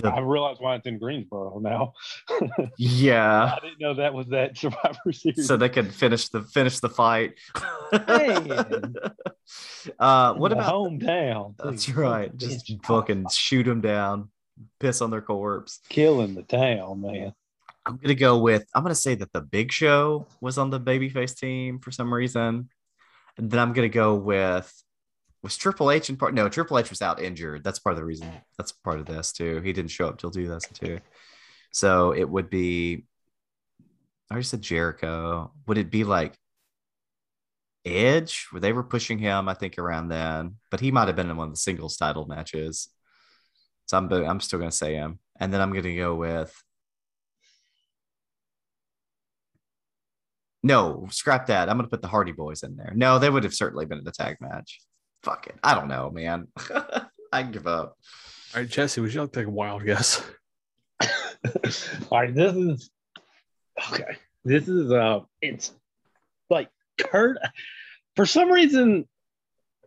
[0.04, 1.94] I the realize why it's in Greensboro now.
[2.78, 3.56] yeah.
[3.56, 5.48] I didn't know that was that Survivor Series.
[5.48, 7.34] So they could finish the finish the fight.
[7.92, 8.96] Man.
[10.00, 11.56] uh, what the about hometown?
[11.58, 12.36] That's Please, right.
[12.36, 14.30] Just fucking shoot them down,
[14.80, 15.80] piss on their corpse.
[15.90, 17.34] killing the town, man.
[17.86, 18.66] I'm gonna go with.
[18.74, 22.70] I'm gonna say that the Big Show was on the babyface team for some reason,
[23.38, 24.72] and then I'm gonna go with.
[25.42, 26.34] Was Triple H in part?
[26.34, 27.66] No, Triple H was out injured.
[27.66, 28.32] That's part of the reason.
[28.58, 29.60] That's part of this too.
[29.62, 31.00] He didn't show up till 2002,
[31.72, 33.06] so it would be.
[34.30, 35.52] I already said Jericho.
[35.68, 36.34] Would it be like
[37.84, 38.48] Edge?
[38.52, 41.36] Where they were pushing him, I think around then, but he might have been in
[41.36, 42.88] one of the singles title matches.
[43.88, 46.64] So I'm, I'm still gonna say him, and then I'm gonna go with.
[50.64, 51.70] No, scrap that.
[51.70, 52.94] I'm gonna put the Hardy Boys in there.
[52.96, 54.80] No, they would have certainly been in the tag match.
[55.22, 55.56] Fuck it.
[55.62, 56.48] I don't know, man.
[57.34, 57.98] I give up.
[58.56, 60.24] All right, Jesse, would you like to take a wild guess?
[61.02, 62.90] All right, this is
[63.92, 64.18] okay.
[64.46, 65.74] This is uh it's
[66.50, 67.38] like Kurt
[68.16, 69.08] for some reason.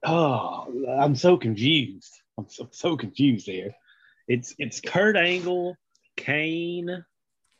[0.05, 0.67] Oh,
[1.01, 2.13] I'm so confused.
[2.39, 3.75] I'm so, so confused there.
[4.29, 5.77] It's it's Kurt Angle,
[6.17, 7.05] Kane,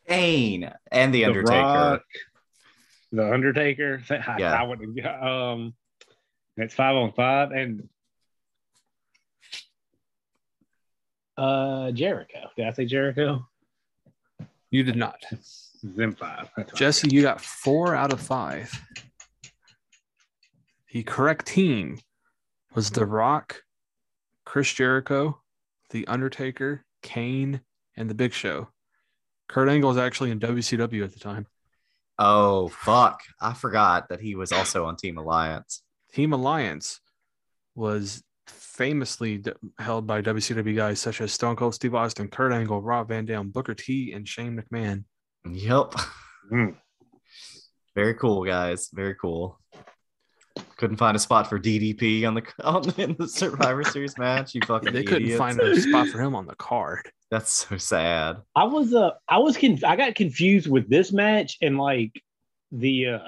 [0.07, 1.55] Kane and the The Undertaker.
[1.55, 2.03] Rock,
[3.11, 4.01] the Undertaker.
[4.09, 4.53] I, Yeah.
[4.53, 5.73] I would um
[6.57, 7.87] it's five on five and
[11.37, 12.49] uh Jericho.
[12.55, 13.47] Did I say Jericho?
[14.71, 15.23] You did not.
[15.83, 16.49] Them five.
[16.75, 18.71] Jesse, you got four out of five.
[20.91, 21.99] The correct team
[22.73, 23.61] was The Rock,
[24.45, 25.39] Chris Jericho,
[25.91, 27.61] The Undertaker, Kane,
[27.95, 28.69] and The Big Show.
[29.47, 31.47] Kurt Angle was actually in WCW at the time.
[32.19, 33.21] Oh fuck!
[33.39, 35.83] I forgot that he was also on Team Alliance.
[36.13, 36.99] Team Alliance
[37.75, 42.81] was famously d- held by WCW guys such as Stone Cold Steve Austin, Kurt Angle,
[42.81, 45.03] Rob Van Dam, Booker T, and Shane McMahon.
[45.49, 45.93] Yep.
[46.51, 46.75] Mm.
[47.95, 48.89] Very cool, guys.
[48.93, 49.59] Very cool.
[50.77, 54.55] Couldn't find a spot for DDP on the on, in the Survivor Series match.
[54.55, 57.11] You fucking They couldn't find a spot for him on the card.
[57.29, 58.37] That's so sad.
[58.55, 62.21] I was uh I was conf- I got confused with this match and like
[62.71, 63.19] the uh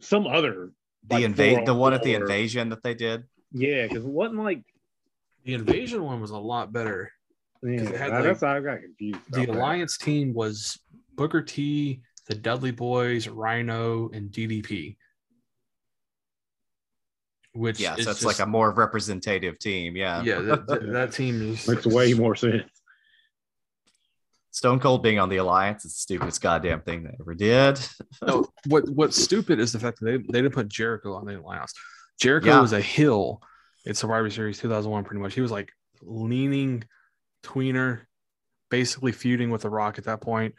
[0.00, 0.72] some other
[1.08, 3.24] The like, invade, the one at the four- invasion that they did.
[3.52, 4.62] Yeah, because it wasn't like
[5.44, 7.12] The invasion one was a lot better.
[7.62, 9.20] yeah, it had, that's how I got confused.
[9.30, 9.58] The about that.
[9.58, 10.78] Alliance team was
[11.14, 14.96] Booker T, the Dudley Boys, Rhino, and DDP.
[17.52, 19.96] Which Yeah, is so it's just- like a more representative team.
[19.96, 20.22] Yeah.
[20.22, 22.64] yeah that, that, that team is makes way more sense.
[24.56, 27.78] Stone Cold being on the Alliance is the stupidest goddamn thing they ever did.
[28.26, 31.38] no, what what's stupid is the fact that they, they didn't put Jericho on the
[31.38, 31.74] Alliance.
[32.18, 32.60] Jericho Yeah.
[32.62, 33.42] was a heel
[33.84, 35.34] in Survivor Series 2001, pretty much.
[35.34, 36.84] He was like leaning
[37.44, 38.00] tweener,
[38.70, 40.54] basically feuding with The Rock at that point.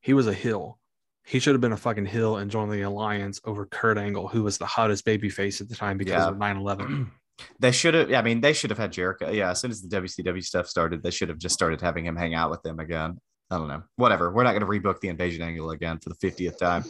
[0.00, 0.78] He was a heel.
[1.24, 4.44] He should have been a fucking heel and joined the Alliance over Kurt Angle, who
[4.44, 6.28] was the hottest babyface at the time because Yeah.
[6.28, 7.10] of 9 11.
[7.58, 8.12] They should have.
[8.12, 9.30] I mean, they should have had Jericho.
[9.30, 12.14] Yeah, as soon as the WCW stuff started, they should have just started having him
[12.14, 13.16] hang out with them again.
[13.50, 13.82] I don't know.
[13.96, 14.30] Whatever.
[14.30, 16.84] We're not going to rebook the invasion angle again for the 50th time.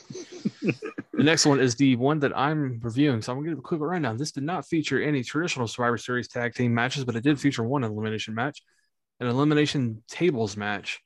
[1.21, 3.21] The next one is the one that I'm reviewing.
[3.21, 4.17] So I'm going to give a quick rundown.
[4.17, 7.63] This did not feature any traditional Survivor Series tag team matches, but it did feature
[7.63, 8.63] one elimination match,
[9.21, 11.03] an elimination tables match.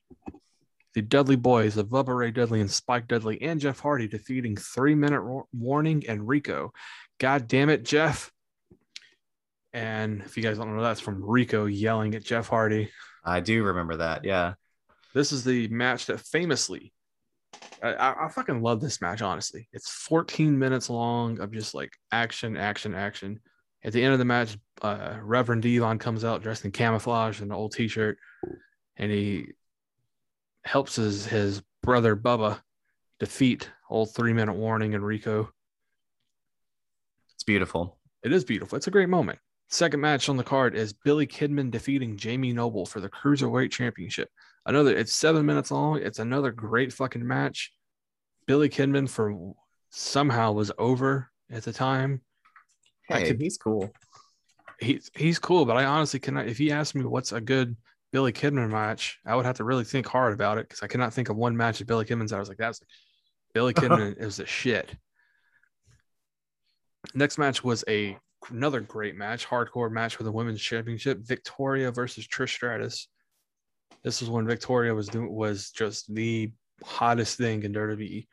[0.95, 4.95] The Dudley Boys of Bubba Ray Dudley and Spike Dudley and Jeff Hardy defeating Three
[4.95, 6.73] Minute Warning and Rico.
[7.19, 8.31] God damn it, Jeff.
[9.73, 12.89] And if you guys don't know, that's from Rico yelling at Jeff Hardy.
[13.25, 14.25] I do remember that.
[14.25, 14.55] Yeah.
[15.15, 16.93] This is the match that famously,
[17.83, 19.69] I, I, fucking love this match, honestly.
[19.73, 23.39] It's 14 minutes long of just like action, action, action.
[23.85, 27.53] At the end of the match, uh, Reverend D-Von comes out dressed in camouflage and
[27.53, 28.19] an old t shirt,
[28.97, 29.53] and he
[30.65, 32.61] helps his, his brother Bubba
[33.21, 35.53] defeat old three minute warning and Rico.
[37.35, 37.99] It's beautiful.
[38.25, 38.77] It is beautiful.
[38.77, 39.39] It's a great moment.
[39.69, 44.29] Second match on the card is Billy Kidman defeating Jamie Noble for the Cruiserweight Championship.
[44.67, 46.01] Another, it's seven minutes long.
[46.01, 47.73] It's another great fucking match.
[48.47, 49.53] Billy Kidman for
[49.91, 52.23] somehow was over at the time.
[53.09, 53.91] Hey, could- he's cool.
[54.81, 56.49] He's he's cool, but I honestly cannot.
[56.49, 57.77] If he asked me what's a good
[58.13, 61.13] Billy Kidman match, I would have to really think hard about it because I cannot
[61.15, 62.33] think of one match of Billy Kidman's.
[62.33, 62.81] I was like, that's
[63.53, 64.91] Billy Kidman is the shit.
[67.15, 68.19] Next match was a
[68.51, 71.19] another great match, hardcore match for the women's championship.
[71.21, 73.09] Victoria versus Trish Stratus.
[74.05, 76.53] This was when Victoria was doing was just the
[76.85, 78.27] hottest thing in WWE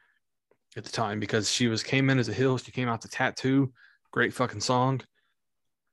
[0.77, 2.57] at the time because she was came in as a heel.
[2.57, 3.71] She came out to tattoo.
[4.11, 5.01] Great fucking song.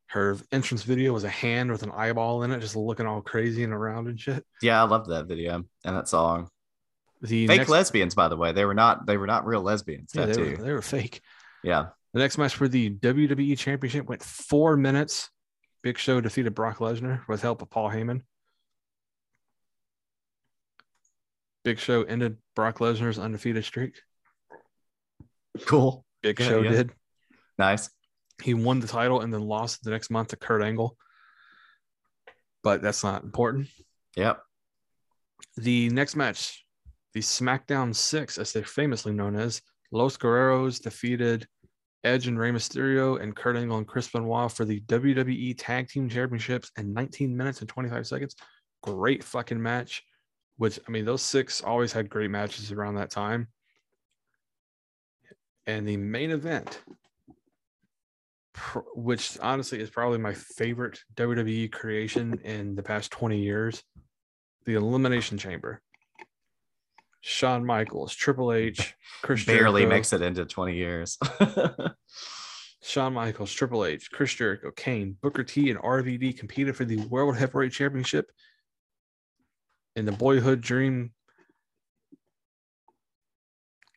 [0.07, 3.63] Her entrance video was a hand with an eyeball in it, just looking all crazy
[3.63, 4.45] and around and shit.
[4.63, 6.49] Yeah, I loved that video and that song.
[7.21, 8.53] The Fake next, lesbians, by the way.
[8.53, 9.07] They were not.
[9.07, 10.13] They were not real lesbians.
[10.15, 11.21] yeah, they, were, they were fake.
[11.63, 11.89] Yeah.
[12.15, 15.29] The next match for the WWE Championship went four minutes.
[15.83, 18.23] Big Show defeated Brock Lesnar with help of Paul Heyman.
[21.69, 24.01] Big Show ended Brock Lesnar's undefeated streak.
[25.67, 26.03] Cool.
[26.23, 26.71] Big Yeah, Show yeah.
[26.71, 26.93] did.
[27.59, 27.91] Nice.
[28.43, 30.97] He won the title and then lost the next month to Kurt Angle.
[32.63, 33.69] But that's not important.
[34.17, 34.41] Yep.
[35.59, 36.65] The next match,
[37.13, 39.61] the SmackDown Six, as they're famously known as,
[39.93, 41.47] Los Guerreros defeated
[42.03, 46.09] Edge and Rey Mysterio and Kurt Angle and Chris Benoit for the WWE Tag Team
[46.09, 48.37] Championships in 19 minutes and 25 seconds.
[48.83, 50.03] Great fucking match.
[50.59, 53.49] Which I mean, those six always had great matches around that time.
[55.67, 56.81] And the main event,
[58.53, 63.83] pr- which honestly is probably my favorite WWE creation in the past 20 years,
[64.65, 65.81] the Elimination Chamber.
[67.21, 71.19] Shawn Michaels, Triple H, Chris Barely Jericho, makes it into 20 years.
[72.83, 77.37] Shawn Michaels, Triple H, Chris Jericho, Kane, Booker T, and RVD competed for the World
[77.37, 78.31] Heavyweight Championship.
[79.99, 81.11] And the boyhood dream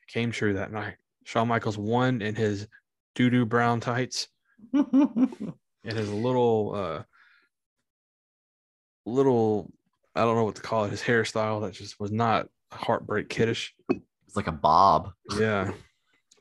[0.08, 0.96] came true that night.
[1.26, 2.68] Shawn Michaels won in his
[3.14, 4.28] doo doo brown tights
[4.74, 5.54] and
[5.84, 7.04] his little, uh,
[9.06, 9.72] little,
[10.16, 13.76] I don't know what to call it, his hairstyle that just was not heartbreak kiddish.
[13.92, 15.12] it's like a bob.
[15.38, 15.72] Yeah.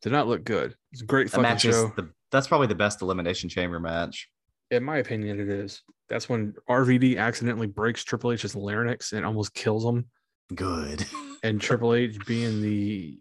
[0.01, 0.75] Did not look good.
[0.93, 1.93] It's a great That fucking show.
[1.97, 2.09] the.
[2.33, 4.31] That's probably the best elimination chamber match.
[4.71, 5.83] in my opinion, it is.
[6.11, 10.07] That's when RVD accidentally breaks Triple H's larynx and almost kills him.
[10.55, 11.07] Good.
[11.43, 13.19] And Triple H, being the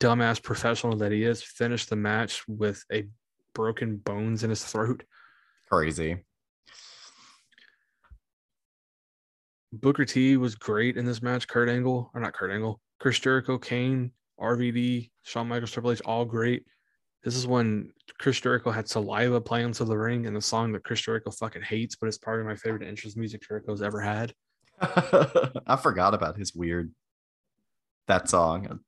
[0.00, 3.08] dumbass professional that he is, finished the match with a
[3.54, 5.02] broken bones in his throat.
[5.70, 6.18] Crazy.
[9.72, 11.48] Booker T was great in this match.
[11.48, 16.26] Kurt Angle, or not Kurt Angle, Chris Jericho, Kane, RVD, Shawn Michaels, Triple H, all
[16.26, 16.66] great.
[17.24, 20.84] This is when Chris Jericho had saliva playing to the ring and the song that
[20.84, 24.32] Chris Jericho fucking hates, but it's probably my favorite entrance music Jericho's ever had.
[24.80, 26.92] I forgot about his weird
[28.06, 28.80] that song.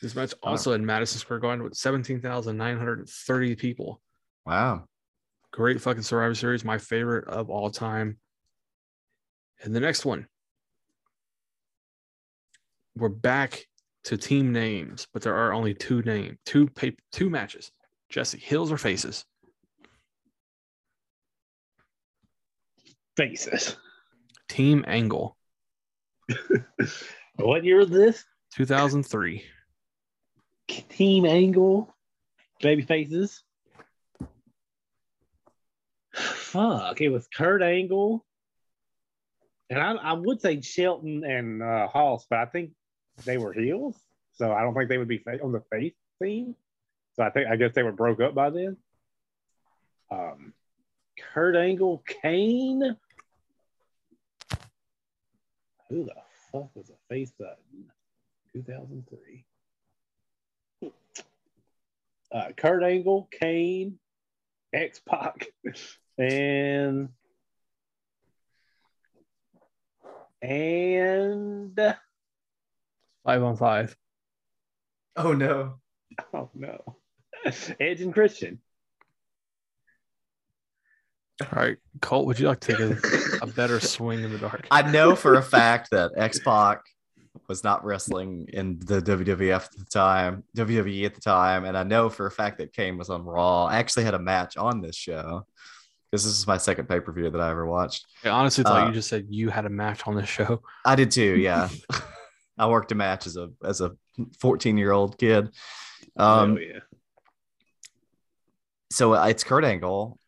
[0.00, 4.00] This match also in Madison Square Garden with 17,930 people.
[4.44, 4.84] Wow.
[5.52, 8.18] Great fucking Survivor Series, my favorite of all time.
[9.62, 10.26] And the next one,
[12.96, 13.66] we're back
[14.04, 17.70] to team names, but there are only two name, two pay, two matches.
[18.08, 19.24] Jesse, heels or faces?
[23.16, 23.76] Faces.
[24.48, 25.36] Team Angle,
[27.36, 28.24] What year is this?
[28.54, 29.44] 2003.
[30.68, 31.94] Team Angle,
[32.60, 33.42] baby faces.
[36.14, 38.24] Fuck, it was Kurt Angle,
[39.70, 42.72] and I, I would say Shelton and uh, Haas, but I think
[43.24, 43.96] they were heels,
[44.32, 46.54] so I don't think they would be on the face team.
[47.14, 48.76] So I think I guess they were broke up by then.
[50.10, 50.52] Um,
[51.18, 52.96] Kurt Angle, Kane.
[55.88, 56.14] Who the
[56.50, 57.90] fuck was a face button?
[58.54, 59.44] 2003
[62.32, 63.98] uh, Kurt Angle, Kane,
[64.72, 65.48] X Pac,
[66.18, 67.10] and
[70.40, 71.94] and
[73.24, 73.96] Five on five.
[75.16, 75.74] Oh no.
[76.34, 76.96] oh no,
[77.80, 78.60] Edge and Christian.
[81.40, 84.66] All right, Colt, would you like to take a, a better swing in the dark?
[84.70, 86.82] I know for a fact that X Pac
[87.48, 91.82] was not wrestling in the WWF at the time, WWE at the time, and I
[91.82, 93.64] know for a fact that Kane was on Raw.
[93.64, 95.46] I actually had a match on this show.
[96.10, 98.04] Because this is my second pay per view that I ever watched.
[98.22, 100.60] I honestly thought Uh, you just said you had a match on this show.
[100.84, 101.38] I did too.
[101.38, 101.70] Yeah,
[102.58, 103.92] I worked a match as a as a
[104.40, 105.50] 14 year old kid.
[106.16, 106.80] Um, oh yeah.
[108.90, 110.18] so uh, it's Kurt Angle.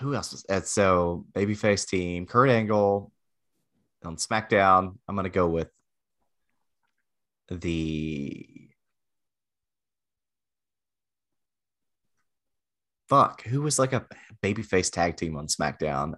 [0.00, 2.26] Who else was and so babyface team?
[2.26, 3.12] Kurt Angle
[4.04, 4.96] on SmackDown.
[5.06, 5.68] I'm gonna go with
[7.48, 8.68] the
[13.08, 13.42] fuck.
[13.42, 14.06] Who was like a
[14.42, 16.14] babyface tag team on SmackDown?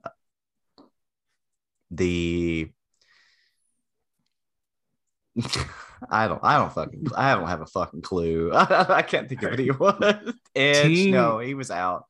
[1.90, 2.70] The
[6.10, 8.50] I don't I don't fucking I don't have a fucking clue.
[8.54, 10.34] I can't think of anyone.
[10.54, 12.04] Edge, Team- no, he was out.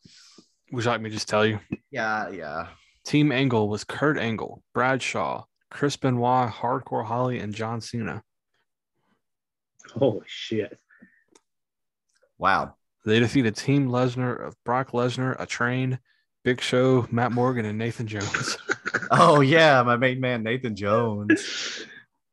[0.73, 1.59] Would you like me to just tell you?
[1.91, 2.69] Yeah, yeah.
[3.05, 8.23] Team Angle was Kurt Angle, Bradshaw, Chris Benoit, Hardcore Holly, and John Cena.
[9.95, 10.79] Holy shit.
[12.39, 12.75] Wow.
[13.05, 15.99] They defeated Team Lesnar of Brock Lesnar, A Train,
[16.45, 18.57] Big Show, Matt Morgan, and Nathan Jones.
[19.13, 21.85] Oh yeah, my main man Nathan Jones.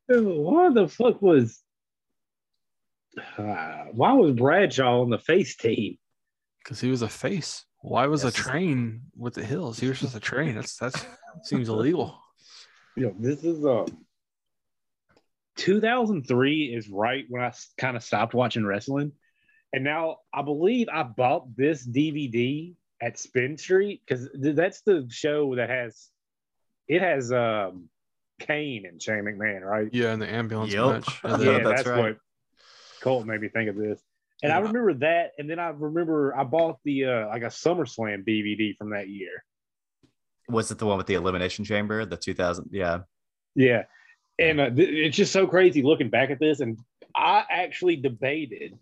[0.08, 1.62] Why the fuck was
[3.36, 5.98] uh, why was Bradshaw on the face team?
[6.62, 7.64] Because he was a face.
[7.80, 8.32] Why was Yes.
[8.32, 9.78] a train with the heels?
[9.78, 10.54] He was just a train.
[10.54, 10.94] That's that
[11.42, 12.18] seems illegal.
[12.96, 13.86] You know, this is uh
[15.56, 19.12] 2003 is right when I kind of stopped watching wrestling.
[19.72, 25.54] And now I believe I bought this DVD at Spin Street because that's the show
[25.54, 26.08] that has
[26.88, 27.88] it has um
[28.38, 29.88] Kane and Shane McMahon, right?
[29.92, 30.86] Yeah, in the ambulance Yep.
[30.86, 31.20] match.
[31.24, 31.98] And yeah, that's that's, right.
[32.00, 32.16] what
[33.00, 34.00] Colt made me think of this.
[34.42, 38.24] And I remember that, and then I remember I bought the uh like a SummerSlam
[38.24, 39.42] DVD from that year.
[40.48, 42.04] Was it the one with the elimination chamber?
[42.06, 42.70] The 2000?
[42.70, 43.00] Yeah.
[43.54, 43.84] Yeah,
[44.38, 46.78] and uh, th- it's just so crazy looking back at this, and
[47.16, 48.78] I actually debated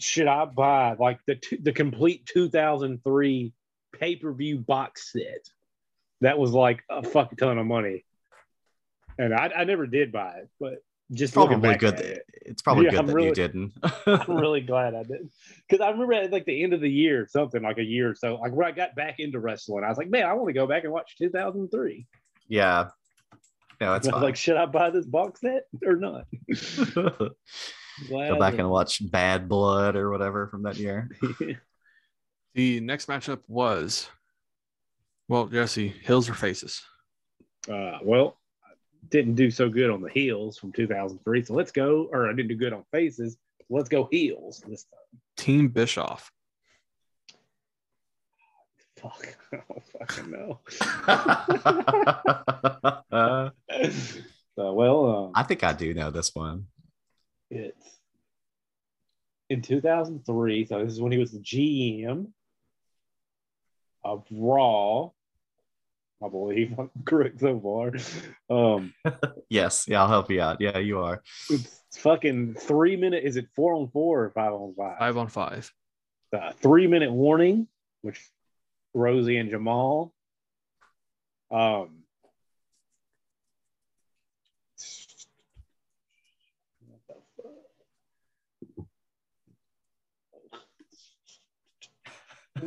[0.00, 3.52] should I buy like the t- the complete 2003
[3.92, 5.48] pay per view box set
[6.20, 8.04] that was like a fuck ton of money,
[9.18, 10.78] and I, I never did buy it, but
[11.12, 11.94] just looking Probably back good.
[11.94, 13.72] at That, it, it's probably Yeah, good I'm that really- you didn't.
[14.06, 15.28] I'm really glad I did
[15.68, 18.14] because I remember at like the end of the year, something like a year or
[18.14, 20.52] so, like when I got back into wrestling, I was like, man, I want to
[20.54, 22.06] go back and watch 2003.
[22.48, 22.88] yeah.
[23.80, 24.22] No, it's I was fine.
[24.22, 26.26] like, should I buy this box set or not?
[28.10, 31.08] Go back and watch Bad Blood or whatever from that year.
[32.54, 34.08] the next matchup was,
[35.28, 36.82] well, Jesse, heels or faces?
[37.68, 38.43] uh, well, I
[39.08, 41.44] didn't do so good on the heels from 2003.
[41.44, 43.36] So let's go, or I didn't do good on faces.
[43.70, 45.20] Let's go heels this time.
[45.36, 46.30] Team Bischoff.
[48.96, 49.36] Fuck.
[49.52, 50.60] I don't fucking know.
[53.14, 53.50] Uh,
[54.56, 56.66] so, well, um, I think I do know this one.
[57.48, 57.86] it's
[59.48, 60.66] in 2003.
[60.66, 62.26] So this is when he was the GM
[64.04, 65.10] of Raw.
[66.24, 67.92] I believe I'm correct so far.
[68.56, 68.94] Um,
[69.50, 69.86] Yes.
[69.88, 70.60] Yeah, I'll help you out.
[70.60, 71.22] Yeah, you are.
[71.50, 73.24] it's fucking three minute.
[73.24, 74.98] Is it four on four or five on five?
[74.98, 75.72] Five on five.
[76.32, 77.68] uh, three minute warning,
[78.02, 78.20] which
[78.96, 80.12] Rosey and Jamal.
[81.50, 82.03] Um,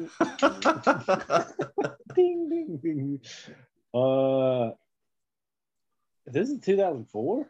[2.15, 3.19] ding, ding, ding.
[3.93, 4.71] Uh,
[6.25, 7.47] this is 2004.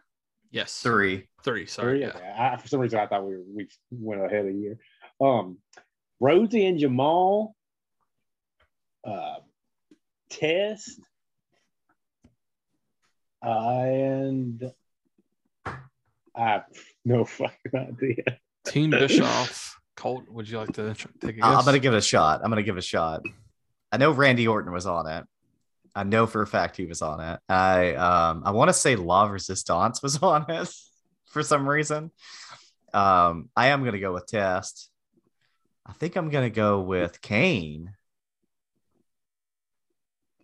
[0.51, 0.81] Yes.
[0.81, 1.27] Three.
[1.43, 1.65] Three.
[1.65, 1.99] Sorry.
[1.99, 2.01] Three?
[2.01, 2.15] Yeah.
[2.15, 2.33] Okay.
[2.37, 4.77] I, for some reason, I thought we were, we went ahead a year.
[5.19, 5.57] Um,
[6.21, 7.55] Rosey and Jamal,
[9.03, 9.35] uh,
[10.29, 10.99] Test,
[13.45, 14.71] uh, and
[15.65, 15.73] I
[16.35, 16.65] have
[17.05, 18.23] no fucking idea.
[18.65, 19.79] Team Bischoff.
[19.97, 21.43] Colt, would you like to take a guess?
[21.43, 22.41] I'm gonna give it a shot.
[22.43, 23.21] I'm gonna give it a shot.
[23.91, 25.25] I know Randy Orton was on it.
[25.95, 27.39] I know for a fact he was on it.
[27.49, 30.69] I um I want to say La Resistance was on it
[31.25, 32.11] for some reason.
[32.93, 34.89] Um, I am gonna go with Test.
[35.85, 37.93] I think I'm gonna go with Kane.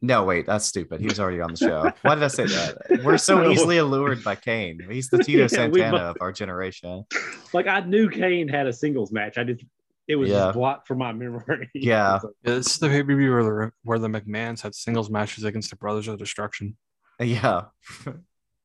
[0.05, 0.99] No, wait, that's stupid.
[0.99, 1.89] He was already on the show.
[2.01, 3.01] Why did I say that?
[3.05, 4.85] We're so easily allured by Kane.
[4.91, 7.05] He's the Tito Yeah, Santana both- of our generation.
[7.53, 9.37] Like I knew Kane had a singles match.
[9.37, 9.63] I just
[10.09, 10.39] it was Yeah.
[10.47, 11.69] just blocked from my memory.
[11.73, 12.19] Yeah.
[12.19, 15.09] So, Yeah, this is the pay per view where the where the McMahons had singles
[15.09, 16.75] matches against the Brothers of Destruction.
[17.21, 17.61] Yeah.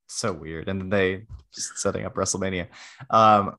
[0.08, 0.68] so weird.
[0.68, 2.66] And then they just setting up WrestleMania.
[3.10, 3.54] Um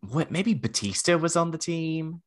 [0.00, 2.22] what maybe Batista was on the team?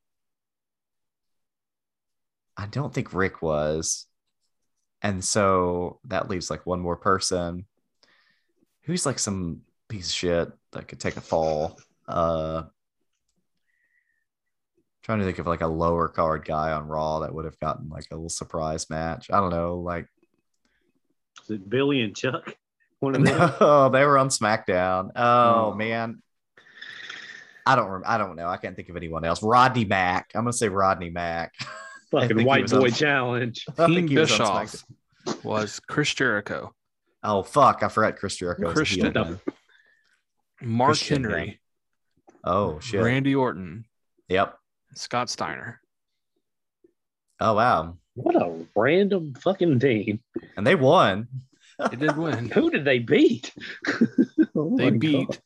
[2.58, 4.06] I don't think Rick was.
[5.02, 7.66] And so that leaves like one more person
[8.84, 11.80] who's like some piece of shit that could take a fall.
[12.08, 12.64] Uh
[15.04, 17.90] trying to think of like a lower card guy on Raw that would have gotten
[17.90, 19.30] like a little surprise match.
[19.32, 20.08] I don't know, like
[21.44, 22.56] Is it Billy and Chuck?
[23.00, 23.54] One of them.
[23.60, 25.12] no, they were on SmackDown.
[25.16, 25.74] Oh Oh.
[25.76, 26.22] man,
[27.68, 27.88] I don't.
[27.88, 28.48] Rem- I don't know.
[28.48, 29.44] I can't think of anyone else.
[29.44, 30.32] Rodney Mack.
[30.34, 31.54] I'm gonna say Rodney Mack.
[32.24, 33.66] I think Fucking white was on- boy challenge.
[33.78, 34.84] I Team think he was on Bischoff
[35.28, 35.44] SmackDown.
[35.44, 36.74] was Chris Jericho,
[37.24, 37.82] Oh fuck!
[37.84, 38.64] I forgot Chris Jericho.
[38.64, 39.14] was a Christian.
[39.14, 39.40] then.
[40.62, 41.60] Mark Christian, Henry,
[42.44, 43.02] Oh shit.
[43.04, 43.86] Randy Orton,
[44.30, 44.58] Yep.
[44.96, 45.82] Scott Steiner.
[47.40, 47.98] Oh wow.
[48.14, 50.22] What a random fucking team.
[50.56, 51.28] And they won.
[51.90, 52.50] They did win.
[52.54, 53.54] Who did they beat?
[54.58, 55.38] Oh They beat God.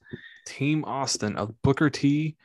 [0.45, 2.35] Team Austin of Booker T,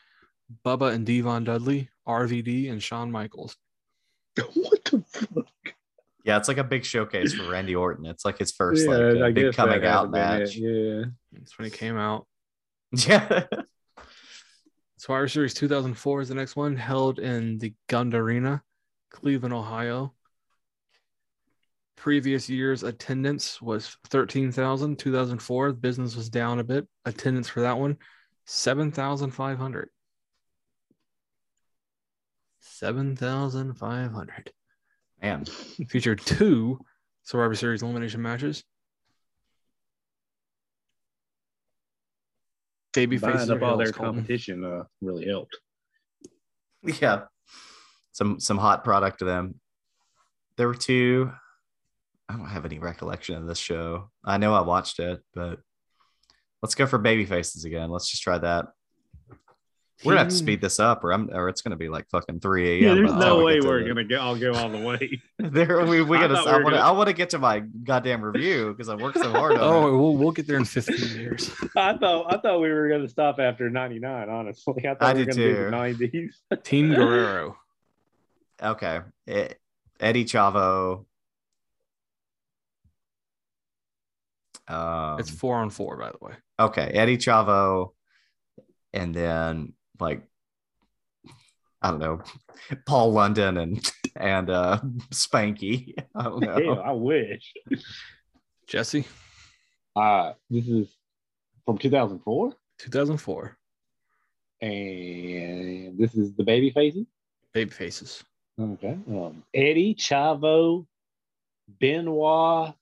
[0.65, 3.57] Bubba and D-Von Dudley, RVD, and Shawn Michaels.
[4.55, 5.47] What the fuck?
[6.24, 8.06] Yeah, it's like a big showcase for Randy Orton.
[8.06, 10.56] It's like his first Yeah, like I big guess coming that out to it, match.
[10.56, 11.05] Yeah.
[11.32, 12.27] That's when he came out.
[13.06, 13.44] Yeah.
[14.97, 18.62] Survivor Series 2004 is the next one, held in the Gund Arena,
[19.11, 20.15] Cleveland, Ohio.
[21.97, 24.98] Previous year's attendance was 13,000.
[24.98, 26.86] 2004, business was down a bit.
[27.05, 27.98] Attendance for that one,
[28.47, 29.90] 7,500.
[32.65, 34.53] 7,500.
[35.23, 35.45] Man.
[35.89, 36.81] Featured two
[37.23, 38.65] Survivor Series elimination matches.
[42.93, 45.59] Baby faces up all their competition uh, really helped.
[47.01, 47.23] Yeah.
[48.12, 49.61] Some some hot product to them.
[50.57, 51.32] There were two.
[52.28, 54.11] I don't have any recollection of this show.
[54.24, 55.59] I know I watched it, but
[56.62, 57.91] let's go for baby faces again.
[57.91, 58.66] Let's just try that.
[60.03, 62.41] We're gonna have to speed this up, or I'm, or it's gonna be like fucking
[62.41, 62.97] three Yeah, a.m.
[62.97, 64.16] there's by the time no way we're the- gonna go.
[64.16, 65.23] I'll go all the way.
[65.39, 66.35] There, we, we gotta.
[66.35, 66.71] thought we I want to.
[66.73, 69.61] gonna- I want to get to my goddamn review because I worked so hard on
[69.61, 69.93] Oh, it.
[69.97, 71.51] we'll, we'll get there in 15 years.
[71.77, 74.29] I thought I thought we were gonna stop after '99.
[74.29, 75.65] Honestly, I thought I we were gonna do too.
[75.65, 75.71] the
[76.57, 76.62] '90s.
[76.65, 77.57] Team Guerrero.
[78.62, 79.49] Okay, Eh,
[80.01, 81.05] Eddie Chavo.
[84.66, 86.33] Um, It's four on four, by the way.
[86.59, 87.93] okay, Eddie Chavo,
[88.93, 90.23] and then like
[91.83, 92.23] I don't know,
[92.87, 94.81] Paul London and and uh
[95.12, 95.95] Spanky.
[96.15, 96.55] I don't know.
[96.75, 97.53] Hell, I wish.
[98.66, 99.05] Jesse,
[99.95, 100.89] Uh, this is
[101.66, 103.57] from 2004, 2004.
[104.62, 107.07] and this is the baby faces.
[107.53, 108.25] Baby faces.
[108.59, 108.97] Okay.
[109.09, 110.87] Um, Eddie Chavo,
[111.81, 112.75] Benoit.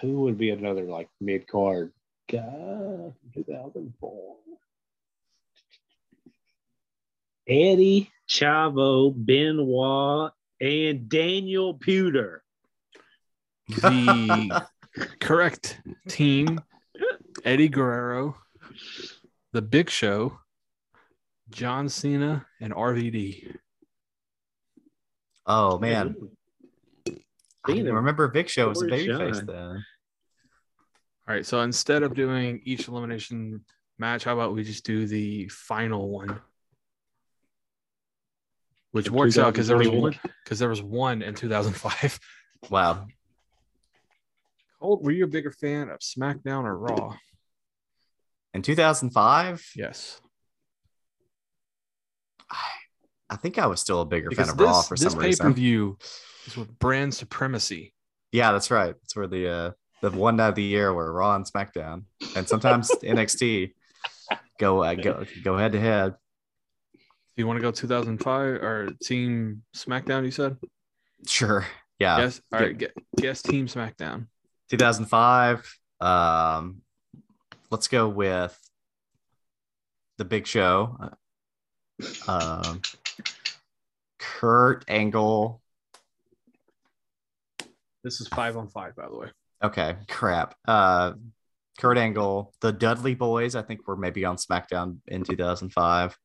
[0.00, 1.92] Who would be another like mid card
[2.30, 2.40] guy?
[2.40, 4.36] from 2004.
[7.48, 12.38] Eddie Chavo, Benoit, and Daniel Puder.
[13.68, 14.66] The
[15.20, 16.60] correct team
[17.44, 18.36] Eddie Guerrero,
[19.52, 20.38] The Big Show,
[21.50, 23.56] John Cena, and RVD.
[25.46, 26.16] oh man,
[27.06, 29.84] I didn't remember Big Show was a Boy, babyface then.
[31.28, 31.44] All right.
[31.44, 33.64] So instead of doing each elimination
[33.98, 36.40] match, how about we just do the final one?
[38.96, 42.18] Which works out because there was one because there was one in 2005.
[42.70, 43.06] Wow.
[44.80, 47.14] Colt, were you a bigger fan of SmackDown or Raw?
[48.54, 50.18] In 2005, Yes.
[52.50, 52.56] I
[53.28, 55.20] I think I was still a bigger Because fan of this, Raw for this some
[55.20, 55.52] pay per reason.
[55.54, 55.98] view
[56.46, 57.92] is with brand supremacy.
[58.32, 58.94] Yeah, that's right.
[59.04, 59.70] It's where the uh
[60.00, 62.04] the one night of the year where Raw and SmackDown
[62.34, 63.74] and sometimes NXT
[64.58, 66.14] go uh, go go head to head.
[67.36, 70.24] Do you want to go 2005 or Team SmackDown?
[70.24, 70.56] You said
[71.26, 71.66] Sure.
[71.98, 72.18] Yeah.
[72.18, 72.40] yes.
[72.52, 72.76] All right.
[72.76, 74.28] Get, guess Team SmackDown.
[74.70, 75.78] 2005.
[76.00, 76.80] Um,
[77.70, 78.58] let's go with
[80.16, 80.96] the Big Show.
[82.26, 82.80] Um,
[84.18, 85.60] Kurt Angle.
[88.02, 89.28] This is five on five, by the way.
[89.62, 90.54] Okay, crap.
[90.66, 91.14] Uh,
[91.78, 93.54] Kurt Angle, the Dudley Boys.
[93.54, 96.16] I think were maybe on SmackDown in 2005.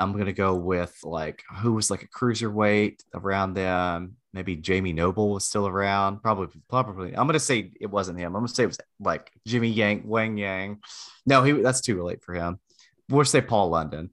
[0.00, 4.16] I'm gonna go with like who was like a cruiserweight around them.
[4.32, 6.22] Maybe Jamie Noble was still around.
[6.22, 7.16] Probably, probably.
[7.16, 8.36] I'm gonna say it wasn't him.
[8.36, 10.80] I'm gonna say it was like Jimmy Yang, Wang Yang.
[11.26, 12.60] No, he that's too late for him.
[13.08, 14.10] We'll say Paul London.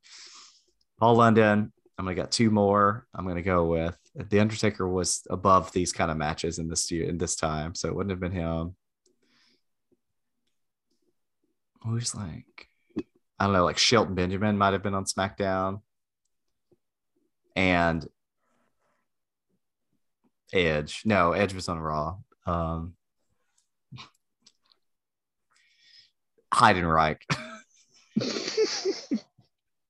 [1.00, 1.72] Paul London.
[1.98, 3.06] I'm gonna got two more.
[3.14, 7.08] I'm gonna go with The Undertaker was above these kind of matches in this year
[7.08, 8.76] in this time, so it wouldn't have been him.
[11.84, 12.70] Who's like,
[13.40, 15.82] I don't know, like Shelton Benjamin might have been on SmackDown,
[17.56, 18.06] and
[20.54, 21.02] Edge.
[21.06, 22.18] No, Edge was on Raw.
[22.46, 22.94] Um,
[26.54, 27.18] Heidenreich.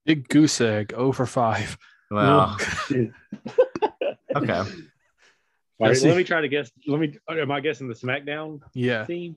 [0.06, 1.78] Big goose egg, 0 for 5.
[2.12, 2.58] Well,
[2.88, 3.14] Dude.
[4.36, 4.54] okay.
[4.54, 6.72] All right, let me try to guess.
[6.88, 7.18] Let me.
[7.30, 9.06] Am I guessing the SmackDown Yeah.
[9.06, 9.36] team?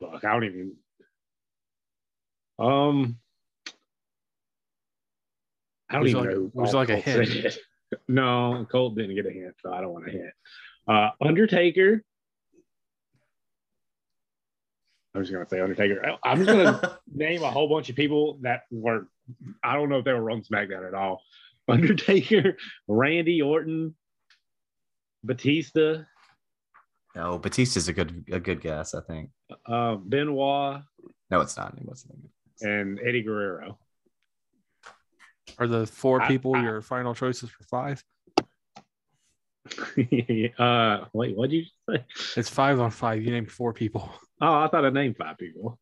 [0.00, 0.76] Fuck, I don't even.
[2.58, 3.18] Um,
[5.90, 6.44] I don't even like- know.
[6.46, 7.52] It was like a Colt hint?
[7.52, 7.56] said.
[8.08, 10.30] No, Colt didn't get a hint, so I don't want a hint.
[10.88, 12.02] Uh, Undertaker.
[15.14, 16.04] I'm just gonna say Undertaker.
[16.04, 19.06] I- I'm just gonna name a whole bunch of people that were.
[19.62, 21.22] I don't know if they were on SmackDown at all.
[21.68, 22.56] Undertaker,
[22.88, 23.94] Randy Orton,
[25.22, 26.02] Batista,
[27.14, 29.30] no, Batista's a good a good guess, I think.
[29.66, 30.82] uh, Benoit,
[31.30, 31.74] No, it's not.
[31.78, 32.18] It wasn't.
[32.60, 33.78] And Eddie Guerrero.
[35.58, 38.02] Are the four I- people I- your final choices for five?
[40.58, 42.04] uh, wait, what did you say?
[42.36, 43.22] It's five on five.
[43.22, 44.12] You named four people.
[44.40, 45.78] Oh, I thought I named five people.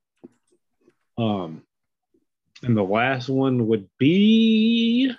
[1.19, 1.63] Um,
[2.63, 5.11] and the last one would be.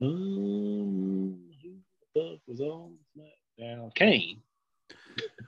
[0.00, 1.76] Um, who
[2.14, 3.94] the fuck was on SmackDown?
[3.94, 4.42] Kane.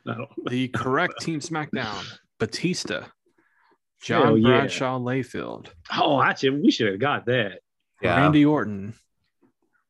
[0.09, 0.17] I.
[0.51, 2.05] The correct team SmackDown
[2.39, 3.09] Batista, Hell
[4.01, 4.49] John yeah.
[4.49, 7.61] Bradshaw Layfield, Oh, actually, we should have got that.
[8.01, 8.17] Yeah.
[8.17, 8.95] Randy Orton,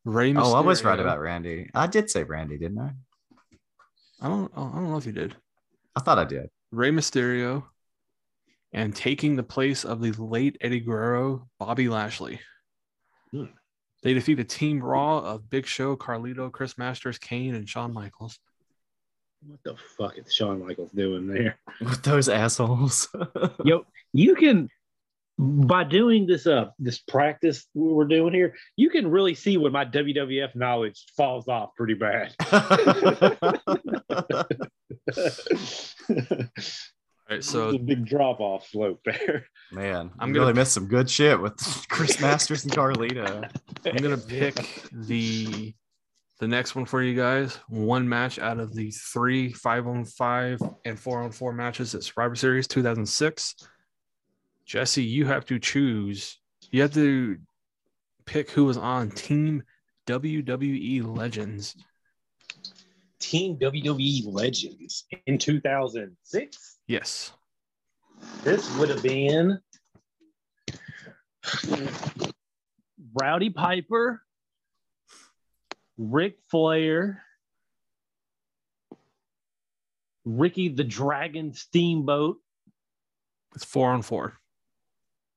[0.04, 0.42] Rey Mysterio.
[0.44, 1.70] oh, I was right about Randy.
[1.74, 2.92] I did say Randy, didn't I?
[4.20, 4.50] I don't.
[4.56, 5.36] I don't know if you did.
[5.94, 6.48] I thought I did.
[6.70, 7.64] Rey Mysterio,
[8.72, 12.40] and taking the place of the late Eddie Guerrero, Bobby Lashley.
[13.30, 13.44] Hmm.
[14.02, 18.38] They defeated Team Raw of Big Show, Carlito, Chris Masters, Kane, and Shawn Michaels.
[19.46, 21.58] What the fuck is Shawn Michaels doing there?
[21.80, 23.08] With those assholes.
[23.64, 24.68] Yo, you can
[25.38, 29.84] by doing this uh this practice we're doing here, you can really see when my
[29.84, 32.34] WWF knowledge falls off pretty bad.
[37.30, 39.46] All right, so so a big drop off slope there.
[39.70, 41.54] Man, I'm I'm gonna- really missed some good shit with
[41.88, 43.48] Chris Masters and Carlito.
[43.84, 44.56] I'm gonna pick
[44.92, 45.74] the
[46.38, 47.56] the next one for you guys.
[47.68, 52.04] One match out of the three five on five and four on four matches at
[52.04, 53.56] Survivor Series 2006.
[54.64, 56.38] Jesse, you have to choose.
[56.70, 57.38] You have to
[58.26, 59.62] pick who was on Team
[60.06, 61.74] WWE Legends.
[63.18, 66.78] Team WWE Legends in 2006.
[66.86, 67.32] Yes.
[68.42, 69.58] This would have been
[73.14, 74.22] Rowdy Piper,
[75.98, 77.22] Ric Flair,
[80.24, 82.38] Ricky the Dragon Steamboat,
[83.54, 84.34] It's four on four.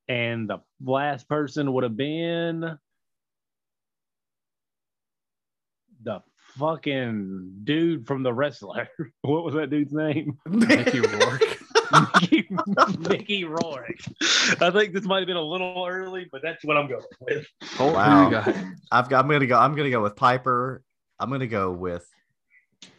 [0.08, 2.78] and the last person would have been
[6.02, 6.20] the
[6.58, 8.88] fucking dude from the wrestler.
[9.22, 10.38] What was that dude's name?
[10.46, 11.58] Mickey Rourke.
[12.22, 12.41] Mickey,
[12.98, 13.96] Mickey Rourke.
[14.60, 17.46] I think this might have been a little early, but that's what I'm going with.
[17.76, 18.24] Colt, Wow.
[18.24, 18.48] who got?
[18.90, 19.24] I've got.
[19.24, 19.58] I'm gonna go.
[19.58, 20.82] I'm gonna go with Piper.
[21.18, 22.06] I'm gonna go with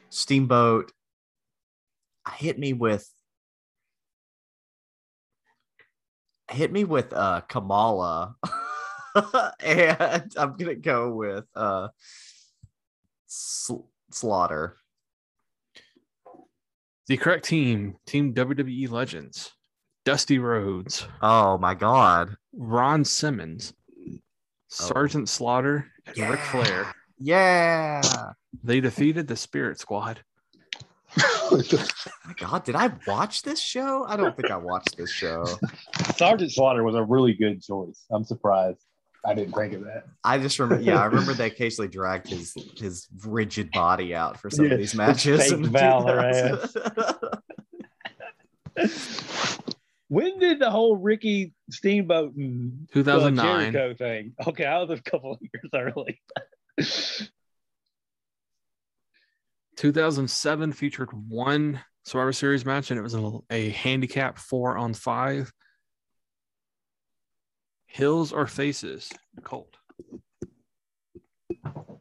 [0.09, 0.91] Steamboat.
[2.35, 3.07] Hit me with.
[6.51, 8.35] Hit me with uh Kamala,
[9.59, 11.88] and I'm gonna go with uh
[13.27, 14.77] Sl- Slaughter.
[17.07, 19.51] The correct team, Team WWE Legends.
[20.05, 22.35] Dusty Rhodes, Oh my god!
[22.53, 24.17] Ron Simmons, oh.
[24.69, 26.93] Sergeant Slaughter, and Ric Flair.
[27.17, 28.01] Yeah.
[28.63, 30.21] They defeated the Spirit Squad.
[31.21, 31.61] Oh
[32.25, 32.63] my god!
[32.63, 34.05] Did I watch this show?
[34.07, 35.45] I don't think I watched this show.
[36.15, 38.05] Sergeant Slaughter was a really good choice.
[38.11, 38.85] I'm surprised.
[39.25, 40.05] I didn't think of that.
[40.23, 44.49] I just remember, yeah, I remember they occasionally dragged his his rigid body out for
[44.49, 45.49] some Yeah, of these matches.
[45.49, 46.59] fake valor
[50.09, 53.71] When did the whole Ricky Steamboat and uh, 2009.
[53.71, 54.33] Jericho thing?
[54.47, 56.21] Okay, I was a couple of years early.
[59.77, 65.51] 2007 featured one Survivor Series match, and it was a, a handicap four on five.
[67.94, 69.11] Heels or faces?
[69.44, 69.78] Colt.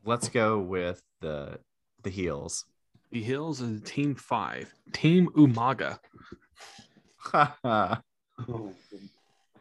[0.06, 1.58] Let's go with the
[2.02, 2.64] the heels.
[3.10, 4.72] The Heels is team five.
[4.92, 5.98] Team Umaga.
[8.48, 8.74] Oh.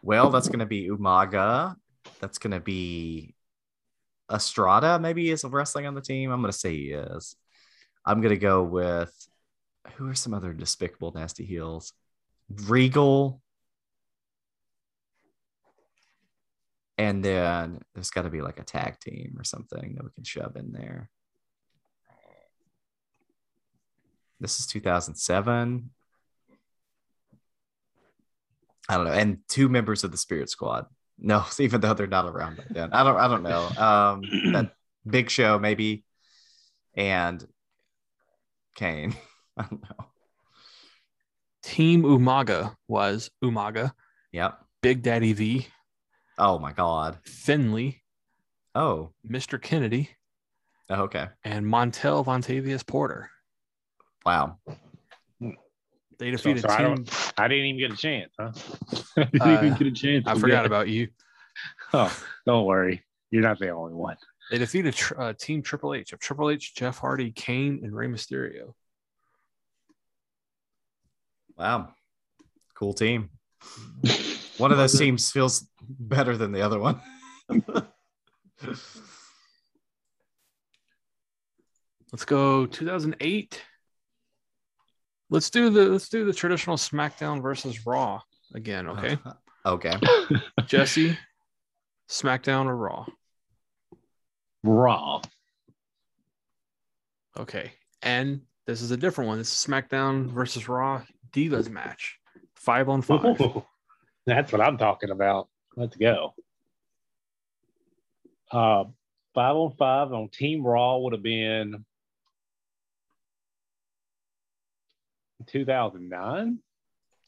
[0.01, 1.75] well, that's gonna be Umaga.
[2.19, 3.35] That's gonna be
[4.31, 6.31] Estrada maybe is wrestling on the team.
[6.31, 7.35] I'm gonna say he is.
[8.03, 9.13] I'm gonna go with
[9.95, 11.93] who are some other despicable nasty heels?
[12.49, 13.41] Regal.
[16.97, 20.23] And then there's got to be like a tag team or something that we can
[20.23, 21.09] shove in there.
[24.39, 25.89] This is 2007.
[28.89, 29.11] I don't know.
[29.13, 30.85] And two members of the Spirit Squad.
[31.17, 32.91] No, even though they're not around back then.
[32.91, 33.17] I don't.
[33.17, 33.67] I don't know.
[33.77, 34.21] Um,
[34.53, 34.73] that
[35.07, 36.03] Big Show maybe,
[36.95, 37.45] and
[38.75, 39.15] Kane.
[39.57, 40.05] I don't know.
[41.61, 43.91] Team Umaga was Umaga,
[44.31, 44.59] Yep.
[44.81, 45.67] Big Daddy V,
[46.37, 47.19] Oh my God.
[47.23, 48.01] Finlay,
[48.73, 49.11] Oh.
[49.29, 49.61] Mr.
[49.61, 50.09] Kennedy,
[50.89, 51.27] oh, Okay.
[51.43, 53.29] and Montel Vontavious Porter.
[54.25, 54.57] Wow.
[56.19, 56.85] They defeated so I, Team.
[56.95, 58.51] don't, I didn't even get a chance, huh?
[59.17, 60.23] I didn't Uh, even get a chance.
[60.27, 61.07] I forgot about you.
[61.93, 63.03] Oh, don't worry.
[63.31, 64.15] You're not the only one.
[64.49, 68.73] They defeated uh, Team Triple H of Triple H, Jeff Hardy, Kane, and Rey Mysterio.
[71.57, 71.89] Wow.
[72.73, 73.29] Cool team.
[74.61, 77.01] One of those teams feels better than the other one.
[82.11, 83.59] Let's go 2008.
[85.31, 88.21] Let's do the let's do the traditional SmackDown versus Raw
[88.53, 88.87] again.
[88.89, 89.33] Okay, uh-huh.
[89.65, 89.95] okay.
[90.65, 91.17] Jesse,
[92.09, 93.05] SmackDown or Raw?
[94.63, 95.21] Raw.
[97.39, 97.71] Okay,
[98.01, 99.37] and this is a different one.
[99.37, 101.01] This is SmackDown versus Raw
[101.31, 102.19] Divas match,
[102.53, 103.39] five on five.
[103.39, 103.65] Ooh,
[104.25, 105.47] that's what I'm talking about.
[105.75, 106.33] Let's go.
[108.51, 108.85] Uh,
[109.33, 111.85] five on five on Team Raw would have been
[115.47, 116.59] 2009,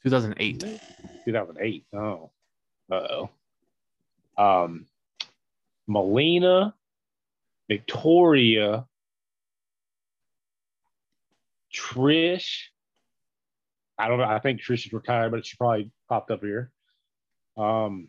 [0.04, 0.60] 2008.
[1.26, 1.86] 2008.
[1.94, 2.32] Oh,
[2.92, 3.30] uh oh.
[4.38, 4.86] Um,
[5.88, 6.74] Melina,
[7.70, 8.86] Victoria,
[11.74, 12.64] Trish.
[13.98, 14.26] I don't know.
[14.26, 16.72] I think Trish is retired, but she probably popped up here.
[17.58, 18.08] Um,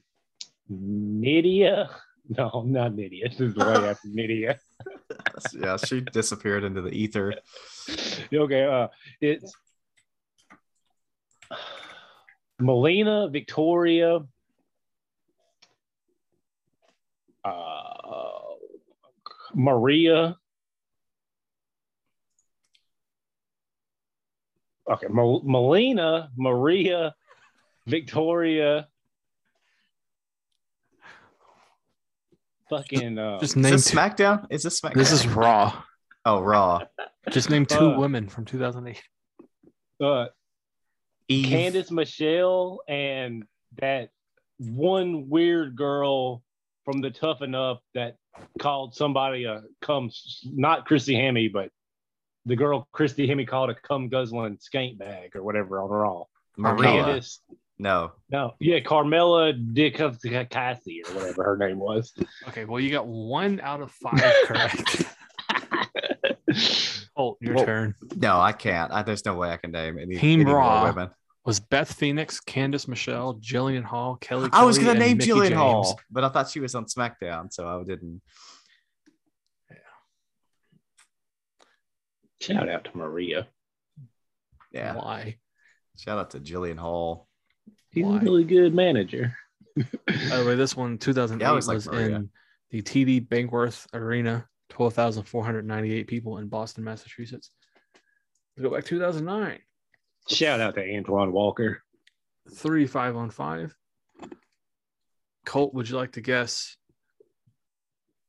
[0.68, 1.90] Nydia.
[2.26, 3.28] No, not Nydia.
[3.28, 4.58] This is way after Nydia.
[5.52, 7.34] yeah, she disappeared into the ether.
[8.32, 8.88] okay, uh,
[9.20, 9.54] it's
[12.58, 14.20] Melina, Victoria,
[17.44, 18.30] uh,
[19.54, 20.36] Maria.
[24.90, 27.14] Okay, Mel- Melina, Maria,
[27.86, 28.88] Victoria.
[32.70, 33.72] Fucking uh, Just Is name.
[33.72, 34.46] this Two, SmackDown?
[34.50, 34.94] Is this SmackDown?
[34.94, 35.82] this is Raw.
[36.24, 36.80] oh Raw.
[37.30, 39.00] Just name two Uh, women from 2008.
[40.02, 40.26] uh,
[41.28, 41.46] Eve.
[41.46, 43.44] Candice Michelle and
[43.80, 44.10] that
[44.58, 46.42] one weird girl
[46.84, 48.16] from the Tough Enough that
[48.60, 50.10] called somebody a cum,
[50.44, 51.70] not Christy Hemme, but
[52.46, 56.24] the girl Christy Hemme called a cum guzzling skank bag or whatever on Raw.
[56.56, 57.02] Maria.
[57.04, 57.38] Candice,
[57.78, 58.12] No.
[58.30, 62.12] no, yeah, Carmela Dicassi or whatever her name was.
[62.48, 65.02] Okay, well you got one out of five correct.
[67.16, 67.94] Colt, your Well, turn.
[68.16, 68.92] No, I can't.
[68.92, 70.84] I, there's no way I can name any, Team any more Raw.
[70.84, 71.10] women.
[71.44, 74.48] Was Beth Phoenix, Candice Michelle, Jillian Hall, Kelly?
[74.52, 75.54] I was gonna name Mickie Jillian James.
[75.56, 78.22] Hall, but I thought she was on SmackDown, so I didn't.
[82.40, 83.46] Shout out to Maria.
[84.72, 84.94] Yeah.
[84.96, 85.36] Why?
[85.98, 87.28] Shout out to Jillian Hall.
[87.94, 88.16] He's Why?
[88.16, 89.36] a really good manager.
[89.76, 89.84] By
[90.36, 92.30] the way, this one 2008 Yeah, I always was liked in
[92.70, 97.50] the TD Banknorth Arena, 12,498 people in Boston, Massachusetts.
[98.56, 99.60] Let's go back 2009.
[100.28, 101.82] Shout out to Antoine Walker.
[102.52, 103.74] Three five on five.
[105.46, 106.76] Colt, would you like to guess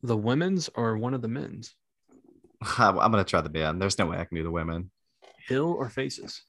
[0.03, 1.75] the women's or one of the men's?
[2.77, 3.79] I'm gonna try the men.
[3.79, 4.91] There's no way I can do the women.
[5.47, 6.43] Heel or faces?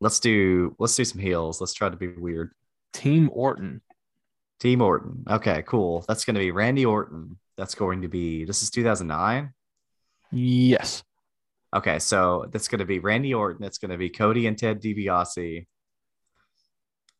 [0.00, 1.60] Let's do let's do some heels.
[1.60, 2.52] Let's try to be weird.
[2.92, 3.82] Team Orton.
[4.58, 5.24] Team Orton.
[5.28, 6.04] Okay, cool.
[6.08, 7.38] That's gonna be Randy Orton.
[7.56, 9.52] That's going to be this is 2009.
[10.32, 11.02] Yes.
[11.74, 13.64] Okay, so that's going to be Randy Orton.
[13.64, 15.66] It's going to be Cody and Ted DiBiase,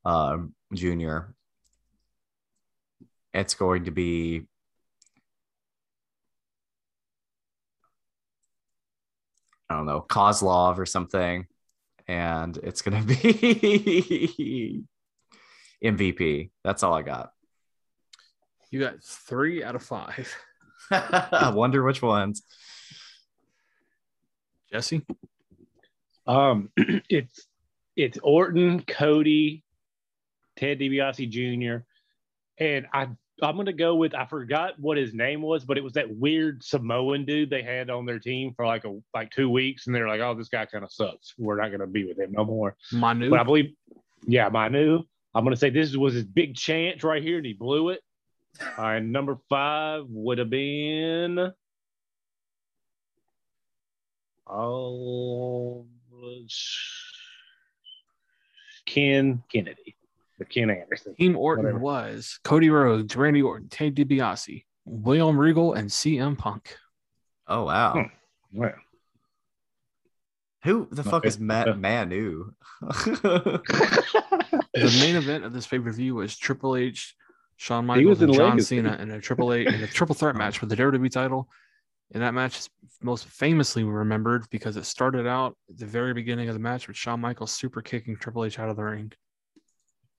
[0.05, 1.19] um, Jr.
[3.33, 4.43] It's going to be
[9.69, 11.47] I don't know Kozlov or something,
[12.11, 14.83] and it's going to be
[15.83, 16.51] MVP.
[16.65, 17.31] That's all I got.
[18.71, 20.35] You got three out of five.
[20.91, 22.43] I wonder which ones.
[24.73, 25.07] Jesse?
[26.27, 27.47] Um, it's
[27.97, 29.63] it's Orton, Cody,
[30.57, 31.85] Ted DiBiase Jr.
[32.59, 33.09] And I
[33.43, 36.63] I'm gonna go with I forgot what his name was, but it was that weird
[36.63, 40.09] Samoan dude they had on their team for like a like two weeks, and they're
[40.09, 41.35] like, "Oh, this guy kind of sucks.
[41.39, 43.31] We're not gonna be with him no more." Manu.
[43.31, 43.73] But I believe,
[44.27, 45.03] yeah, Manu.
[45.35, 48.01] I'm gonna say this was his big chance right here, and he blew it.
[48.77, 51.53] All right, number five would have been.
[54.47, 55.87] Oh,
[58.87, 59.95] Ken Kennedy,
[60.41, 61.15] or Ken Anderson.
[61.15, 61.79] Team Orton Whatever.
[61.81, 66.77] was Cody Rhodes, Randy Orton, Ted DiBiase, William Regal, and CM Punk.
[67.47, 67.93] Oh wow.
[67.95, 68.59] Hmm.
[68.59, 68.75] Well,
[70.65, 71.45] Who the fuck is Okay.
[71.45, 72.53] Matt Manu?
[74.73, 77.15] The main event of this pay per view was Triple H,
[77.57, 78.77] Shawn Michaels, and John Legacy.
[78.77, 81.49] Cena in a Triple H in a triple threat match for the WWE title.
[82.13, 82.71] And that match is
[83.03, 86.97] most famously remembered because it started out at the very beginning of the match with
[86.97, 89.13] Shawn Michaels super kicking Triple H out of the ring,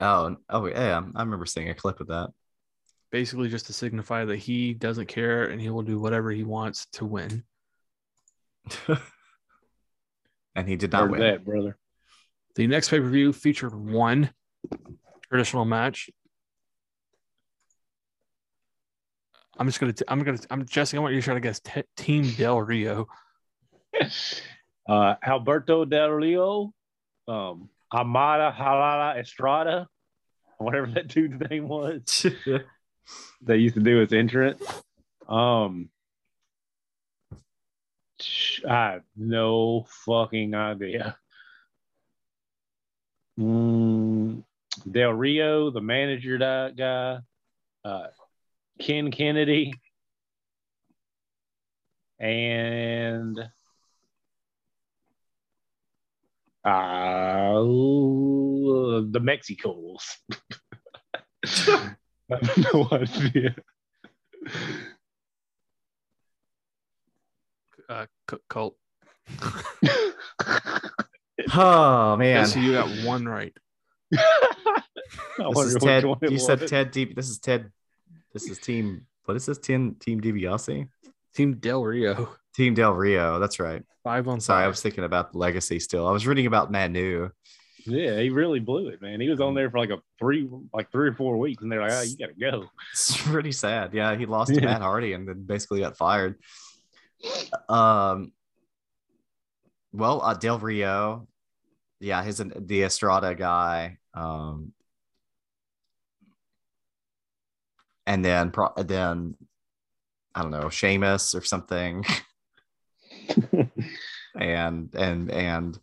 [0.02, 2.32] oh, oh yeah, I remember seeing a clip of that.
[3.12, 6.88] basically just to signify that he doesn't care and he will do whatever he wants
[6.94, 7.44] to win.
[10.56, 11.20] and he did not heard win.
[11.22, 11.78] that, brother.
[12.56, 14.32] The next pay per view featured one
[15.30, 16.10] traditional match.
[19.58, 19.94] I'm just gonna.
[19.94, 20.40] T- I'm gonna.
[20.50, 20.98] I'm Jesse.
[20.98, 23.08] I want you to try to guess te- Team Del Rio.
[24.90, 26.74] uh, Alberto Del Rio,
[27.28, 29.88] um, Amada Halala Estrada,
[30.58, 32.26] whatever that dude's name was.
[33.42, 34.64] they used to do his entrance.
[35.28, 35.90] Um,
[38.70, 41.18] I have no fucking idea.
[43.40, 44.44] Mm,
[44.90, 47.20] Del Rio, the manager that guy,
[47.84, 48.08] uh,
[48.80, 49.74] Ken Kennedy,
[52.20, 53.40] and
[56.64, 57.62] uh,
[59.10, 60.18] the Mexicools.
[61.46, 61.96] I
[62.30, 63.56] have no idea.
[67.90, 68.78] Uh, C- Colt.
[71.54, 72.46] oh man.
[72.46, 73.54] Jesse, you got one right.
[74.10, 76.06] This is Ted.
[76.22, 76.68] You said.
[76.68, 77.14] Ted D.
[77.14, 77.72] This is Ted.
[78.34, 79.08] This is team.
[79.26, 79.58] What is this?
[79.58, 80.88] Team Team DiBiase.
[81.36, 82.30] Team Del Rio.
[82.56, 83.40] Team Del Rio.
[83.40, 83.84] That's right.
[84.04, 86.08] Five on Sorry, I was thinking about the Legacy still.
[86.08, 87.30] I was reading about Manu.
[87.86, 89.20] Yeah, he really blew it, man.
[89.22, 91.82] He was on there for like a three, like three or four weeks, and they're
[91.82, 93.94] like, "Oh, you gotta go." It's pretty sad.
[93.94, 94.66] Yeah, he lost to Yeah.
[94.68, 96.36] Matt Hardy and then basically got fired.
[97.70, 98.34] Um.
[99.94, 101.28] Well, uh, Del Rio,
[102.00, 103.98] yeah, his the Estrada guy.
[104.14, 104.74] Um.
[108.08, 109.36] And then, pro- then,
[110.34, 112.04] I don't know, Sheamus or something.
[114.42, 115.80] and and and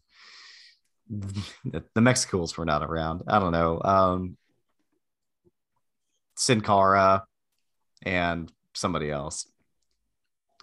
[1.09, 3.23] the the Mexicools were not around.
[3.27, 3.81] I don't know.
[3.83, 4.37] Um
[6.37, 7.25] Sin Cara
[8.03, 9.47] and somebody else.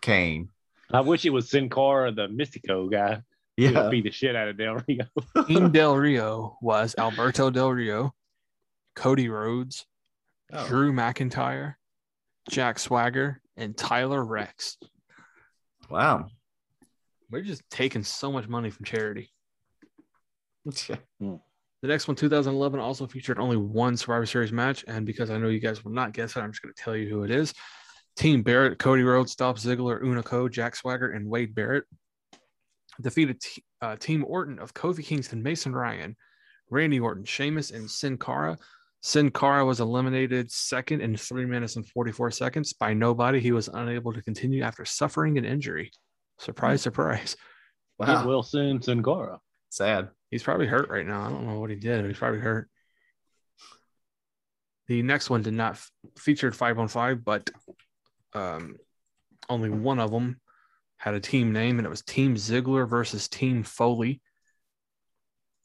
[0.02, 0.50] Kane.
[0.92, 3.22] I wish it was Sin Cara, the Mystico guy.
[3.58, 3.88] Yeah.
[3.90, 5.06] beat the shit out of Del Rio.
[5.48, 8.14] Team Del Rio was Alberto Del Rio,
[8.96, 9.86] Cody Rhodes,
[10.54, 10.68] Oh.
[10.68, 11.74] Drew McIntyre,
[12.52, 14.78] Jack Swagger, and Tyler Reks.
[15.90, 16.28] Wow.
[17.30, 19.32] We're just taking so much money from charity.
[21.82, 24.84] The next one, 2011, also featured only one Survivor Series match.
[24.88, 26.96] And because I know you guys will not guess it, I'm just going to tell
[26.96, 27.54] you who it is.
[28.16, 31.84] Team Barrett, Cody Rhodes, Dolph Ziggler, Hunico, Jack Swagger, and Wade Barrett
[33.02, 36.16] defeated T- uh, Team Orton of Kofi Kingston, Mason Ryan,
[36.72, 38.58] Randy Orton, Sheamus, and Sin Cara.
[39.02, 43.40] Sin Cara was eliminated second in three minutes and 44 seconds by nobody.
[43.40, 45.92] He was unable to continue after suffering an injury.
[46.40, 47.36] Surprise, surprise.
[48.00, 48.28] Get Wow.
[48.28, 49.40] Wilson, Sin Cara.
[49.70, 50.10] Sad.
[50.32, 51.22] He's probably hurt right now.
[51.22, 52.06] I don't know what he did.
[52.06, 52.70] He's probably hurt.
[54.88, 57.50] The next one did not f- featured five on five, but
[58.34, 58.76] um,
[59.50, 60.40] only one of them
[60.98, 64.22] had a team name, and it was Team Ziggler versus Team Foley.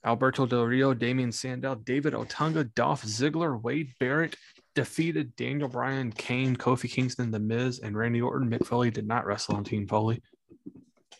[0.04, 4.34] Alberto Del Rio, Damien Sandow, David Otunga, Dolph Ziggler, Wade Barrett
[4.74, 8.48] defeated Daniel Bryan, Kane, Kofi Kingston, The Miz, and Randy Orton.
[8.48, 10.22] Mick Foley did not wrestle on Team Foley.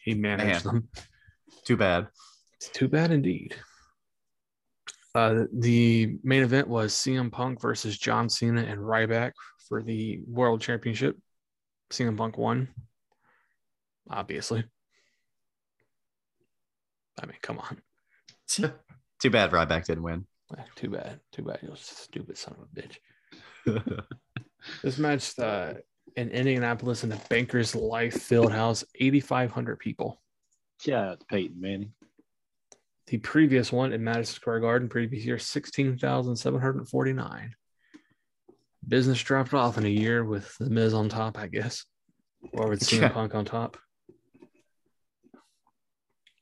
[0.03, 0.75] He managed Man.
[0.75, 0.89] them.
[1.65, 2.09] Too bad.
[2.57, 3.57] It's too bad indeed.
[5.15, 9.33] Uh, the main event was CM Punk versus John Cena and Ryback
[9.69, 11.19] for the World Championship.
[11.91, 12.69] CM Punk won,
[14.09, 14.65] obviously.
[17.21, 17.83] I mean, come on.
[18.49, 20.27] Too bad Ryback didn't win.
[20.57, 21.21] Eh, Too bad.
[21.33, 21.59] Too bad.
[21.63, 24.05] You stupid son of a bitch.
[24.83, 25.75] This match uh,
[26.17, 30.21] in Indianapolis in the Bankers Life Field House, 8,500 people.
[31.11, 31.93] Out to Peyton Manning.
[33.07, 37.55] The previous one in Madison Square Garden, previous year, 16,749.
[38.87, 41.85] Business dropped off in a year with the Miz on top, I guess,
[42.53, 43.09] or with CM Yeah.
[43.11, 43.77] Punk on top.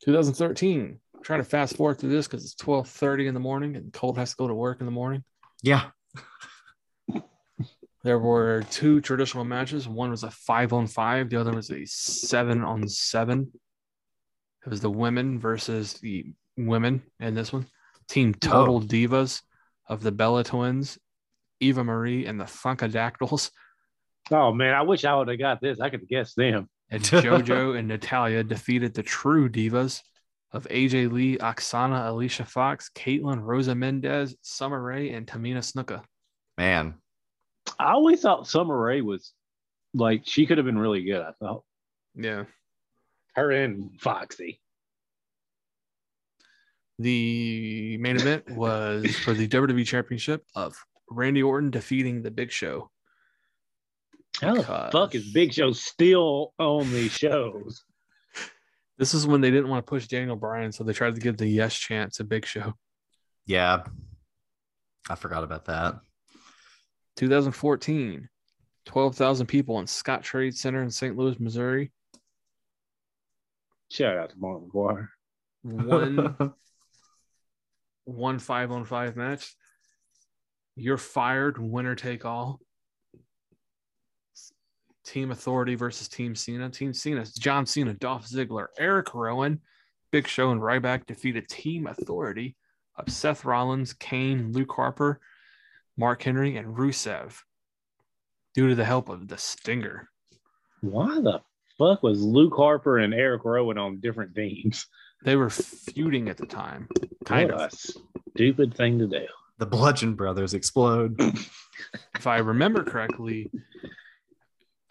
[0.04, 1.00] 2013.
[1.16, 4.16] I'm trying to fast forward through this because it's 12:30 in the morning and Colt
[4.18, 5.24] has to go to work in the morning.
[5.62, 5.86] Yeah.
[8.04, 9.88] There were two traditional matches.
[9.88, 13.50] One was a five on five, the other was a seven on seven.
[14.64, 17.66] It was the women versus the women in this one.
[18.08, 19.42] Team Total Divas
[19.88, 20.98] of the Bella Twins,
[21.60, 23.50] Eva Marie, and the Funkadactyls.
[24.30, 25.80] Oh man, I wish I would have got this.
[25.80, 26.68] I could guess them.
[26.90, 30.02] And JoJo and Natalya defeated the True Divas
[30.52, 36.02] of AJ Lee, Aksana, Alicia Fox, Kaitlyn, Rosa Mendez, Summer Rae, and Tamina Snuka.
[36.56, 36.94] Man.
[37.78, 39.32] I always thought Summer Rae was
[39.94, 41.22] like she could have been really good.
[41.22, 41.64] I thought
[42.14, 42.44] Yeah.
[43.34, 44.60] her and Foxy.
[46.98, 50.76] The main event was for the WWE Championship of
[51.10, 52.90] Randy Orton defeating the Big Show.
[54.40, 57.84] How the Because- fuck is Big Show still on these shows?
[58.98, 61.36] This is when they didn't want to push Daniel Bryan, so they tried to give
[61.36, 62.74] the yes chance to Big Show.
[63.46, 63.84] Yeah.
[65.08, 66.00] I forgot about that.
[67.18, 68.28] 2014,
[68.86, 71.16] 12,000 people in Scottrade Center in St.
[71.16, 71.90] Louis, Missouri.
[73.90, 75.08] Shout out to Mark McGwire.
[75.62, 76.36] One
[78.04, 79.56] one five on five match.
[80.76, 82.60] You're fired, winner take all.
[85.04, 86.70] Team Authority versus Team Cena.
[86.70, 89.60] Team Cena, John Cena, Dolph Ziggler, Eric Rowan,
[90.12, 92.54] Big Show, and Ryback defeated Team Authority
[92.94, 95.20] of Seth Rollins, Kane, Luke Harper,
[95.98, 97.34] Mark Henry, and Rusev
[98.54, 100.08] due to the help of the Stinger.
[100.80, 101.40] Why the
[101.76, 104.86] fuck was Luke Harper and Eric Rowan on different teams?
[105.24, 106.88] They were feuding at the time.
[107.24, 107.72] Kind What of.
[107.72, 107.76] a
[108.30, 109.26] stupid thing to do.
[109.58, 111.20] the Bludgeon Brothers explode.
[112.14, 113.50] if I remember correctly,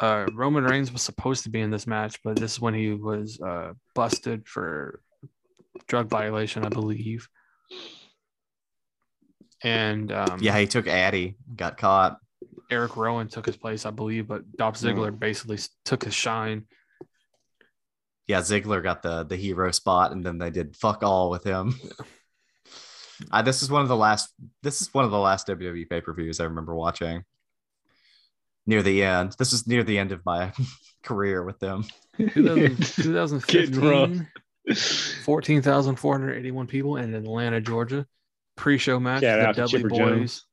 [0.01, 2.91] uh, Roman Reigns was supposed to be in this match, but this is when he
[2.91, 4.99] was uh, busted for
[5.87, 7.29] drug violation, I believe.
[9.63, 12.17] And um, yeah, he took Addy, got caught.
[12.69, 16.65] Eric Rowan took his place, I believe, but Dolph Ziggler basically took his shine.
[18.27, 21.75] Yeah, Ziggler got the the hero spot, and then they did fuck all with him.
[23.31, 24.31] Uh, this is one of the last.
[24.61, 27.23] This is one of the last WWE pay per views I remember watching.
[28.65, 30.51] Near the end, this is near the end of my
[31.03, 31.85] career with them.
[32.17, 34.09] 2000, Getting rough.
[34.67, 38.05] 2015, 14,481 people in Atlanta, Georgia.
[38.57, 39.99] Pre-show match, Shout the out Dudley Chipper Boys.
[39.99, 40.45] Jones.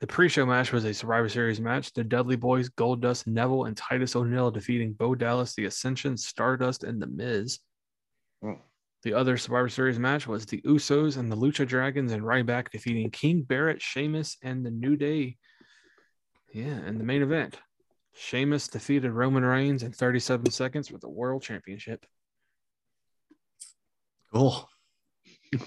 [0.00, 1.94] The pre-show match was a Survivor Series match.
[1.94, 7.00] The Dudley Boys, Goldust, Neville, and Titus O'Neil defeating Bo Dallas, The Ascension, Stardust, and
[7.00, 7.60] The Miz.
[8.44, 8.58] Oh.
[9.04, 13.10] The other Survivor Series match was the Usos and the Lucha Dragons and Ryback defeating
[13.10, 15.38] King Barrett, Sheamus, and the New Day.
[16.52, 17.56] Yeah, and the main event.
[18.14, 22.04] Sheamus defeated Roman Reigns in 37 seconds with the World Championship.
[24.32, 24.68] Cool.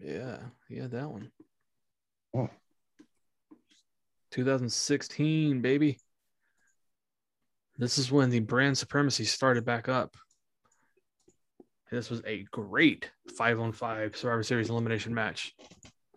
[0.00, 1.30] Yeah, yeah, that one.
[2.34, 2.50] Oh.
[4.32, 5.98] 2016, baby.
[7.78, 10.16] This is when the brand supremacy started back up.
[11.90, 15.54] This was a great five on five Survivor Series elimination match.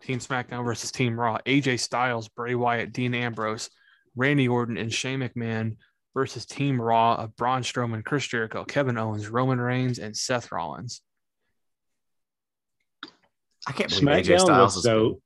[0.02, 1.38] Team SmackDown versus Team Raw.
[1.46, 3.70] AJ Styles, Bray Wyatt, Dean Ambrose,
[4.16, 5.76] Randy Orton, and Shane McMahon
[6.14, 11.02] versus Team Raw of Braun Strowman, Chris Jericho, Kevin Owens, Roman Reigns, and Seth Rollins.
[13.66, 15.20] I can't believe AJ SmackDown Styles was so.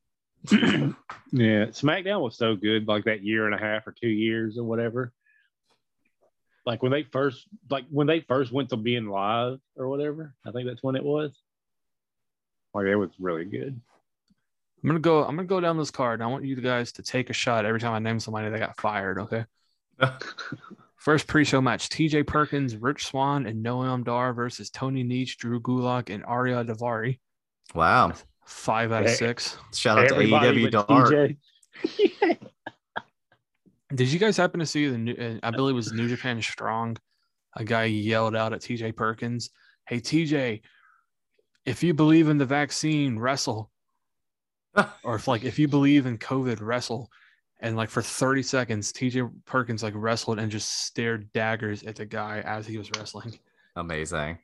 [0.52, 4.64] yeah, SmackDown was so good, like that year and a half or two years or
[4.64, 5.12] whatever.
[6.66, 10.34] Like when they first, like when they first went to being live or whatever.
[10.46, 11.30] I think that's when it was.
[12.74, 13.80] Like it was really good.
[14.82, 15.24] I'm gonna go.
[15.24, 16.20] I'm gonna go down this card.
[16.20, 18.58] And I want you guys to take a shot every time I name somebody that
[18.58, 19.18] got fired.
[19.18, 19.44] Okay.
[20.96, 22.24] First pre-show match: T.J.
[22.24, 27.18] Perkins, Rich Swann, and Noam Dar versus Tony Nese, Drew Gulak, and Ariya Daivari.
[27.74, 28.12] Wow.
[28.44, 29.14] Five out of Hey.
[29.16, 29.56] six.
[29.72, 30.86] Shout out to Everybody AEW Dark.
[31.10, 32.38] TJ.
[33.94, 35.14] Did you guys happen to see the new?
[35.14, 36.96] uh, I believe it was New Japan Strong.
[37.56, 38.92] A guy yelled out at T.J.
[38.92, 39.50] Perkins,
[39.86, 40.62] "Hey T.J.,
[41.64, 43.70] if you believe in the vaccine, wrestle."
[45.04, 47.10] or if like if you believe in COVID, wrestle.
[47.60, 52.04] And like for 30 seconds, TJ Perkins like wrestled and just stared daggers at the
[52.04, 53.38] guy as he was wrestling.
[53.76, 54.36] Amazing.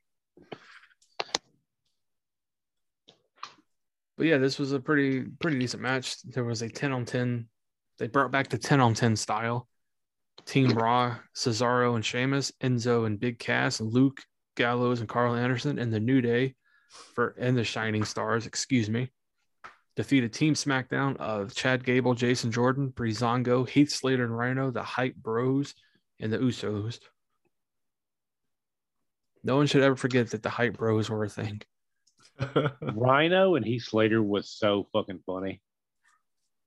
[4.21, 6.21] But yeah, this was a pretty pretty decent match.
[6.25, 7.49] There was a 10 on 10.
[7.99, 9.67] They brought back the 10 on 10 style.
[10.45, 10.79] Team mm.
[10.79, 14.21] Raw, Cesaro and Sheamus, Enzo and Big Cass, Luke
[14.59, 16.55] Gallows and Karl Anderson, and the New Day
[17.15, 19.11] for and the Shining Stars, excuse me,
[19.97, 25.17] defeated Team SmackDown of Chad Gable, Jason Jordan, Breezango, Heath Slater, and Rhino, the Hype
[25.17, 25.75] Bros,
[26.21, 27.01] and the Usos.
[29.43, 31.63] No one should ever forget that the Hype Bros were a thing.
[32.83, 35.61] Rhino and Heath Slater was so fucking funny.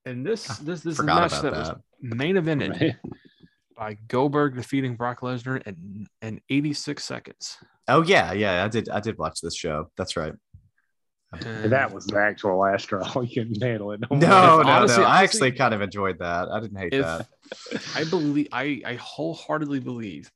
[0.05, 2.95] And this ah, this this Forgot match about that, was main evented
[3.77, 7.57] by Goldberg defeating Brock Lesnar in, in 86 seconds.
[7.87, 8.63] oh yeah, yeah.
[8.63, 8.89] I did.
[8.89, 9.89] I did watch this show.
[9.97, 10.33] That's right.
[11.45, 13.01] And that was the actual last straw.
[13.21, 14.01] You couldn't handle it.
[14.01, 14.19] No, more.
[14.19, 14.71] no, If- no.
[14.71, 16.49] I honestly- actually kind of enjoyed that.
[16.49, 17.27] I didn't hate that.
[17.95, 20.29] I believe I, I wholeheartedly believe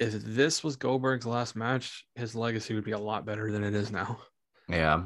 [0.00, 3.74] if this was Goldberg's last match, his legacy would be a lot better than it
[3.74, 4.18] is now.
[4.68, 5.04] Yeah,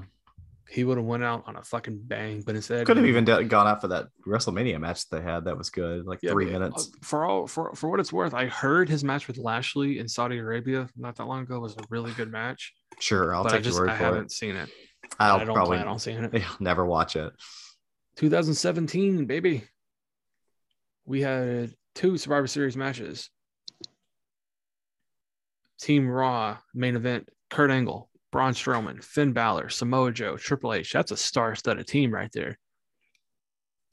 [0.68, 3.66] He would have went out on a fucking bang, but instead could have even gone
[3.66, 5.44] out for that WrestleMania match they had.
[5.44, 6.90] That was good, like Yeah, three uh, minutes.
[7.02, 10.38] For all for, for what it's worth, I heard his match with Lashley in Saudi
[10.38, 12.72] Arabia not that long ago was a really good match.
[12.98, 14.06] Sure, I'll but I take just your word I for it.
[14.06, 14.70] I haven't seen it.
[15.18, 16.32] I'll I don't probably plan on seeing it.
[16.34, 17.32] yeah, never watch it.
[18.16, 19.64] 2017, baby.
[21.04, 23.30] We had two Survivor Series matches.
[25.80, 30.92] Team Raw main event: Kurt Angle, Braun Strowman, Finn Balor, Samoa Joe, Triple H.
[30.92, 32.58] That's a star-studded team right there.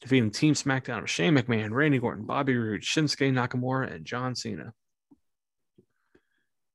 [0.02, 4.74] Defeating Team SmackDown of Shane McMahon, Randy Orton, Bobby Roode, Shinsuke Nakamura, and John Cena.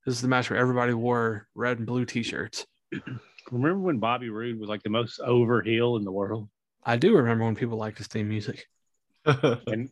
[0.04, 2.66] This is the match where everybody wore red and blue T-shirts.
[3.50, 6.48] Remember when Bobby Roode was like the most over heel in the world?
[6.82, 8.66] I do remember when people liked his theme music.
[9.24, 9.88] And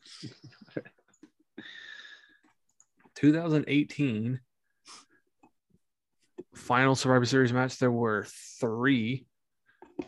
[3.15, 4.41] 2018
[6.61, 7.79] final Survivor Series match.
[7.79, 8.27] There were
[8.61, 9.27] three.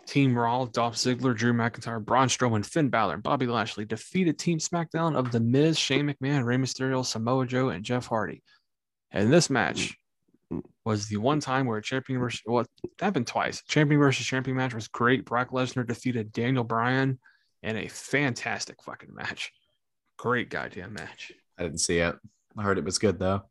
[0.07, 4.59] Team Raw, Dolph Ziggler, Drew McIntyre, Braun Strowman, Finn Balor, and Bobby Lashley defeated Team
[4.59, 8.43] SmackDown of The Miz, Shane McMahon, Rey Mysterio, Samoa Joe, and Jeff Hardy.
[9.11, 9.95] And this match
[10.85, 12.65] was the one time where champion versus well,
[12.99, 13.63] that happened twice.
[13.69, 15.25] Champion versus champion match was great.
[15.25, 17.19] Brock Lesnar defeated Daniel Bryan
[17.63, 19.53] in a fantastic fucking match.
[20.17, 21.33] Great goddamn match.
[21.59, 22.17] I didn't see it.
[22.57, 23.43] I heard it was good though.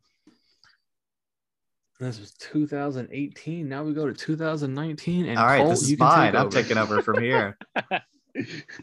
[2.00, 3.68] This was 2018.
[3.68, 5.26] Now we go to 2019.
[5.26, 6.32] And All right, this is you can mine.
[6.32, 7.56] take I'm taking over from here.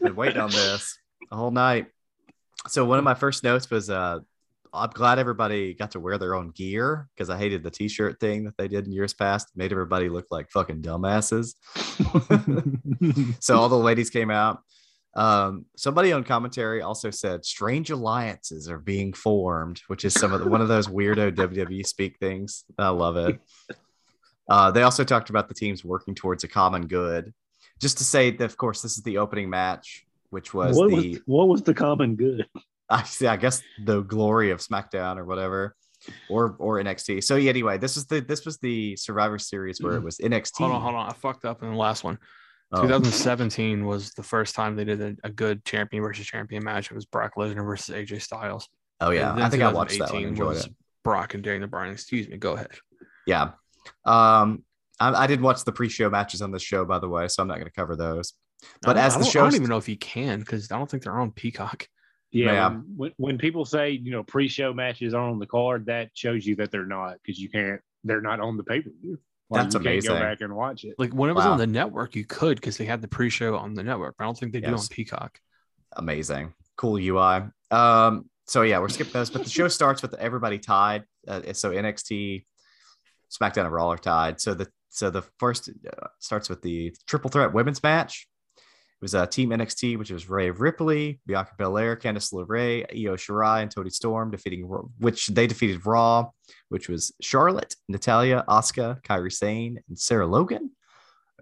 [0.00, 0.98] Been waiting on this
[1.30, 1.86] the whole night.
[2.68, 4.20] So one of my first notes was uh
[4.72, 8.44] I'm glad everybody got to wear their own gear because I hated the t-shirt thing
[8.44, 9.48] that they did in years past.
[9.48, 11.54] It made everybody look like fucking dumbasses.
[13.42, 14.60] so all the ladies came out.
[15.14, 20.40] Um, somebody on commentary also said strange alliances are being formed, which is some of
[20.40, 22.64] the, one of those weirdo WWE speak things.
[22.78, 23.40] I love it.
[24.48, 27.32] Uh, they also talked about the teams working towards a common good.
[27.80, 30.96] Just to say that, of course, this is the opening match, which was what the
[30.96, 32.46] was what was the common good?
[32.90, 33.26] I see.
[33.28, 35.76] I guess the glory of SmackDown or whatever,
[36.28, 37.22] or or NXT.
[37.22, 40.58] So yeah, anyway, this was the this was the Survivor Series where it was NXT.
[40.58, 41.08] Hold on, hold on.
[41.08, 42.18] I fucked up in the last one.
[42.72, 42.82] Oh.
[42.82, 46.90] 2017 was the first time they did a, a good champion versus champion match.
[46.90, 48.68] It was Brock Lesnar versus AJ Styles.
[49.00, 50.24] Oh yeah, I think I watched that one.
[50.24, 50.74] Enjoyed was it.
[51.02, 51.92] Brock and Daniel Bryan.
[51.92, 52.36] Excuse me.
[52.36, 52.70] Go ahead.
[53.26, 53.52] Yeah.
[54.04, 54.64] Um,
[55.00, 57.48] I, I didn't watch the pre-show matches on the show, by the way, so I'm
[57.48, 58.34] not going to cover those.
[58.82, 60.76] But I as I the show, I don't even know if you can because I
[60.76, 61.88] don't think they're on Peacock.
[62.30, 62.68] Yeah, Yeah.
[62.68, 66.46] When, when, when people say you know pre-show matches are on the card, that shows
[66.46, 67.80] you that they're not because you can't.
[68.04, 69.18] They're not on the pay-per-view.
[69.50, 70.10] That's you amazing.
[70.10, 70.94] Can't go back and watch it.
[70.98, 71.52] Like when it was Wow.
[71.52, 74.14] on the network, you could because they had the pre-show on the network.
[74.18, 75.38] But I don't think they do on Peacock.
[75.96, 77.42] amazing, cool UI.
[77.70, 81.04] Um, so yeah, we're skipping those, but the show starts with everybody tied.
[81.26, 82.44] Uh, so NXT,
[83.30, 84.40] SmackDown, and Raw are tied.
[84.40, 88.26] So the so the first uh, starts with the triple threat women's match.
[89.00, 93.62] It was uh, Team NXT, which was Rhea Ripley, Bianca Belair, Candice LeRae, Io Shirai,
[93.62, 94.64] and Toni Storm defeating,
[94.98, 96.28] which they defeated Raw,
[96.68, 100.72] which was Charlotte, Natalya, Asuka, Kairi Sane, and Sarah Logan,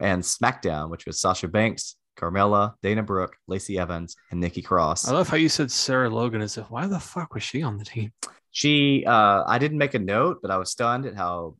[0.01, 5.09] and SmackDown, which was Sasha Banks, Carmella, Dana Brooke, Lacey Evans, and Nikki Cross.
[5.09, 7.77] I love how you said Sarah Logan as if why the fuck was she on
[7.77, 8.13] the team?
[8.53, 11.57] She, uh, I didn't make a note, but I was stunned at how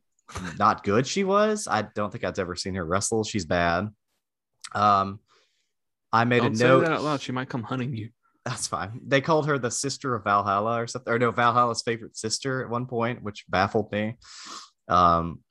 [0.57, 1.67] not good she was.
[1.69, 3.25] I don't think I've ever seen her wrestle.
[3.25, 3.89] She's bad.
[4.73, 5.19] Um,
[6.11, 6.81] I made Don't a say note.
[6.81, 7.21] that out loud.
[7.21, 8.09] She might come hunting you.
[8.45, 9.01] That's fine.
[9.05, 12.69] They called her the sister of Valhalla or something, or no, Valhalla's favorite sister at
[12.69, 14.17] one point, which baffled me.
[14.87, 15.41] Um,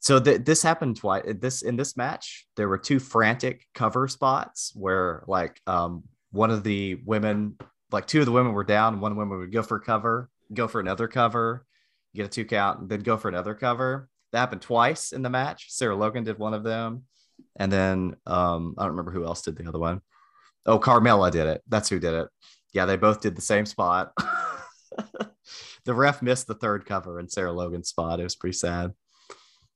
[0.00, 1.24] so th- this happened twice.
[1.40, 6.62] This in this match, there were two frantic cover spots where, like, um, one of
[6.62, 7.56] the women,
[7.90, 10.80] like two of the women were down, one woman would go for cover, go for
[10.80, 11.64] another cover,
[12.14, 14.08] get a two count, and then go for another cover.
[14.32, 15.66] That happened twice in the match.
[15.70, 17.04] Sarah Logan did one of them,
[17.56, 20.00] and then um, I don't remember who else did the other one.
[20.64, 21.62] Oh, Carmella did it.
[21.68, 22.28] That's who did it.
[22.72, 24.12] Yeah, they both did the same spot.
[25.84, 28.20] the ref missed the third cover in Sarah Logan's spot.
[28.20, 28.92] It was pretty sad.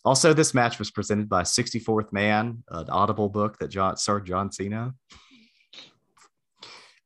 [0.05, 4.51] Also, this match was presented by 64th Man, an Audible book that John starred John
[4.51, 4.94] Cena.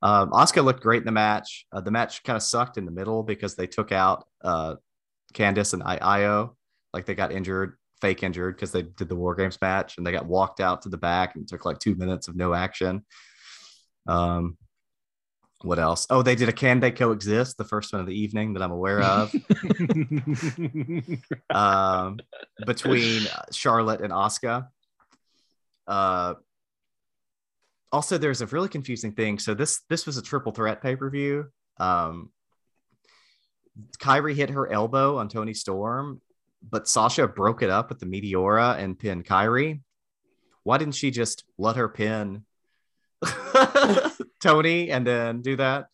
[0.01, 1.67] Um, Oscar looked great in the match.
[1.73, 4.77] Uh, the match kind of sucked in the middle because they took out uh,
[5.33, 6.57] Candice and I- Io.
[6.93, 10.13] Like they got injured, fake injured because they did the War Games match and they
[10.13, 13.03] got walked out to the back and took like two minutes of no action.
[14.07, 14.59] Um,
[15.63, 16.07] what else?
[16.11, 18.73] Oh, they did a Can They Coexist, the first one of the evening that I'm
[18.73, 19.35] aware of,
[21.51, 22.19] um,
[22.67, 24.69] between Charlotte and Asuka.
[25.87, 26.35] Uh,
[27.91, 29.39] also, there's a really confusing thing.
[29.39, 31.47] So this this was a triple threat pay per view.
[31.81, 32.29] Um,
[33.99, 36.21] Kairi hit her elbow on Toni Storm,
[36.71, 39.81] but Sasha broke it up with the Meteora and pinned Kairi.
[40.63, 42.45] Why didn't she just let her pin
[44.41, 45.89] Toni and then do that?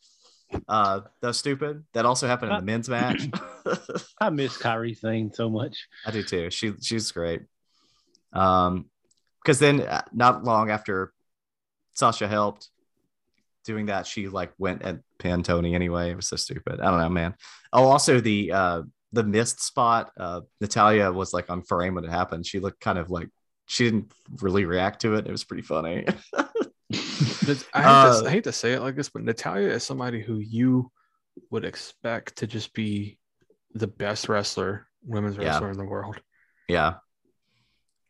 [0.69, 1.85] Uh, that's stupid.
[1.93, 3.29] That also happened in the men's match.
[4.21, 5.87] I miss Kairi Sane so much.
[6.05, 6.51] I do too.
[6.51, 7.43] She she's great.
[8.33, 8.87] Um,
[9.43, 11.13] because then uh, not long after
[11.93, 12.69] Sasha helped
[13.65, 16.11] doing that, she like went and pinned Toni anyway.
[16.11, 16.81] It was so stupid.
[16.81, 17.35] I don't know, man.
[17.73, 18.83] Oh, also the uh
[19.13, 20.11] the missed spot.
[20.19, 22.47] Uh, Natalya was like on frame when it happened.
[22.47, 23.29] She looked kind of like
[23.67, 25.27] she didn't really react to it.
[25.27, 26.07] It was pretty funny.
[26.93, 30.21] I, hate Uh, to, I hate to say it like this, but Natalya is somebody
[30.21, 30.91] who you
[31.51, 33.19] would expect to just be
[33.75, 35.51] the best wrestler, women's Yeah.
[35.53, 36.21] wrestler in the world.
[36.69, 36.95] yeah.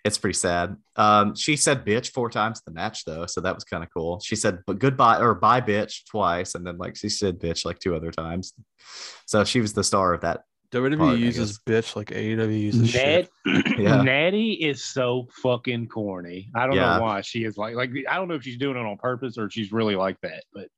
[0.02, 0.78] It's pretty sad.
[0.96, 3.90] Um, she said bitch four times in the match though, so that was kind of
[3.92, 4.18] cool.
[4.20, 7.78] She said but goodbye or bye bitch twice, and then like she said bitch like
[7.80, 8.54] two other times.
[9.26, 10.40] So she was the star of that.
[10.72, 13.30] WWE Part, I uses bitch like AEW uses Nat, shit.
[13.78, 14.02] Yeah.
[14.02, 16.50] Natty is so fucking corny.
[16.54, 16.96] I don't Yeah.
[16.96, 19.36] know why she is like like I don't know if she's doing it on purpose
[19.38, 20.68] or she's really like that, but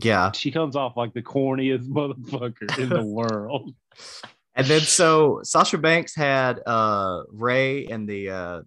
[0.00, 0.32] Yeah.
[0.32, 3.74] she comes off like the corniest motherfucker in the world.
[4.58, 8.62] And then so Sasha Banks had uh Rhea in the uh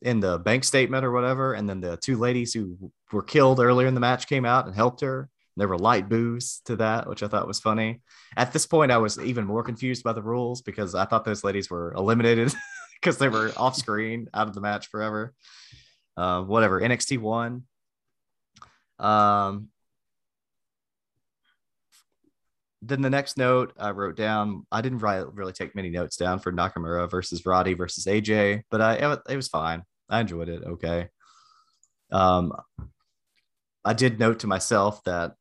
[0.00, 3.86] in the bank statement or whatever, and then the two ladies who were killed earlier
[3.86, 5.28] in the match came out and helped her.
[5.56, 8.02] There were light boos to that, which I thought was funny.
[8.36, 11.44] At this point, I was even more confused by the rules because I thought those
[11.44, 12.52] ladies were eliminated
[13.00, 15.32] because they were off screen out of the match forever.
[16.16, 16.80] Uh, whatever.
[16.80, 17.64] NXT won.
[18.98, 19.68] Um,
[22.82, 26.38] then the next note I wrote down, I didn't write, really take many notes down
[26.38, 29.82] for Nakamura versus Roode versus AJ, but I it, was fine.
[30.08, 30.62] I enjoyed it.
[30.62, 31.08] Okay.
[32.12, 32.52] Um,
[33.84, 35.34] I did note to myself that,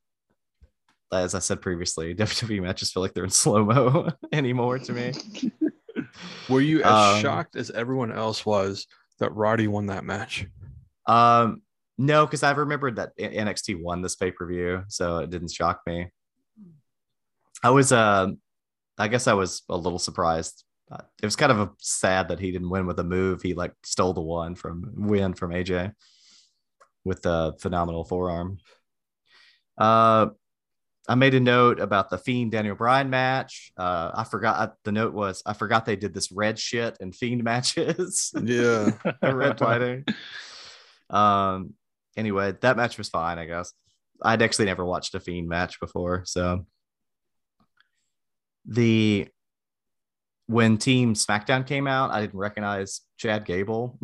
[1.24, 5.14] as I said previously, WWE matches feel like they're in slow mo anymore to me.
[6.50, 8.88] Were you as Um, shocked as everyone else was
[9.20, 10.46] that Roode won that match?
[11.08, 11.62] Um,
[11.98, 15.82] no, because I remembered that NXT won this pay per view, so it didn't shock
[15.88, 16.10] me.
[17.64, 18.28] I was, uh,
[18.98, 20.64] I guess I was a little surprised.
[20.92, 23.42] Uh, It was kind of a sad that he didn't win with a move.
[23.42, 25.94] He like stole the one from win from AJ
[27.04, 28.58] with the phenomenal forearm.
[29.78, 30.28] Uh,
[31.07, 33.72] I made a note about the Fiend Daniel Bryan match.
[33.77, 37.44] Uh, I forgot the note was I forgot they did this red shit and Fiend
[37.44, 38.32] matches.
[38.41, 38.91] Yeah.
[39.22, 40.06] red lighting.
[41.10, 41.73] Um.
[42.18, 43.38] Anyway, that match was fine.
[43.40, 43.73] I guess
[44.22, 46.65] I'd actually never watched a Fiend match before, so
[48.65, 49.27] the
[50.48, 53.99] when Team SmackDown came out, I didn't recognize Chad Gable.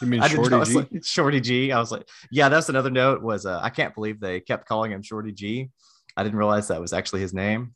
[0.00, 0.74] You mean I Shorty I G?
[0.74, 1.72] like, Shorty G.
[1.72, 3.22] I was like, yeah, that's another note.
[3.22, 5.70] Was uh, I can't believe they kept calling him Shorty G.
[6.16, 7.74] I didn't realize that was actually his name.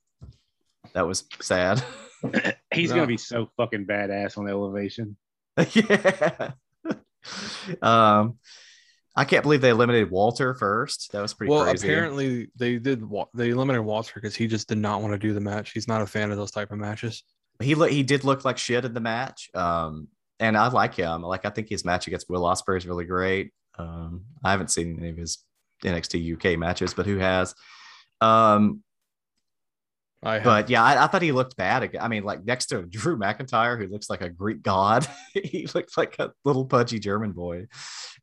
[0.95, 1.83] That was sad.
[2.75, 2.97] He's No.
[2.97, 5.17] gonna be so fucking badass on elevation.
[5.73, 6.53] yeah.
[7.83, 8.39] um,
[9.19, 11.13] I can't believe they eliminated Walter first.
[11.13, 11.89] That was pretty Well, crazy.
[11.89, 13.03] apparently they did.
[13.35, 15.71] They eliminated Walter because he just did not want to do the match.
[15.73, 17.23] He's not a fan of those type of matches.
[17.63, 19.49] he lo- he did look like shit in the match.
[19.55, 20.09] Um,
[20.39, 21.23] and I like him.
[21.23, 23.53] Like I think his match against Will Ospreay is really great.
[23.79, 25.39] Um, I haven't seen any of his
[25.83, 27.55] NXT UK matches, but who has?
[28.21, 28.83] Um,
[30.23, 31.97] but yeah, I, I thought he looked bad.
[32.01, 35.97] I mean, like next to Drew McIntyre, who looks like a Greek god, he looks
[35.97, 37.67] like a little pudgy German boy.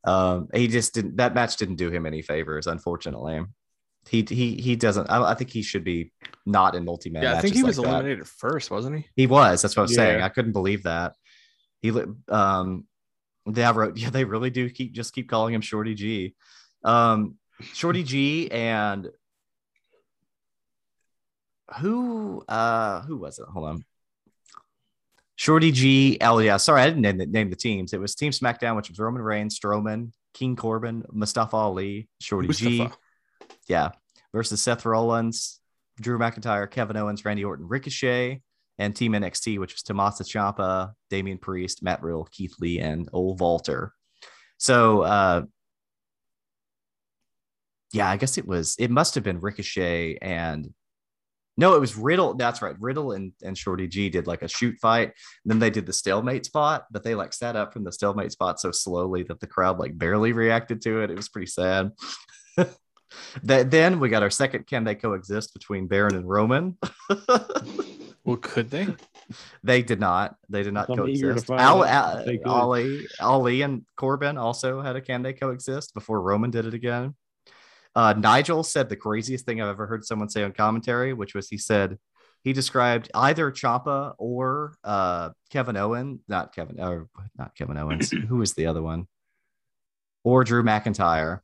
[0.03, 1.17] Um, he just didn't.
[1.17, 3.45] That match didn't do him any favors, unfortunately.
[4.09, 5.09] He he he doesn't.
[5.09, 6.11] I, I think he should be
[6.45, 7.23] not in multi man.
[7.23, 7.93] yeah, I think he was like that.
[7.93, 9.05] eliminated first, wasn't he?
[9.15, 9.61] He was.
[9.61, 10.21] That's what I was saying.
[10.21, 11.13] I couldn't believe that.
[11.81, 11.91] He
[12.27, 12.85] um
[13.45, 16.35] they I wrote, yeah, they really do keep just keep calling him Shorty G.
[16.83, 19.09] Um Shorty G and
[21.79, 23.45] who uh who was it?
[23.45, 23.85] Hold on.
[25.35, 26.17] Shorty G.
[26.21, 27.93] Oh yeah, sorry, I didn't name the, name the teams.
[27.93, 32.87] It was Team SmackDown, which was Roman Reigns, Strowman, King Corbin, Mustafa Ali, Shorty G.
[33.67, 33.89] Yeah,
[34.33, 35.59] versus Seth Rollins,
[35.99, 38.41] Drew McIntyre, Kevin Owens, Randy Orton, Ricochet,
[38.77, 43.39] and Team NXT, which was Tommaso Ciampa, Damian Priest, Matt Riddle, Keith Lee, and Old
[43.39, 43.93] Walter.
[44.57, 45.43] So, uh,
[47.91, 48.75] yeah, I guess it was.
[48.79, 50.73] It must have been Ricochet and
[51.57, 52.33] no, it was Riddle.
[52.33, 52.75] That's right.
[52.79, 55.13] Riddle and, and Shorty G did like a shoot fight.
[55.45, 58.59] then they did the stalemate spot, but they like sat up from the stalemate spot
[58.59, 61.11] so slowly that the crowd like barely reacted to it.
[61.11, 61.91] It was pretty sad.
[63.43, 66.77] that then we got our second can they coexist between Baron and Roman.
[68.25, 68.87] Well, could they?
[69.63, 70.35] they did not.
[70.49, 71.49] They did not I'm coexist.
[71.49, 72.39] Al, Al, if they.
[72.45, 77.15] Ali, Ali and Corbin also had a can they coexist before Roman did it again.
[77.95, 81.49] Uh, Nigel said the craziest thing I've ever heard someone say on commentary, which was
[81.49, 81.97] he said
[82.43, 87.07] he described either Ciampa or uh, Kevin Owen, not Kevin, or
[87.37, 88.11] not Kevin Owens.
[88.27, 89.07] Who was the other one?
[90.23, 91.41] Or Drew McIntyre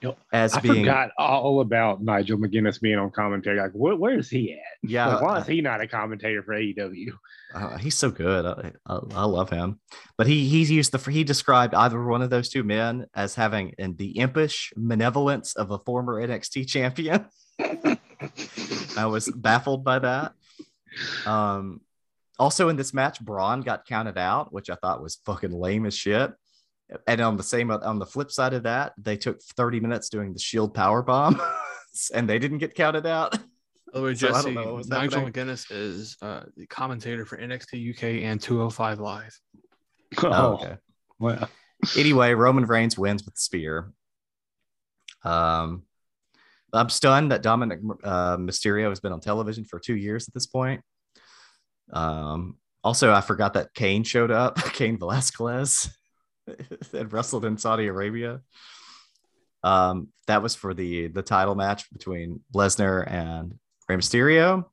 [0.00, 3.58] Yo, as I being forgot all about Nigel McGuinness being on commentary.
[3.58, 4.58] Like, where, where is he at?
[4.88, 5.06] yeah.
[5.06, 7.08] Like, why is he not a commentator for AEW?
[7.52, 8.46] Uh, he's so good.
[8.46, 9.80] I, I, I love him.
[10.16, 13.74] But he he's used the he described either one of those two men as having
[13.78, 17.26] in the impish malevolence of a former NXT champion.
[18.96, 20.32] I was baffled by that.
[21.26, 21.80] Um,
[22.38, 25.96] also in this match, Braun got counted out, which I thought was fucking lame as
[25.96, 26.32] shit.
[27.06, 30.32] And on the same on the flip side of that, they took 30 minutes doing
[30.32, 31.40] the Shield power bomb,
[32.14, 33.32] and they didn't get counted out.
[33.92, 35.46] By the way, So I don't Jesse, know what was Nigel happening.
[35.46, 39.38] McGuinness is uh, the commentator for NXT UK and 205 Live.
[40.22, 40.76] Oh, okay.
[41.18, 41.50] well,
[41.96, 43.92] anyway, Roman Reigns wins with the spear.
[45.22, 45.82] Um,
[46.72, 50.46] I'm stunned that Dominic uh, Mysterio has been on television for two years at this
[50.46, 50.82] point.
[51.92, 55.90] Um, also, I forgot that Kane showed up, Cain Velasquez,
[56.92, 58.40] and wrestled in Saudi Arabia.
[59.62, 63.58] Um, that was for the the title match between Lesnar and
[63.88, 64.64] Rey Mysterio.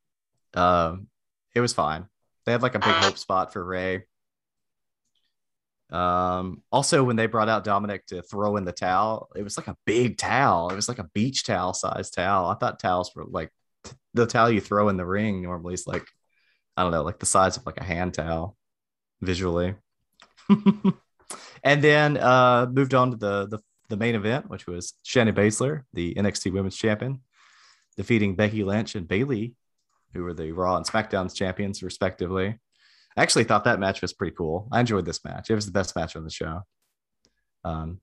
[0.54, 1.08] Um,
[1.54, 2.06] it was fine.
[2.46, 4.04] They had like a big hope spot for Rey.
[5.90, 9.68] Um, also, when they brought out Dominic to throw in the towel, it was like
[9.68, 10.70] a big towel.
[10.70, 12.50] It was like a beach towel size towel.
[12.50, 13.52] I thought towels were like
[14.14, 16.06] the towel you throw in the ring normally is like,
[16.78, 18.58] I don't know, like the size of like a hand towel
[19.22, 19.76] visually.
[21.66, 23.60] and then uh moved on to the, the
[23.90, 27.22] the main event, which was Shayna Baszler, the NXT Women's Champion,
[27.98, 29.54] defeating Becky Lynch and Bayley,
[30.14, 32.58] who were the Raw and SmackDown's champions, respectively.
[33.18, 34.68] I actually thought that match was pretty cool.
[34.72, 35.50] I enjoyed this match.
[35.50, 36.62] It was the best match on the show.
[37.64, 38.00] Um,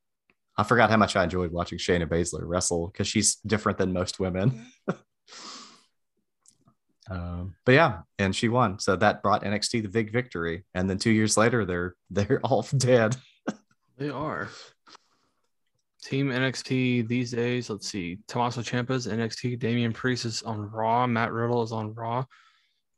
[0.56, 4.20] I forgot how much I enjoyed watching Shayna Baszler wrestle because she's different than most
[4.20, 4.66] women.
[7.10, 10.64] um, but yeah, and she won, so that brought NXT the big victory.
[10.74, 13.16] And then two years later, they're they're all dead.
[13.98, 14.48] They are.
[16.02, 18.19] Team NXT these days, let's see.
[18.27, 19.59] Tommaso Ciampa's NXT.
[19.59, 21.06] Damian Priest is on Raw.
[21.06, 22.24] Matt Riddle is on Raw.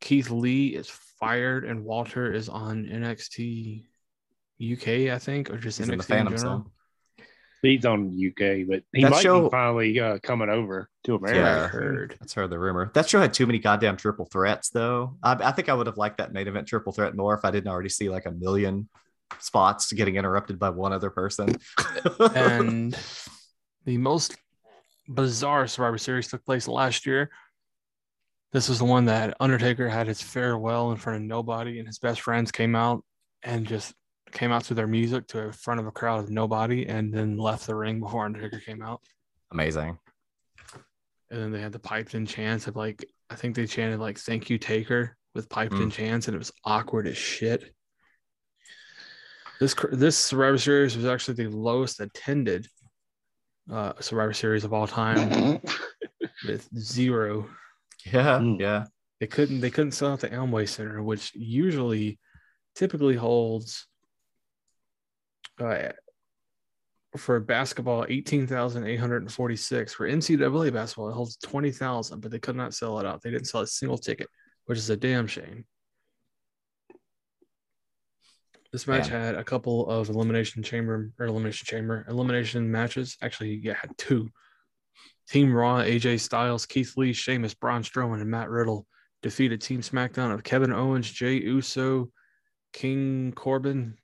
[0.01, 0.89] Keith Lee is
[1.21, 3.85] fired, and Walter is on NXT
[4.73, 6.39] UK, I think, or just He's NXT in the in general.
[6.39, 6.71] Zone.
[7.63, 11.39] he's on UK, but he That might show- be finally uh, coming over to America.
[11.41, 11.65] Yeah.
[11.65, 12.17] I heard.
[12.21, 12.91] That's heard the rumor.
[12.95, 15.17] That show had too many goddamn triple threats, though.
[15.23, 17.51] I, I think I would have liked that main event triple threat more if I
[17.51, 18.89] didn't already see like a million
[19.41, 21.57] spots getting interrupted by one other person.
[22.35, 22.97] and
[23.85, 24.37] the most
[25.09, 27.31] bizarre Survivor Series took place last year.
[28.53, 31.99] This was the one that Undertaker had his farewell in front of nobody, and his
[31.99, 33.05] best friends came out
[33.43, 33.93] and just
[34.31, 37.37] came out to their music to in front of a crowd of nobody, and then
[37.37, 39.01] left the ring before Undertaker came out.
[39.51, 39.99] Amazing.
[41.31, 44.19] And then they had the piped in chants of like, I think they chanted like
[44.19, 45.93] "Thank you, Taker" with piped in mm.
[45.93, 47.74] chants, and it was awkward as shit.
[49.61, 52.67] This this Survivor Series was actually the lowest attended
[53.73, 55.61] uh, Survivor Series of all time
[56.47, 57.49] with zero.
[58.07, 58.61] Yeah, Mm.
[58.61, 58.85] yeah.
[59.21, 62.19] They couldn't they couldn't sell out the Amway Center, which usually
[62.75, 63.87] typically holds
[65.61, 65.91] uh,
[67.17, 69.95] for basketball 18,846.
[69.95, 73.23] For NCAA basketball, it holds 20,000, but they could not sell it out.
[73.23, 74.27] They didn't sell a single ticket,
[74.67, 75.65] which is a damn shame.
[78.75, 79.23] This match Man.
[79.23, 83.17] had a couple of elimination chamber or elimination chamber elimination matches.
[83.23, 84.29] Actually, yeah, had two.
[85.29, 88.85] Team Raw, AJ Styles, Keith Lee, Sheamus, Braun Strowman, and Matt Riddle
[89.23, 92.11] defeated Team SmackDown of Kevin Owens, Jay Uso,
[92.73, 93.97] King Corbin,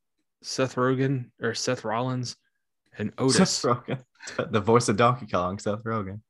[0.45, 2.37] Seth Rogen or Seth Rollins,
[2.97, 3.51] and Otis.
[3.51, 4.01] Seth Rogen.
[4.53, 6.21] The voice of Donkey Kong, Seth Rogen.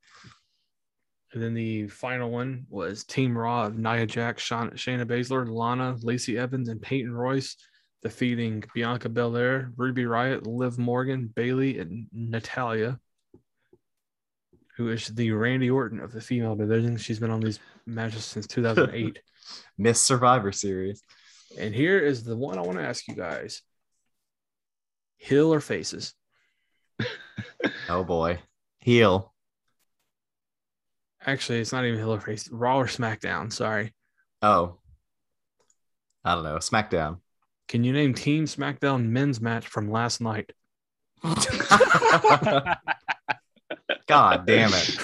[1.34, 5.98] And then the final one was Team Raw of Nia Jax, Shawn, Shayna Baszler, Lana,
[6.00, 7.54] Lacey Evans, and Peyton Royce,
[8.02, 12.98] defeating Bianca Belair, Ruby Riot, Liv Morgan, Bayley, and Natalya,
[14.76, 16.96] who is the Randy Orton of the female division.
[16.96, 19.18] She's been on these matches since 2008.
[19.78, 21.02] Miss Survivor Series.
[21.58, 23.62] and here is the one I want to ask you guys:
[25.16, 26.14] heel or faces?
[27.90, 28.38] Oh boy.
[28.78, 29.34] Heel.
[31.26, 32.48] Actually, it's not even heel or face.
[32.50, 33.52] Raw or SmackDown?
[33.52, 33.92] Sorry.
[34.40, 34.78] Oh.
[36.24, 36.56] I don't know.
[36.56, 37.18] SmackDown.
[37.70, 40.50] Can you name Team SmackDown men's match from last night?
[44.08, 44.98] God damn it.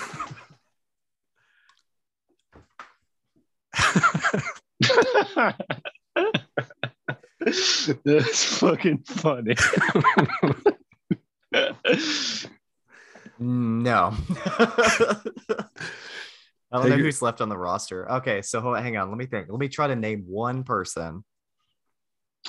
[8.05, 9.55] That's fucking funny.
[13.40, 14.12] Mm, no.
[16.72, 18.10] I don't know who's left on the roster.
[18.14, 19.09] Okay, so hang on.
[19.09, 19.47] Let me think.
[19.48, 21.22] Let me try to name one person.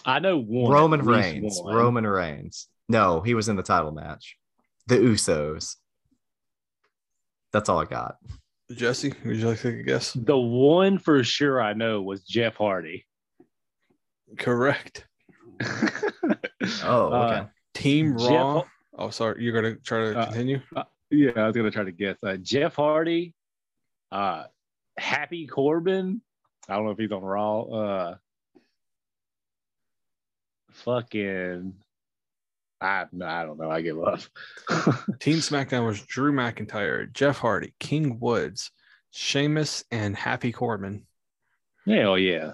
[0.05, 0.71] I know one.
[0.71, 1.59] Roman Reigns.
[1.61, 1.75] one.
[1.75, 2.67] Roman Reigns.
[2.89, 4.37] No, he was in the title match.
[4.87, 5.75] The Usos.
[7.51, 8.15] That's all I got.
[8.71, 10.13] Jesse, would you like to take a guess?
[10.13, 13.05] The one for sure I know was Jeff Hardy.
[14.37, 15.05] Correct.
[16.83, 17.35] Oh, okay.
[17.35, 18.63] Uh, Team Jeff- Raw.
[18.97, 19.41] Oh, sorry.
[19.41, 20.59] You're gonna try to Uh, continue.
[21.09, 22.17] Yeah, I was gonna try to guess.
[22.21, 23.33] Uh, Jeff Hardy,
[24.11, 24.43] uh,
[24.97, 26.21] Happy Corbin.
[26.67, 28.15] I don't know if he's on Raw.
[30.83, 31.73] Fucking,
[32.81, 33.69] I I don't know.
[33.71, 34.19] I give up.
[35.19, 38.71] Team SmackDown was Drew McIntyre, Jeff Hardy, King Woods,
[39.11, 41.05] Sheamus, and Happy Corbin.
[41.87, 42.53] Hell yeah,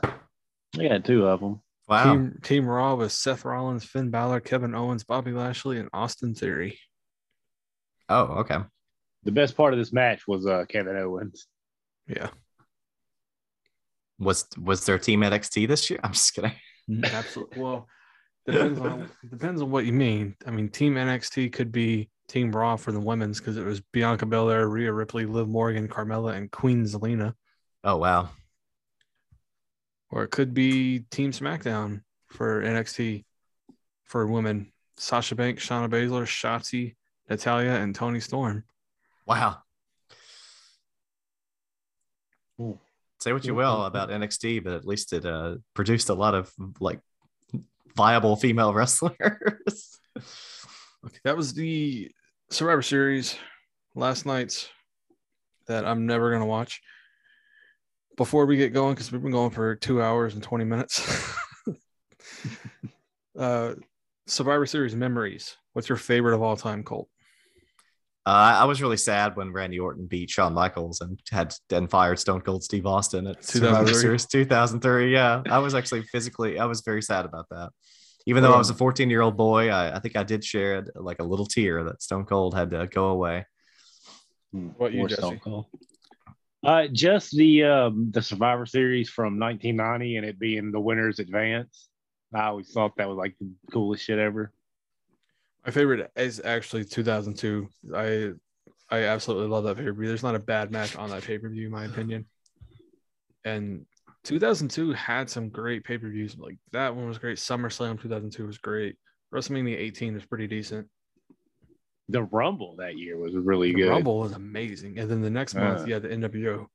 [0.80, 1.62] I got two of them.
[1.88, 2.04] Wow.
[2.14, 6.80] Team Team Raw was Seth Rollins, Finn Balor, Kevin Owens, Bobby Lashley, and Austin Theory.
[8.10, 8.58] Oh, okay.
[9.24, 11.48] The best part of this match was uh, Kevin Owens.
[12.08, 12.30] Yeah,
[14.20, 16.00] Was was there team NXT this year?
[16.04, 16.52] I'm just kidding.
[17.06, 17.62] absolutely.
[17.62, 17.88] Well,
[18.46, 20.36] depends on depends on what you mean.
[20.46, 24.26] I mean, Team NXT could be Team Raw for the women's because it was Bianca
[24.26, 27.34] Belair, Rhea Ripley, Liv Morgan, Carmella, and Queen Zelina.
[27.84, 28.30] Oh wow.
[30.10, 33.26] or it could be Team SmackDown for NXT
[34.06, 34.72] for women.
[34.96, 36.96] Sasha Banks, Shayna Baszler, Shotzi,
[37.30, 38.64] Natalya, and Tony Storm.
[39.26, 39.58] Wow.
[42.62, 42.80] Ooh.
[43.20, 46.52] Say what you will about NXT, but at least it uh, produced a lot of
[46.80, 47.00] like
[47.96, 50.00] viable female wrestlers.
[50.16, 52.12] Okay, that was the
[52.50, 53.38] Survivor Series
[53.96, 54.70] last night's
[55.68, 56.82] that I'm never gonna watch.
[58.16, 61.36] Before we get going, because we've been going for two hours and 20 minutes.
[63.38, 63.74] uh
[64.28, 65.58] Survivor Series memories.
[65.74, 67.10] What's your favorite of all time, Colt?
[68.26, 72.20] Uh, I was really sad when Randy Orton beat Shawn Michaels and had then fired
[72.20, 74.02] Stone Cold Steve Austin at Survivor 2003?
[74.02, 75.14] Series 2003.
[75.14, 77.72] Yeah, I was actually physically, I was very sad about that.
[78.26, 80.86] Even though I was a 14 year old boy, I, I think I did share
[80.96, 83.46] like a little tear that Stone Cold had to go away.
[84.52, 85.22] What you, Poor Jesse?
[85.22, 85.66] Stone Cold.
[86.64, 91.90] Uh, just the um, the Survivor Series from 1990 and it being the winners advance.
[92.34, 94.54] I always thought that was like the coolest shit ever.
[95.66, 97.70] My favorite is actually 2002.
[97.96, 98.32] I
[98.90, 100.08] I absolutely love that pay per view.
[100.08, 102.26] There's not a bad match on that pay per view, in my opinion.
[103.46, 103.86] And
[104.26, 106.38] 2002 had some great pay per views.
[106.38, 107.38] Like that one was great.
[107.38, 108.98] SummerSlam 2002 was great.
[109.34, 110.88] WrestleMania 18 was pretty decent.
[112.10, 113.90] The Rumble that year was really The good.
[113.90, 115.00] Rumble was amazing.
[115.00, 115.86] And then the next month, Uh.
[115.86, 116.68] you had the NWO.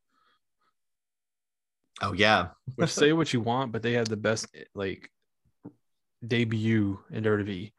[2.01, 2.49] Oh, yeah.
[2.77, 5.11] Which say what you want, but they had the best like
[6.27, 7.73] debut in WWE.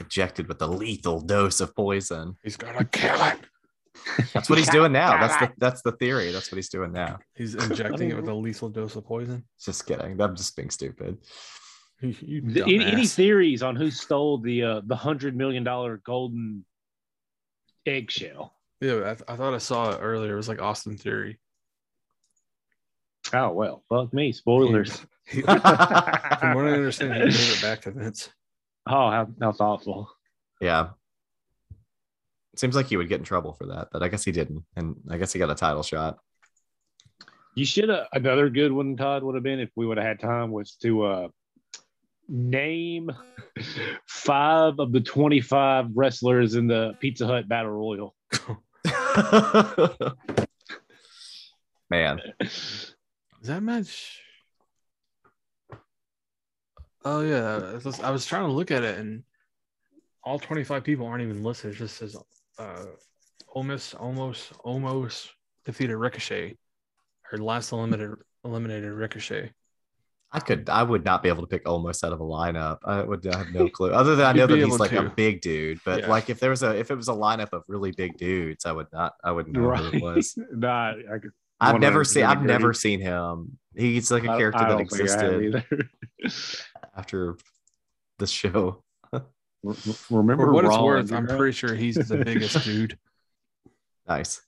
[0.00, 2.36] Injected with a lethal dose of poison.
[2.42, 3.38] He's gonna kill it.
[4.32, 5.20] That's what he's doing now.
[5.20, 6.32] That's the that's the theory.
[6.32, 7.18] That's what he's doing now.
[7.34, 9.44] He's injecting it with a lethal dose of poison.
[9.62, 10.20] Just kidding.
[10.20, 11.18] I'm just being stupid.
[12.02, 15.98] You, you The- any, any theories on who stole the uh, the hundred million dollar
[15.98, 16.64] golden
[17.84, 18.54] eggshell?
[18.80, 20.32] Yeah, I, th- I thought I saw it earlier.
[20.32, 21.38] It was like Austin Theory.
[23.34, 24.32] Oh well, fuck me.
[24.32, 25.04] Spoilers.
[25.26, 28.30] He- from what I understand, he gave it back to Vince.
[28.90, 30.10] Oh, how, how thoughtful.
[30.60, 30.88] Yeah.
[32.52, 34.64] It Seems like he would get in trouble for that, but I guess he didn't.
[34.74, 36.18] And I guess he got a title shot.
[37.54, 40.18] You should have another good one, Todd, would have been if we would have had
[40.18, 41.28] time was to uh
[42.28, 43.10] name
[44.06, 48.14] five of the 25 wrestlers in the Pizza Hut Battle Royal.
[51.90, 52.20] Man.
[52.40, 52.94] Is
[53.44, 54.20] that match?
[57.04, 59.22] Oh yeah, I was trying to look at it, and
[60.22, 61.72] all twenty-five people aren't even listed.
[61.72, 62.16] It just says,
[62.58, 62.84] uh,
[63.56, 65.28] Omos, Omos, Omos
[65.64, 66.56] defeated Ricochet,
[67.32, 69.50] or last eliminated eliminated Ricochet.
[70.32, 72.78] I could, I would not be able to pick Omos out of a lineup.
[72.84, 73.90] I would I have no clue.
[73.90, 76.08] Other than I know that he's like a big dude, but Yeah.
[76.08, 78.70] like if there was a, if it was a lineup of really big dudes, I
[78.70, 80.38] would not, I wouldn't know who it was.
[80.52, 83.58] nah, I, could- I've never seen, I've never seen him.
[83.74, 85.90] He's like a character that don't I have existed either.
[87.00, 87.36] after
[88.18, 88.82] the show.
[90.10, 92.98] Remember, For what it's worth, I'm pretty sure he's the biggest dude.
[94.08, 94.40] Nice,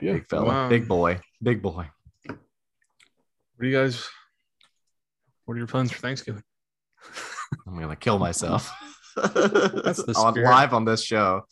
[0.00, 0.14] Yeah.
[0.14, 0.68] big fella, Wow.
[0.68, 1.90] big boy, big boy.
[2.26, 2.36] What
[3.60, 4.06] do you guys?
[5.44, 6.42] What are your plans for Thanksgiving?
[7.66, 8.70] I'm gonna kill myself.
[9.16, 11.42] That's the on live on this show.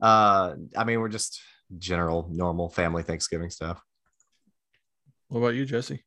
[0.00, 1.40] Uh, I mean, we're just
[1.78, 3.82] general, normal family Thanksgiving stuff.
[5.28, 6.02] What about you, Jesse?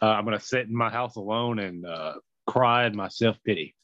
[0.00, 2.14] Uh, I'm gonna sit in my house alone and uh,
[2.46, 3.74] cry in my self pity.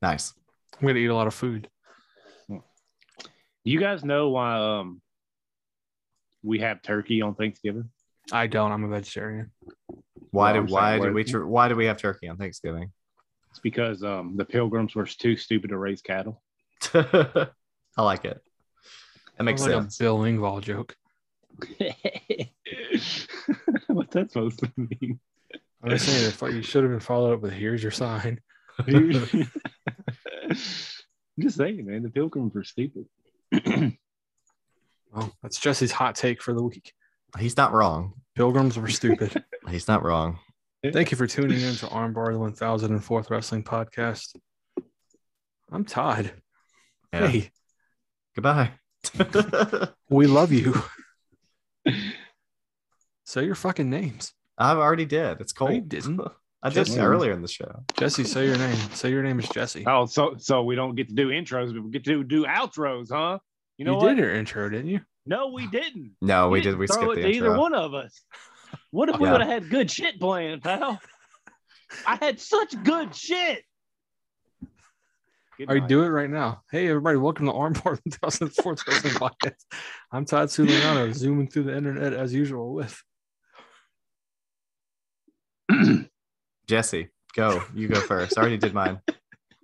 [0.00, 0.32] Nice.
[0.80, 1.68] I'm gonna eat a lot of food.
[3.64, 5.00] You guys know why um
[6.42, 7.88] we have turkey on Thanksgiving?
[8.30, 8.70] I don't.
[8.72, 9.50] I'm a vegetarian.
[10.30, 12.92] Why Well, do why saying do we tr- why do we have turkey on Thanksgiving?
[13.50, 16.42] It's because um the pilgrims were too stupid to raise cattle.
[16.94, 17.48] I
[18.02, 18.40] like it.
[19.38, 20.00] That makes Sounds like sense.
[20.00, 20.94] a Bill Engvall joke.
[23.86, 25.20] What's that supposed to mean?
[25.82, 28.40] I'm just saying, if you should have been followed up with "Here's your sign."
[28.78, 29.12] I'm
[31.38, 33.06] just saying, man, the pilgrims were stupid.
[35.12, 36.92] Well, that's Jesse's hot take for the week.
[37.38, 38.14] He's not wrong.
[38.34, 39.44] Pilgrims were stupid.
[39.70, 40.38] He's not wrong.
[40.92, 44.36] Thank you for tuning in to Armbar, the 1004th Wrestling Podcast.
[45.70, 46.32] I'm Todd.
[47.12, 47.28] Yeah.
[47.28, 47.50] Hey,
[48.34, 48.72] Goodbye.
[50.10, 50.82] we love you.
[53.24, 54.32] say your fucking names.
[54.58, 55.40] I already did.
[55.40, 55.72] It's cold.
[55.74, 56.20] you didn't.
[56.62, 57.00] I did Jesse.
[57.00, 57.84] earlier in the show.
[57.98, 58.76] Jesse, say your name.
[58.94, 59.84] Say your name is Jesse.
[59.86, 63.08] Oh, so so we don't get to do intros, but we get to do outros,
[63.10, 63.38] huh?
[63.76, 64.02] You You, know what?
[64.10, 65.00] You did your intro, didn't you?
[65.26, 66.12] No, we didn't.
[66.22, 66.68] No, we You did.
[66.70, 68.22] didn't We throw skipped it the to either one of us.
[68.90, 69.32] What if we Yeah.
[69.32, 71.00] would have had good shit planned, pal?
[72.06, 73.62] I had such good shit.
[75.58, 75.88] Good All right, night.
[75.88, 76.62] do it right now.
[76.70, 78.78] Hey, everybody, welcome to Armbar 1004th
[79.14, 79.54] Podcast.
[80.10, 83.00] I'm Todd Suliano, zooming through the internet as usual with
[86.66, 87.62] Jesse, go.
[87.74, 88.36] You go first.
[88.36, 89.00] I already did mine.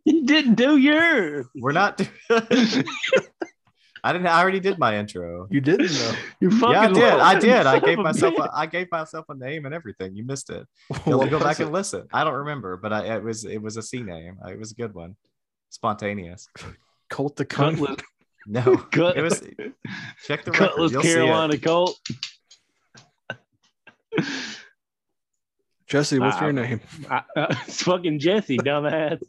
[0.07, 1.47] You didn't do yours.
[1.55, 1.99] We're not.
[1.99, 4.27] do- I didn't.
[4.27, 5.47] I already did my intro.
[5.51, 6.12] you didn't though.
[6.41, 7.05] You fucking Yeah, I did.
[7.05, 7.67] I did.
[7.67, 8.35] I gave myself.
[8.35, 8.47] bitch.
[8.47, 10.17] A, I gave myself a name and everything.
[10.17, 10.67] You missed it.
[11.07, 11.65] You'll go back it?
[11.65, 12.07] and listen.
[12.15, 14.39] I don't remember, but I, it was it was a C name.
[14.49, 15.17] It was a good one.
[15.70, 16.49] Spontaneous.
[17.08, 17.78] Cult the cunt.
[17.78, 17.97] Cutlass,
[18.47, 19.40] No, Cut- it was.
[20.26, 20.68] Check the record.
[20.70, 21.15] Cutlass You'll see it.
[21.15, 21.99] Carolina Colt.
[25.86, 26.81] Jesse, what's your name?
[27.08, 29.20] I, uh, it's fucking Jesse, dumbass.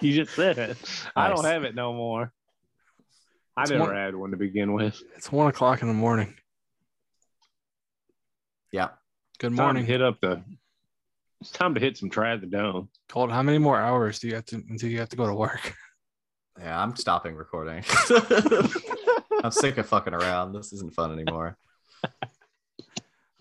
[0.00, 0.76] You just said it.
[1.14, 2.32] I don't have it no more.
[3.56, 5.00] I It's never one- had one to begin with.
[5.16, 6.34] It's one o'clock in the morning.
[8.72, 8.88] Yeah.
[9.38, 9.86] Good Time to morning.
[9.86, 10.42] hit up the.
[11.44, 12.88] It's time to hit some trazodone.
[13.10, 15.34] Colt, how many more hours do you have to until you have to go to
[15.34, 15.74] work?
[16.56, 17.82] Yeah, I'm stopping recording.
[19.42, 20.52] I'm sick of fucking around.
[20.52, 21.58] This isn't fun anymore.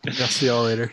[0.07, 0.91] I'll see y'all later.